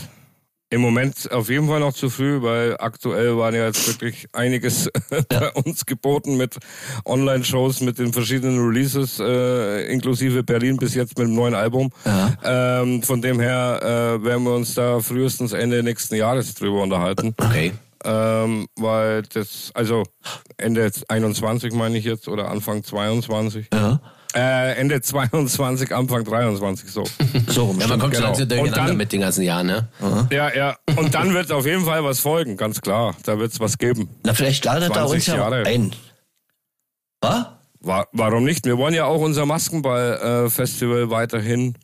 im 0.71 0.81
Moment 0.81 1.31
auf 1.33 1.51
jeden 1.51 1.67
Fall 1.67 1.81
noch 1.81 1.93
zu 1.93 2.09
früh, 2.09 2.41
weil 2.43 2.77
aktuell 2.79 3.37
waren 3.37 3.55
ja 3.55 3.67
jetzt 3.67 3.87
wirklich 3.89 4.29
einiges 4.33 4.89
bei 5.29 5.51
uns 5.53 5.85
geboten 5.85 6.37
mit 6.37 6.57
Online-Shows, 7.05 7.81
mit 7.81 7.99
den 7.99 8.13
verschiedenen 8.13 8.65
Releases, 8.65 9.19
äh, 9.19 9.93
inklusive 9.93 10.45
Berlin 10.45 10.77
bis 10.77 10.95
jetzt 10.95 11.19
mit 11.19 11.27
dem 11.27 11.35
neuen 11.35 11.55
Album. 11.55 11.91
Ja. 12.05 12.83
Ähm, 12.83 13.03
von 13.03 13.21
dem 13.21 13.41
her 13.41 13.81
äh, 13.83 14.25
werden 14.25 14.45
wir 14.45 14.55
uns 14.55 14.75
da 14.75 15.01
frühestens 15.01 15.53
Ende 15.53 15.83
nächsten 15.83 16.15
Jahres 16.15 16.55
drüber 16.55 16.83
unterhalten. 16.83 17.35
Okay. 17.37 17.73
Ähm, 18.05 18.69
weil 18.77 19.23
das, 19.23 19.73
also 19.75 20.05
Ende 20.57 20.91
21 21.09 21.73
meine 21.75 21.99
ich 21.99 22.05
jetzt 22.05 22.29
oder 22.29 22.49
Anfang 22.49 22.85
22. 22.85 23.67
Ja. 23.75 24.01
Äh, 24.35 24.75
Ende 24.75 25.01
22, 25.01 25.93
Anfang 25.95 26.23
23 26.25 26.91
so. 26.91 27.05
So 27.49 27.65
rum. 27.65 27.81
Ja, 27.81 27.89
man 27.89 27.99
kommt 27.99 28.15
Genau. 28.15 28.29
Und 28.31 28.39
durcheinander 28.51 28.95
mit 28.95 29.11
den 29.13 29.21
ganzen 29.23 29.43
Jahren, 29.43 29.67
ne? 29.67 29.89
Ja, 30.31 30.55
ja. 30.55 30.77
Und 30.97 31.15
dann 31.15 31.35
wird 31.35 31.51
auf 31.51 31.67
jeden 31.67 31.85
Fall 31.85 32.05
was 32.05 32.21
folgen, 32.21 32.57
ganz 32.57 32.81
klar. 32.81 33.17
Da 33.25 33.39
wird 33.41 33.53
es 33.53 33.59
was 33.59 33.77
geben. 33.79 34.09
Na, 34.25 34.33
vielleicht 34.33 34.65
ladet 34.65 34.91
er 34.91 34.95
20 35.09 35.15
uns 35.15 35.27
ja 35.27 35.49
ein. 35.49 35.95
Was? 37.21 37.47
Wa- 37.81 38.07
Warum 38.13 38.45
nicht? 38.45 38.65
Wir 38.67 38.79
wollen 38.79 38.95
ja 38.95 39.07
auch 39.07 39.21
unser 39.21 39.47
Maskenball-Festival 39.47 41.11
weiterhin 41.11 41.75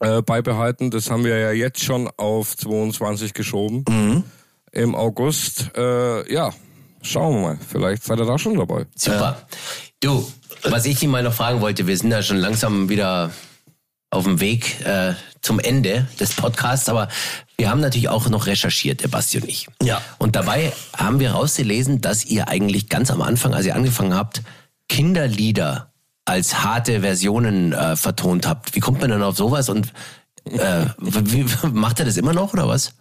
äh, 0.00 0.22
beibehalten. 0.22 0.90
Das 0.90 1.10
haben 1.10 1.24
wir 1.24 1.38
ja 1.38 1.52
jetzt 1.52 1.82
schon 1.84 2.08
auf 2.16 2.56
22 2.56 3.34
geschoben. 3.34 3.84
Mhm. 3.88 4.24
Im 4.72 4.94
August. 4.94 5.70
Äh, 5.76 6.32
ja, 6.32 6.52
schauen 7.02 7.34
wir 7.36 7.40
mal. 7.42 7.58
Vielleicht 7.68 8.02
seid 8.04 8.18
ihr 8.18 8.26
da 8.26 8.38
schon 8.38 8.56
dabei. 8.56 8.86
Super. 8.96 9.46
Du, 10.00 10.26
was 10.62 10.86
ich 10.86 10.98
dich 10.98 11.08
mal 11.08 11.22
noch 11.22 11.34
fragen 11.34 11.60
wollte, 11.60 11.86
wir 11.86 11.96
sind 11.96 12.10
ja 12.10 12.22
schon 12.22 12.36
langsam 12.38 12.88
wieder 12.88 13.30
auf 14.10 14.24
dem 14.24 14.40
Weg 14.40 14.80
äh, 14.86 15.14
zum 15.42 15.60
Ende 15.60 16.08
des 16.18 16.34
Podcasts, 16.34 16.88
aber 16.88 17.08
wir 17.56 17.70
haben 17.70 17.80
natürlich 17.80 18.08
auch 18.08 18.28
noch 18.28 18.46
recherchiert, 18.46 19.02
der 19.02 19.08
Basti 19.08 19.38
und 19.38 19.48
ich. 19.48 19.66
Ja. 19.82 20.00
Und 20.18 20.36
dabei 20.36 20.72
haben 20.96 21.20
wir 21.20 21.32
rausgelesen, 21.32 22.00
dass 22.00 22.24
ihr 22.24 22.48
eigentlich 22.48 22.88
ganz 22.88 23.10
am 23.10 23.22
Anfang, 23.22 23.54
als 23.54 23.66
ihr 23.66 23.74
angefangen 23.74 24.14
habt, 24.14 24.42
Kinderlieder 24.88 25.92
als 26.24 26.62
harte 26.62 27.00
Versionen 27.00 27.72
äh, 27.72 27.96
vertont 27.96 28.46
habt. 28.46 28.74
Wie 28.74 28.80
kommt 28.80 29.00
man 29.00 29.10
denn 29.10 29.22
auf 29.22 29.36
sowas 29.36 29.68
und 29.68 29.92
äh, 30.44 30.86
wie, 30.98 31.46
macht 31.72 31.98
ihr 31.98 32.04
das 32.04 32.16
immer 32.16 32.32
noch 32.32 32.52
oder 32.52 32.68
was? 32.68 32.94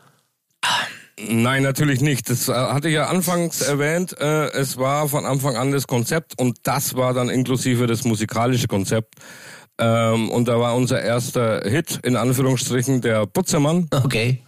Nein, 1.19 1.63
natürlich 1.63 2.01
nicht. 2.01 2.29
Das 2.29 2.47
äh, 2.47 2.53
hatte 2.53 2.89
ich 2.89 2.93
ja 2.93 3.07
anfangs 3.07 3.61
erwähnt. 3.61 4.15
Äh, 4.19 4.49
es 4.51 4.77
war 4.77 5.07
von 5.09 5.25
Anfang 5.25 5.55
an 5.55 5.71
das 5.71 5.87
Konzept 5.87 6.39
und 6.39 6.59
das 6.63 6.95
war 6.95 7.13
dann 7.13 7.29
inklusive 7.29 7.87
das 7.87 8.03
musikalische 8.03 8.67
Konzept. 8.67 9.15
Ähm, 9.79 10.29
und 10.29 10.47
da 10.47 10.59
war 10.59 10.75
unser 10.75 11.01
erster 11.01 11.61
Hit, 11.69 11.99
in 12.03 12.15
Anführungsstrichen, 12.15 13.01
der 13.01 13.25
Putzermann. 13.25 13.87
Okay. 13.91 14.43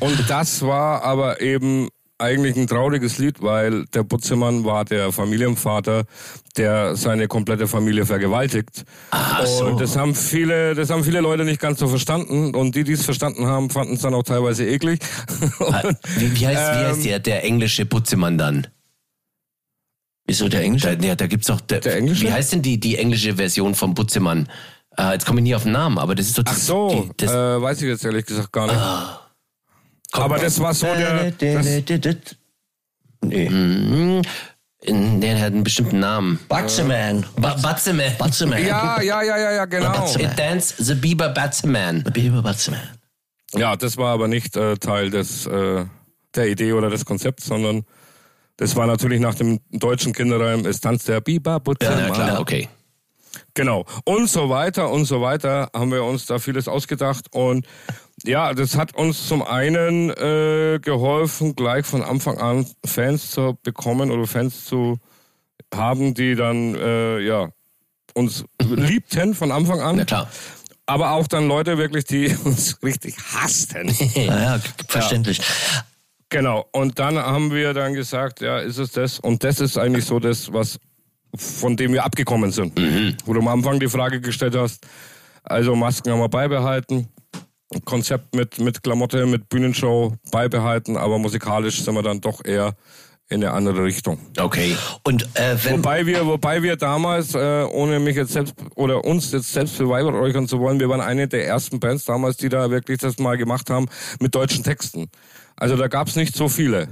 Und 0.00 0.28
das 0.28 0.62
war 0.62 1.02
aber 1.02 1.40
eben 1.40 1.88
eigentlich 2.24 2.56
ein 2.56 2.66
trauriges 2.66 3.18
Lied, 3.18 3.40
weil 3.42 3.84
der 3.86 4.02
Butzemann 4.02 4.64
war 4.64 4.84
der 4.84 5.12
Familienvater, 5.12 6.04
der 6.56 6.96
seine 6.96 7.28
komplette 7.28 7.68
Familie 7.68 8.06
vergewaltigt. 8.06 8.84
Ach 9.10 9.46
so. 9.46 9.66
Und 9.66 9.80
das 9.80 9.96
haben 9.96 10.14
viele, 10.14 10.74
das 10.74 10.90
haben 10.90 11.04
viele 11.04 11.20
Leute 11.20 11.44
nicht 11.44 11.60
ganz 11.60 11.78
so 11.78 11.86
verstanden. 11.86 12.54
Und 12.54 12.74
die, 12.74 12.84
die 12.84 12.92
es 12.92 13.04
verstanden 13.04 13.46
haben, 13.46 13.70
fanden 13.70 13.94
es 13.94 14.00
dann 14.00 14.14
auch 14.14 14.22
teilweise 14.22 14.66
eklig. 14.66 15.00
Und, 15.58 15.96
Wie, 16.16 16.40
wie 16.40 16.46
heißt, 16.46 16.72
wie 16.72 16.80
Ähm, 16.80 16.86
heißt 16.88 17.04
der, 17.04 17.18
der 17.20 17.44
englische 17.44 17.86
Putzemann 17.86 18.38
dann? 18.38 18.66
Wieso 20.26 20.48
der 20.48 20.62
Englische? 20.62 20.96
Da, 20.96 21.06
ja, 21.06 21.14
da 21.14 21.26
gibt's 21.26 21.48
doch. 21.48 21.60
Der, 21.60 21.80
Der 21.80 21.96
englische? 21.96 22.22
Wie 22.22 22.32
heißt 22.32 22.54
denn 22.54 22.62
die, 22.62 22.80
die 22.80 22.96
englische 22.96 23.36
Version 23.36 23.74
vom 23.74 23.94
Butzemann? 23.94 24.48
Äh, 24.96 25.12
jetzt 25.12 25.26
komme 25.26 25.40
ich 25.40 25.44
nie 25.44 25.54
auf 25.54 25.64
den 25.64 25.72
Namen, 25.72 25.98
aber 25.98 26.14
das 26.14 26.26
ist 26.28 26.38
doch 26.38 26.44
Ach 26.46 26.52
das, 26.52 26.66
so, 26.66 26.88
die, 26.88 27.10
das, 27.26 27.32
äh, 27.32 27.60
weiß 27.60 27.82
ich 27.82 27.88
jetzt 27.88 28.04
ehrlich 28.04 28.24
gesagt 28.24 28.52
gar 28.52 28.66
nicht. 28.66 28.76
Aber 30.14 30.38
das 30.38 30.60
war 30.60 30.74
so 30.74 30.86
der, 30.86 31.30
das, 31.32 32.36
Nee. 33.20 33.48
Mhm. 33.48 34.22
der 35.20 35.40
hat 35.40 35.52
einen 35.52 35.64
bestimmten 35.64 35.98
Namen. 35.98 36.38
Batzeman. 36.48 37.24
Ba 37.36 37.56
Batzeman. 37.60 38.12
Batzeman. 38.18 38.64
ja, 38.64 39.00
ja, 39.00 39.22
ja, 39.22 39.36
ja, 39.38 39.52
ja, 39.52 39.64
genau. 39.64 39.92
Batzeman. 39.92 40.30
It 40.30 40.38
Dance 40.38 40.74
the 40.82 40.94
Bieber 40.94 41.30
Batzeman. 41.30 42.04
Biber 42.12 42.42
Batzeman. 42.42 42.80
Ja, 43.54 43.76
das 43.76 43.96
war 43.96 44.12
aber 44.12 44.28
nicht 44.28 44.56
äh, 44.56 44.76
Teil 44.76 45.10
des 45.10 45.46
äh, 45.46 45.84
der 46.34 46.48
Idee 46.48 46.72
oder 46.72 46.90
des 46.90 47.04
Konzepts, 47.04 47.46
sondern 47.46 47.84
das 48.56 48.76
war 48.76 48.86
natürlich 48.86 49.20
nach 49.20 49.34
dem 49.34 49.60
deutschen 49.70 50.12
Kinderreim, 50.12 50.66
es 50.66 50.80
tanzt 50.80 51.08
der 51.08 51.20
Biber 51.20 51.60
Butzemann. 51.60 51.98
Ja, 52.08 52.10
klar, 52.10 52.40
okay. 52.40 52.68
Genau. 53.54 53.84
Und 54.04 54.28
so 54.28 54.48
weiter 54.48 54.90
und 54.90 55.06
so 55.06 55.20
weiter 55.20 55.70
haben 55.74 55.90
wir 55.90 56.04
uns 56.04 56.26
da 56.26 56.38
vieles 56.38 56.68
ausgedacht. 56.68 57.26
Und 57.32 57.66
ja, 58.26 58.54
das 58.54 58.76
hat 58.76 58.94
uns 58.96 59.28
zum 59.28 59.42
einen 59.42 60.10
äh, 60.10 60.78
geholfen, 60.80 61.54
gleich 61.54 61.86
von 61.86 62.02
Anfang 62.02 62.38
an 62.38 62.66
Fans 62.84 63.30
zu 63.30 63.58
bekommen 63.62 64.10
oder 64.10 64.26
Fans 64.26 64.64
zu 64.64 64.98
haben, 65.72 66.14
die 66.14 66.34
dann 66.34 66.74
äh, 66.74 67.20
ja 67.20 67.48
uns 68.14 68.44
liebten 68.60 69.34
von 69.34 69.52
Anfang 69.52 69.80
an. 69.80 69.96
Na 69.96 70.04
klar. 70.04 70.28
Aber 70.86 71.12
auch 71.12 71.26
dann 71.26 71.48
Leute 71.48 71.78
wirklich, 71.78 72.04
die 72.04 72.34
uns 72.44 72.82
richtig 72.82 73.16
hassten. 73.32 73.94
Naja, 74.14 74.60
verständlich. 74.88 75.40
Genau. 76.28 76.66
Und 76.72 76.98
dann 76.98 77.16
haben 77.16 77.52
wir 77.52 77.74
dann 77.74 77.94
gesagt, 77.94 78.40
ja, 78.40 78.58
ist 78.58 78.78
es 78.78 78.92
das? 78.92 79.18
Und 79.18 79.44
das 79.44 79.60
ist 79.60 79.78
eigentlich 79.78 80.04
so 80.04 80.18
das, 80.18 80.52
was 80.52 80.78
von 81.36 81.76
dem 81.76 81.92
wir 81.92 82.04
abgekommen 82.04 82.52
sind. 82.52 82.78
Wo 83.24 83.32
du 83.32 83.40
am 83.40 83.48
Anfang 83.48 83.80
die 83.80 83.88
Frage 83.88 84.20
gestellt 84.20 84.56
hast. 84.56 84.86
Also 85.42 85.74
Masken 85.74 86.12
haben 86.12 86.20
wir 86.20 86.28
beibehalten. 86.28 87.08
Konzept 87.84 88.34
mit, 88.34 88.58
mit 88.58 88.82
Klamotte, 88.82 89.26
mit 89.26 89.48
Bühnenshow 89.48 90.14
beibehalten, 90.30 90.96
aber 90.96 91.18
musikalisch 91.18 91.82
sind 91.82 91.94
wir 91.94 92.02
dann 92.02 92.20
doch 92.20 92.44
eher 92.44 92.74
in 93.28 93.42
eine 93.42 93.52
andere 93.52 93.84
Richtung. 93.84 94.18
Okay. 94.38 94.76
Und 95.02 95.22
äh, 95.34 95.56
wenn 95.62 95.78
Wobei 95.78 96.06
wir, 96.06 96.26
wobei 96.26 96.62
wir 96.62 96.76
damals, 96.76 97.34
äh, 97.34 97.64
ohne 97.70 97.98
mich 97.98 98.16
jetzt 98.16 98.32
selbst 98.32 98.54
oder 98.74 99.04
uns 99.04 99.32
jetzt 99.32 99.52
selbst 99.52 99.78
beweihräuchern 99.78 100.46
zu 100.46 100.60
wollen, 100.60 100.78
wir 100.78 100.88
waren 100.88 101.00
eine 101.00 101.26
der 101.26 101.46
ersten 101.46 101.80
Bands 101.80 102.04
damals, 102.04 102.36
die 102.36 102.50
da 102.50 102.70
wirklich 102.70 102.98
das 102.98 103.18
mal 103.18 103.38
gemacht 103.38 103.70
haben 103.70 103.86
mit 104.20 104.34
deutschen 104.34 104.62
Texten. 104.62 105.08
Also 105.56 105.76
da 105.76 105.88
gab's 105.88 106.16
nicht 106.16 106.36
so 106.36 106.48
viele. 106.48 106.88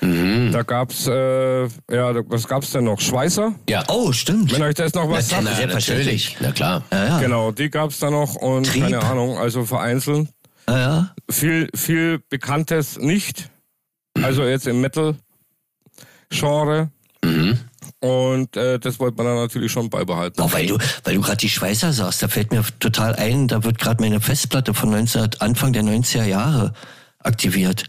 Da 0.00 0.62
gab's, 0.62 1.06
äh, 1.06 1.62
ja, 1.64 2.14
was 2.28 2.46
gab's 2.46 2.72
denn 2.72 2.84
noch? 2.84 3.00
Schweißer? 3.00 3.54
Ja. 3.68 3.84
Oh, 3.88 4.12
stimmt. 4.12 4.52
Wenn 4.52 4.62
euch 4.62 4.74
das 4.74 4.92
noch 4.94 5.08
was 5.08 5.30
sagt. 5.30 5.44
na, 5.44 5.54
selbstverständlich. 5.54 6.34
natürlich. 6.34 6.36
Na 6.40 6.52
klar. 6.52 6.82
Ja, 6.92 7.06
ja. 7.06 7.20
Genau, 7.20 7.52
die 7.52 7.70
gab's 7.70 8.00
da 8.00 8.10
noch 8.10 8.34
und 8.34 8.66
Trieb. 8.66 8.82
keine 8.82 9.00
Ahnung, 9.00 9.38
also 9.38 9.64
vereinzelt. 9.64 10.28
Ja, 10.68 10.78
ja. 10.78 11.14
Viel, 11.30 11.68
viel 11.74 12.20
Bekanntes 12.28 12.98
nicht. 12.98 13.48
Also 14.22 14.44
jetzt 14.44 14.66
im 14.66 14.80
Metal-Genre. 14.82 16.90
Und 18.00 18.56
äh, 18.56 18.78
das 18.78 19.00
wollte 19.00 19.16
man 19.16 19.26
dann 19.26 19.36
natürlich 19.36 19.72
schon 19.72 19.88
beibehalten. 19.88 20.40
Oh, 20.42 20.52
weil 20.52 20.66
du, 20.66 20.76
weil 21.04 21.14
du 21.14 21.22
gerade 21.22 21.38
die 21.38 21.48
Schweißer 21.48 21.92
sagst, 21.92 22.22
da 22.22 22.28
fällt 22.28 22.52
mir 22.52 22.62
total 22.78 23.14
ein, 23.14 23.48
da 23.48 23.64
wird 23.64 23.78
gerade 23.78 24.02
meine 24.02 24.20
Festplatte 24.20 24.74
von 24.74 24.90
19, 24.90 25.30
Anfang 25.38 25.72
der 25.72 25.84
90er 25.84 26.24
Jahre 26.24 26.74
aktiviert. 27.20 27.84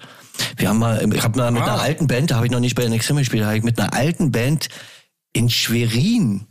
Wir 0.58 0.70
haben 0.70 0.80
mal, 0.80 1.08
ich 1.14 1.24
habe 1.24 1.38
mal 1.38 1.52
mit 1.52 1.62
Ah. 1.64 1.74
einer 1.74 1.82
alten 1.82 2.08
Band, 2.08 2.32
da 2.32 2.36
habe 2.36 2.46
ich 2.46 2.52
noch 2.52 2.60
nicht 2.60 2.76
bei 2.76 2.84
den 2.84 2.94
Extreme 2.94 3.22
gespielt, 3.22 3.44
da 3.44 3.48
habe 3.48 3.58
ich 3.58 3.64
mit 3.64 3.80
einer 3.80 3.94
alten 3.94 4.32
Band 4.32 4.68
in 5.34 5.50
Schwerin. 5.50 6.48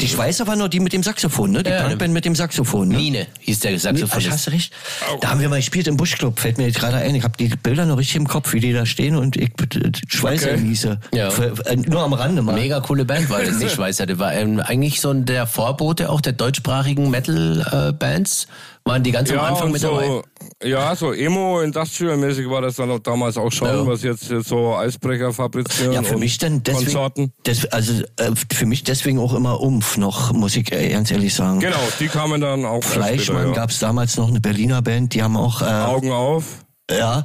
Die 0.00 0.08
Schweißer 0.08 0.46
waren 0.46 0.58
noch 0.58 0.68
die 0.68 0.80
mit 0.80 0.94
dem 0.94 1.02
Saxophon, 1.02 1.50
ne? 1.50 1.62
Die 1.62 1.68
Ja, 1.68 1.82
Punkband 1.86 2.14
mit 2.14 2.24
dem 2.24 2.34
Saxophon, 2.34 2.88
ne? 2.88 2.96
Mine 2.96 3.26
hieß 3.40 3.60
der 3.60 3.72
Nee, 3.72 3.76
ach, 3.76 3.82
Saxophonist. 3.82 4.30
hast 4.30 4.46
du 4.46 4.50
recht. 4.52 4.72
Da 5.20 5.28
haben 5.28 5.40
wir 5.40 5.50
mal 5.50 5.56
gespielt 5.56 5.86
im 5.88 5.98
Buschclub, 5.98 6.40
fällt 6.40 6.56
mir 6.56 6.64
jetzt 6.66 6.78
gerade 6.78 6.96
ein. 6.96 7.14
Ich 7.14 7.22
habe 7.22 7.36
die 7.36 7.48
Bilder 7.48 7.84
noch 7.84 7.98
richtig 7.98 8.16
im 8.16 8.26
Kopf, 8.26 8.54
wie 8.54 8.60
die 8.60 8.72
da 8.72 8.86
stehen 8.86 9.14
und 9.14 9.36
ich 9.36 9.50
äh, 9.50 9.92
Schweißer 10.08 10.52
Okay. 10.52 10.60
hieße. 10.62 11.00
Ja. 11.12 11.30
Für, 11.30 11.52
äh, 11.66 11.76
nur 11.76 12.00
am 12.00 12.14
Rande 12.14 12.40
mal. 12.40 12.54
Mega 12.54 12.80
coole 12.80 13.04
Band 13.04 13.28
war 13.28 13.42
das, 13.42 13.58
die 13.60 13.68
Schweizer. 13.68 14.06
Das 14.06 14.18
war 14.18 14.32
ähm, 14.32 14.58
eigentlich 14.58 15.02
so 15.02 15.10
ein- 15.10 15.26
der 15.26 15.46
Vorbote 15.46 16.08
auch 16.08 16.22
der 16.22 16.32
deutschsprachigen 16.32 17.10
Metal-Bands. 17.10 18.46
Waren 18.86 19.02
die 19.02 19.12
ganz 19.12 19.30
am 19.32 19.38
Anfang 19.38 19.72
mit 19.72 19.80
so, 19.80 19.88
dabei. 19.98 20.22
Ja, 20.62 20.94
so 20.94 21.12
Emo-Industrial-mäßig 21.12 22.48
war 22.50 22.60
das 22.60 22.76
dann 22.76 22.90
auch 22.90 22.98
damals 22.98 23.36
auch 23.36 23.50
schon, 23.50 23.68
Ja. 23.68 23.86
was 23.86 24.02
jetzt 24.02 24.26
so 24.28 24.76
Eisbrecher 24.76 25.32
fabrizieren 25.32 25.92
Ja, 25.92 26.02
für 26.02 26.18
mich 26.18 26.38
dann 26.38 26.62
deswegen, 26.62 26.84
Konsorten. 26.84 27.32
des, 27.46 27.64
also 27.66 28.02
äh, 28.16 28.32
für 28.52 28.66
mich 28.66 28.84
deswegen 28.84 29.18
auch 29.18 29.32
immer 29.34 29.60
Umf 29.60 29.96
noch, 29.96 30.32
muss 30.32 30.54
ich 30.56 30.70
äh, 30.72 30.90
ganz 30.90 31.10
ehrlich 31.10 31.34
sagen. 31.34 31.60
Genau, 31.60 31.76
die 31.98 32.08
kamen 32.08 32.40
dann 32.40 32.64
auch 32.66 32.84
Fleischmann 32.84 33.48
ja. 33.48 33.52
gab's 33.54 33.78
damals 33.78 34.16
noch 34.16 34.28
eine 34.28 34.40
Berliner 34.40 34.82
Band, 34.82 35.14
die 35.14 35.22
haben 35.22 35.36
auch 35.36 35.62
äh, 35.62 35.64
Augen 35.64 36.12
auf. 36.12 36.44
ja. 36.90 37.24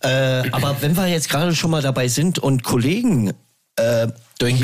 Äh, 0.00 0.50
aber 0.52 0.76
wenn 0.80 0.96
wir 0.96 1.06
jetzt 1.08 1.28
gerade 1.28 1.54
schon 1.54 1.70
mal 1.70 1.82
dabei 1.82 2.08
sind 2.08 2.38
und 2.38 2.62
Kollegen 2.64 3.32
äh, 3.76 4.08
Durch 4.38 4.58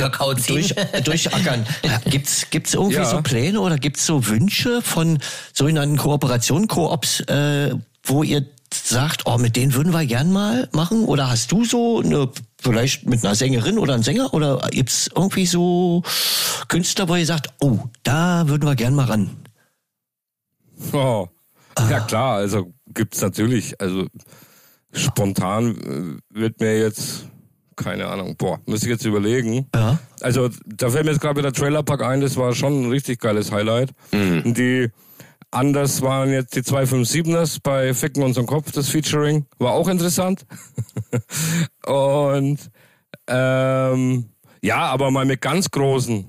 durch, 0.46 0.74
durchackern. 1.04 1.64
Gibt's 2.06 2.50
gibt's 2.50 2.74
irgendwie 2.74 2.96
Ja. 2.96 3.04
so 3.04 3.22
Pläne 3.22 3.61
oder 3.61 3.76
gibt's 3.78 4.04
so 4.04 4.26
Wünsche 4.26 4.82
von 4.82 5.18
sogenannten 5.52 5.96
Kooperationen, 5.96 6.66
Koops, 6.68 7.20
äh, 7.20 7.74
wo 8.02 8.22
ihr 8.22 8.44
sagt, 8.72 9.22
oh, 9.26 9.38
mit 9.38 9.56
denen 9.56 9.72
würden 9.74 9.92
wir 9.92 10.04
gern 10.04 10.30
mal 10.32 10.68
machen? 10.72 11.04
Oder 11.04 11.30
hast 11.30 11.52
du 11.52 11.64
so 11.64 12.00
eine, 12.00 12.28
vielleicht 12.61 13.06
mit 13.06 13.24
einer 13.24 13.34
Sängerin 13.34 13.78
oder 13.78 13.94
einem 13.94 14.02
Sänger? 14.02 14.34
Oder 14.34 14.59
gibt's 14.70 15.09
irgendwie 15.14 15.46
so 15.46 16.02
Künstler, 16.68 17.09
wo 17.09 17.14
ihr 17.14 17.24
sagt, 17.24 17.48
oh, 17.61 17.78
da 18.02 18.46
würden 18.48 18.66
wir 18.66 18.74
gern 18.74 18.94
mal 18.94 19.06
ran? 19.06 19.30
Oh. 20.92 21.28
Ah. 21.76 21.88
Ja 21.90 22.00
klar, 22.00 22.34
also 22.36 22.72
gibt's 22.92 23.20
natürlich, 23.20 23.80
also 23.80 24.06
spontan 24.92 26.20
äh, 26.32 26.38
wird 26.38 26.61
mir 26.61 26.78
jetzt, 26.80 27.26
keine 27.79 28.07
Ahnung, 28.07 28.37
boah, 28.37 28.61
muss 28.66 28.83
ich 28.83 28.89
jetzt 28.89 29.05
überlegen. 29.05 29.66
Ja. 29.74 29.99
Also 30.20 30.51
da 30.66 30.91
fällt 30.91 31.05
mir 31.05 31.12
jetzt 31.12 31.20
gerade 31.20 31.39
wieder 31.39 31.53
Trailerpark 31.53 32.03
ein, 32.03 32.20
das 32.20 32.37
war 32.37 32.55
schon 32.55 32.83
ein 32.83 32.91
richtig 32.91 33.20
geiles 33.20 33.51
Highlight. 33.53 33.91
Und 34.12 34.55
Die 34.55 34.91
anders 35.51 36.03
waren 36.03 36.31
jetzt 36.31 36.55
die 36.57 36.61
257ers 36.61 37.61
bei 37.62 37.95
Ficken 37.95 38.22
unseren 38.22 38.47
Kopf, 38.47 38.72
das 38.72 38.89
Featuring, 38.89 39.47
war 39.59 39.72
auch 39.72 39.89
interessant. 39.89 40.45
Und 41.87 42.59
ähm, 43.26 44.26
ja, 44.62 44.79
aber 44.79 45.11
mal 45.11 45.24
mit 45.24 45.41
ganz 45.41 45.70
großen. 45.70 46.26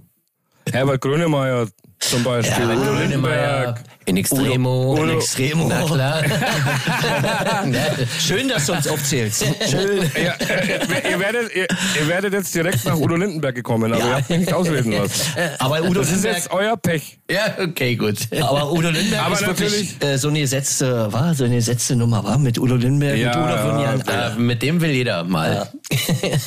Herbert 0.71 1.01
Grönemeyer 1.01 1.67
zum 1.99 2.23
Beispiel. 2.23 2.69
Ja, 2.69 2.75
Grönemeyer, 2.75 2.99
Lindenberg. 2.99 3.83
In 4.09 4.17
Extremo. 4.17 4.95
In 5.03 5.09
Extremo. 5.11 5.67
Na 5.67 5.83
klar. 5.85 6.23
Schön, 8.19 8.47
dass 8.49 8.65
du 8.65 8.73
uns 8.73 8.87
aufzählst. 8.87 9.45
Schön. 9.69 9.99
Ja, 10.15 10.33
ihr, 11.09 11.19
werdet, 11.19 11.55
ihr, 11.55 11.67
ihr 11.99 12.07
werdet 12.07 12.33
jetzt 12.33 12.53
direkt 12.55 12.83
nach 12.85 12.97
Udo 12.97 13.15
Lindenberg 13.15 13.55
gekommen, 13.55 13.93
aber 13.93 14.01
Ja. 14.01 14.07
ihr 14.09 14.15
habt 14.15 14.29
mich 14.29 14.39
nicht 14.39 14.53
ausreden 14.53 14.91
lassen. 14.93 15.21
Aber 15.59 15.81
Udo 15.83 15.99
Das 16.01 16.07
ist 16.07 16.23
Lindenberg, 16.23 16.37
jetzt 16.37 16.51
euer 16.51 16.77
Pech. 16.77 17.19
ja, 17.29 17.55
okay, 17.63 17.95
gut. 17.95 18.17
aber 18.41 18.71
Udo 18.71 18.89
Lindenberg 18.89 19.25
Aber 19.25 19.35
ist 19.35 19.45
wirklich 19.47 19.93
natürlich- 19.99 20.13
äh, 20.13 20.17
so 20.17 20.29
eine 20.29 20.39
gesetzte, 20.39 21.11
war 21.13 21.33
so 21.35 21.43
eine 21.43 21.55
gesetzte 21.55 21.95
Nummer, 21.95 22.23
war 22.23 22.37
mit 22.37 22.57
Udo 22.57 22.75
Lindenberg 22.75 23.17
Ja, 23.17 23.31
und 23.37 23.43
Udo 23.43 23.63
würden 23.63 23.79
ja, 24.07 24.13
ja, 24.13 24.35
Äh, 24.35 24.39
mit 24.39 24.61
dem 24.61 24.81
will 24.81 24.91
jeder 24.91 25.23
mal. 25.23 25.69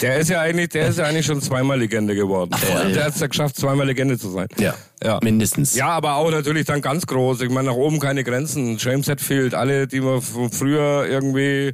Der 0.03 0.17
ist 0.19 0.31
ja 0.31 0.41
eigentlich, 0.41 0.69
der 0.71 0.89
ist 0.89 0.99
ja 0.99 1.05
eigentlich 1.05 1.27
schon 1.27 1.41
zweimal 1.41 1.79
Legende 1.79 2.15
geworden. 2.15 2.51
voll. 2.57 2.93
Der 2.93 3.05
hat 3.05 3.15
es 3.15 3.21
ja 3.21 3.27
geschafft, 3.29 3.57
zweimal 3.57 3.87
Legende 3.87 4.19
zu 4.19 4.31
sein. 4.31 4.47
Ja, 4.59 4.75
Ja. 5.05 5.19
mindestens. 5.23 5.75
Ja, 5.75 5.89
aber 5.89 6.17
auch 6.17 6.31
natürlich 6.31 6.67
dann 6.67 6.81
ganz 6.81 7.07
groß. 7.07 7.41
Ich 7.41 7.51
meine, 7.51 7.69
nach 7.69 7.77
oben 7.77 7.99
keine 7.99 8.25
Grenzen. 8.25 8.77
James 8.79 9.09
Hetfield, 9.09 9.55
alle, 9.55 9.87
die 9.87 10.01
man 10.01 10.23
von 10.23 10.51
früher 10.51 11.07
irgendwie 11.09 11.73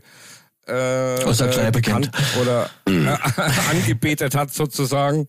äh, 0.67 1.25
Aus 1.25 1.39
der 1.39 1.49
äh, 1.49 1.53
Kneipe 1.53 1.73
bekannt 1.73 2.11
oder 2.41 2.71
äh, 2.87 2.91
angebetet 3.71 4.35
hat 4.35 4.53
sozusagen. 4.53 5.29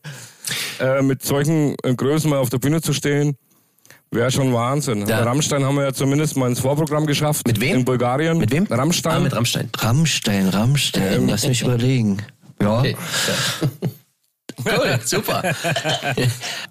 Äh, 0.79 1.01
mit 1.01 1.23
solchen 1.23 1.75
äh, 1.83 1.93
Größen 1.93 2.29
mal 2.29 2.39
auf 2.39 2.49
der 2.49 2.57
Bühne 2.57 2.81
zu 2.81 2.93
stehen, 2.93 3.37
wäre 4.11 4.31
schon 4.31 4.53
Wahnsinn. 4.53 5.07
Ja. 5.07 5.17
Aber 5.17 5.27
Rammstein 5.27 5.63
haben 5.63 5.75
wir 5.75 5.83
ja 5.83 5.93
zumindest 5.93 6.37
mal 6.37 6.47
ins 6.47 6.59
Vorprogramm 6.59 7.05
geschafft. 7.05 7.47
Mit 7.47 7.59
wem? 7.59 7.79
In 7.79 7.85
Bulgarien. 7.85 8.37
Mit 8.37 8.51
wem? 8.51 8.65
Rammstein. 8.65 9.13
Ah, 9.13 9.19
mit 9.19 9.35
Rammstein. 9.35 9.69
Rammstein, 9.77 10.49
Rammstein, 10.49 11.27
lass 11.27 11.47
mich 11.47 11.61
überlegen. 11.61 12.17
Ja. 12.61 12.79
Okay. 12.79 12.95
Cool, 14.65 14.99
super. 15.05 15.43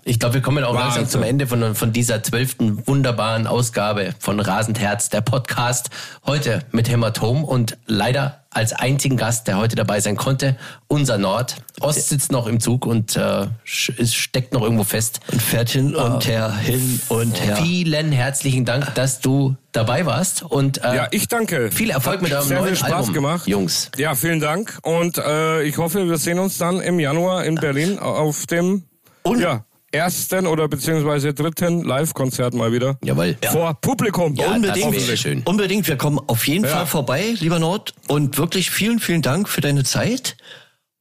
Ich 0.04 0.18
glaube, 0.18 0.34
wir 0.34 0.42
kommen 0.42 0.64
auch 0.64 0.74
Wahnsinn. 0.74 1.02
langsam 1.02 1.08
zum 1.08 1.22
Ende 1.22 1.46
von, 1.46 1.74
von 1.74 1.92
dieser 1.92 2.22
zwölften 2.22 2.86
wunderbaren 2.86 3.46
Ausgabe 3.46 4.14
von 4.18 4.40
Rasend 4.40 4.78
Herz, 4.80 5.08
der 5.08 5.20
Podcast. 5.20 5.90
Heute 6.26 6.60
mit 6.72 6.88
Hämatom 6.88 7.44
und 7.44 7.78
leider 7.86 8.44
als 8.50 8.72
einzigen 8.72 9.16
Gast, 9.16 9.46
der 9.46 9.58
heute 9.58 9.76
dabei 9.76 10.00
sein 10.00 10.16
konnte, 10.16 10.56
unser 10.86 11.18
Nord. 11.18 11.56
Ost 11.80 12.08
sitzt 12.08 12.32
noch 12.32 12.46
im 12.46 12.60
Zug 12.60 12.86
und 12.86 13.14
äh, 13.16 13.46
steckt 13.64 14.52
noch 14.54 14.62
irgendwo 14.62 14.84
fest. 14.84 15.20
Und 15.30 15.42
fährt 15.42 15.68
hin 15.70 15.94
und 15.94 16.26
her, 16.26 16.54
hin 16.56 17.00
und 17.08 17.40
her. 17.44 17.56
Vielen 17.56 18.10
herzlichen 18.10 18.64
Dank, 18.64 18.94
dass 18.94 19.20
du 19.20 19.56
dabei 19.72 20.06
warst 20.06 20.42
und 20.42 20.82
äh, 20.82 20.96
Ja, 20.96 21.08
ich 21.10 21.28
danke. 21.28 21.70
viel 21.70 21.90
Erfolg 21.90 22.16
Hat 22.16 22.22
mit 22.22 22.32
eurem 22.32 22.48
sehr 22.48 22.58
neuen 22.60 22.68
viel 22.68 22.76
Spaß 22.76 22.92
Album, 22.92 23.12
gemacht. 23.12 23.46
Jungs. 23.46 23.90
Ja, 23.96 24.14
vielen 24.14 24.40
Dank. 24.40 24.78
Und 24.82 25.18
äh, 25.18 25.62
ich 25.62 25.76
hoffe, 25.76 26.08
wir 26.08 26.16
sehen 26.18 26.38
uns 26.38 26.56
dann 26.58 26.80
im 26.80 26.98
Januar 26.98 27.44
in 27.44 27.54
Berlin 27.56 27.98
auf 27.98 28.46
dem 28.46 28.84
Und- 29.22 29.40
ja, 29.40 29.64
ersten 29.92 30.46
oder 30.46 30.68
beziehungsweise 30.68 31.32
dritten 31.34 31.82
Live-Konzert 31.82 32.54
mal 32.54 32.72
wieder. 32.72 32.98
Jawohl. 33.04 33.36
Vor 33.50 33.74
Publikum. 33.80 34.34
Ja, 34.34 34.52
unbedingt, 34.52 34.94
das 35.08 35.18
schön. 35.20 35.42
unbedingt. 35.44 35.86
Wir 35.88 35.96
kommen 35.96 36.18
auf 36.26 36.46
jeden 36.46 36.64
Ja. 36.64 36.70
Fall 36.70 36.86
vorbei, 36.86 37.34
lieber 37.40 37.58
Nord. 37.58 37.94
Und 38.08 38.36
wirklich 38.38 38.70
vielen, 38.70 39.00
vielen 39.00 39.22
Dank 39.22 39.48
für 39.48 39.60
deine 39.60 39.84
Zeit. 39.84 40.36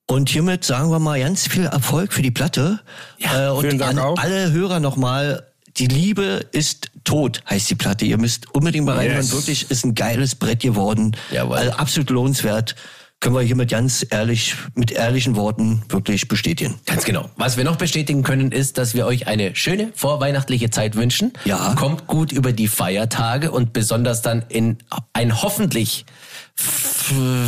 Und 0.09 0.29
hiermit 0.29 0.63
sagen 0.63 0.89
wir 0.89 0.99
mal 0.99 1.19
ganz 1.19 1.47
viel 1.47 1.65
Erfolg 1.65 2.13
für 2.13 2.21
die 2.21 2.31
Platte. 2.31 2.79
Ja, 3.17 3.47
äh, 3.47 3.51
und 3.51 3.61
vielen 3.65 3.77
Dank 3.77 3.91
an 3.91 3.99
auch. 3.99 4.17
alle 4.17 4.51
Hörer 4.53 4.79
nochmal, 4.79 5.45
die 5.75 5.88
Liebe 5.88 6.45
ist 6.53 6.89
tot, 7.03 7.43
heißt 7.49 7.69
die 7.69 7.75
Platte. 7.75 8.05
Ihr 8.05 8.17
müsst 8.17 8.53
unbedingt 8.55 8.85
mal 8.85 8.95
reinhören. 8.95 9.21
Yes. 9.21 9.33
Wirklich 9.33 9.69
ist 9.69 9.83
ein 9.85 9.95
geiles 9.95 10.35
Brett 10.35 10.61
geworden. 10.61 11.15
Jawohl. 11.31 11.57
Also 11.57 11.71
absolut 11.73 12.09
lohnenswert. 12.09 12.75
Können 13.20 13.36
wir 13.36 13.41
hiermit 13.41 13.72
ganz 13.72 14.05
ehrlich, 14.09 14.55
mit 14.76 14.91
ehrlichen 14.91 15.36
Worten 15.36 15.82
wirklich 15.89 16.28
bestätigen. 16.28 16.80
Ganz 16.86 17.03
genau. 17.03 17.30
Was 17.36 17.57
wir 17.57 17.63
noch 17.63 17.76
bestätigen 17.78 18.22
können, 18.22 18.51
ist, 18.51 18.78
dass 18.78 18.93
wir 18.93 19.07
euch 19.07 19.28
eine 19.28 19.55
schöne 19.55 19.91
vorweihnachtliche 19.95 20.70
Zeit 20.70 20.95
wünschen. 20.95 21.34
Ja. 21.43 21.74
Kommt 21.76 22.05
gut 22.05 22.32
über 22.32 22.53
die 22.53 22.68
Feiertage 22.68 23.49
und 23.51 23.74
besonders 23.74 24.22
dann 24.22 24.45
in 24.49 24.78
ein 25.13 25.41
hoffentlich 25.41 26.05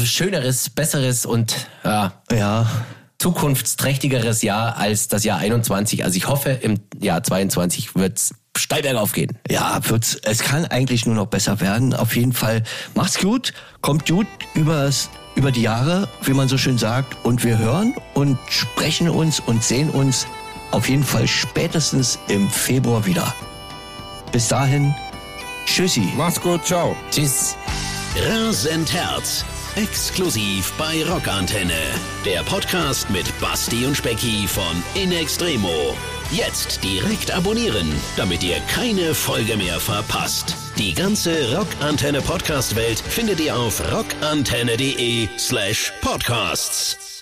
schöneres, 0.06 0.72
besseres 0.72 1.26
und 1.28 1.68
ja, 1.84 2.14
Ja, 2.32 2.68
zukunftsträchtigeres 3.20 4.42
Jahr 4.42 4.78
als 4.78 5.08
das 5.08 5.24
Jahr 5.24 5.38
21. 5.38 6.04
Also 6.04 6.18
ich 6.18 6.28
hoffe, 6.28 6.50
im 6.50 6.80
Jahr 7.00 7.22
22 7.22 7.96
wird's 7.96 8.34
steil 8.58 8.82
bergauf 8.82 9.12
gehen. 9.12 9.38
Ja, 9.50 9.80
wird's, 9.88 10.16
es 10.24 10.40
kann 10.40 10.66
eigentlich 10.66 11.06
nur 11.06 11.16
noch 11.16 11.28
besser 11.28 11.60
werden. 11.62 11.94
Auf 11.94 12.16
jeden 12.16 12.34
Fall 12.34 12.64
macht's 12.96 13.20
gut, 13.20 13.54
kommt 13.82 14.08
gut 14.08 14.28
übers, 14.54 15.10
über 15.40 15.52
die 15.54 15.62
Jahre, 15.62 16.10
wie 16.22 16.34
man 16.34 16.50
so 16.50 16.58
schön 16.58 16.78
sagt. 16.78 17.16
Und 17.24 17.46
wir 17.46 17.58
hören 17.58 17.96
und 18.14 18.38
sprechen 18.50 19.10
uns 19.10 19.40
und 19.40 19.64
sehen 19.64 19.90
uns 19.90 20.28
auf 20.72 20.90
jeden 20.90 21.04
Fall 21.04 21.28
spätestens 21.28 22.20
im 22.28 22.50
Februar 22.50 23.06
wieder. 23.06 23.34
Bis 24.34 24.50
dahin, 24.50 24.94
tschüssi. 25.66 26.12
Macht's 26.18 26.42
gut, 26.42 26.66
ciao. 26.66 26.96
Tschüss. 27.10 27.56
Rasend 28.28 28.92
Herz. 28.94 29.46
Exklusiv 29.76 30.74
bei 30.78 31.06
Rockantenne. 31.06 31.94
Der 32.26 32.44
Podcast 32.44 33.10
mit 33.10 33.26
Basti 33.40 33.86
und 33.86 33.96
Specki 33.96 34.46
von 34.46 34.84
In 34.94 35.14
Extremo. 35.14 35.96
Jetzt 36.32 36.84
direkt 36.84 37.32
abonnieren, 37.32 37.92
damit 38.16 38.44
ihr 38.44 38.60
keine 38.72 39.16
Folge 39.16 39.58
mehr 39.58 39.80
verpasst. 39.80 40.56
Die 40.78 40.94
ganze 40.94 41.58
Rockantenne 41.58 42.22
Podcast 42.22 42.76
Welt 42.76 43.00
findet 43.00 43.40
ihr 43.40 43.58
auf 43.58 43.82
rockantenne.de 43.92 45.28
slash 45.40 45.92
podcasts. 46.02 47.19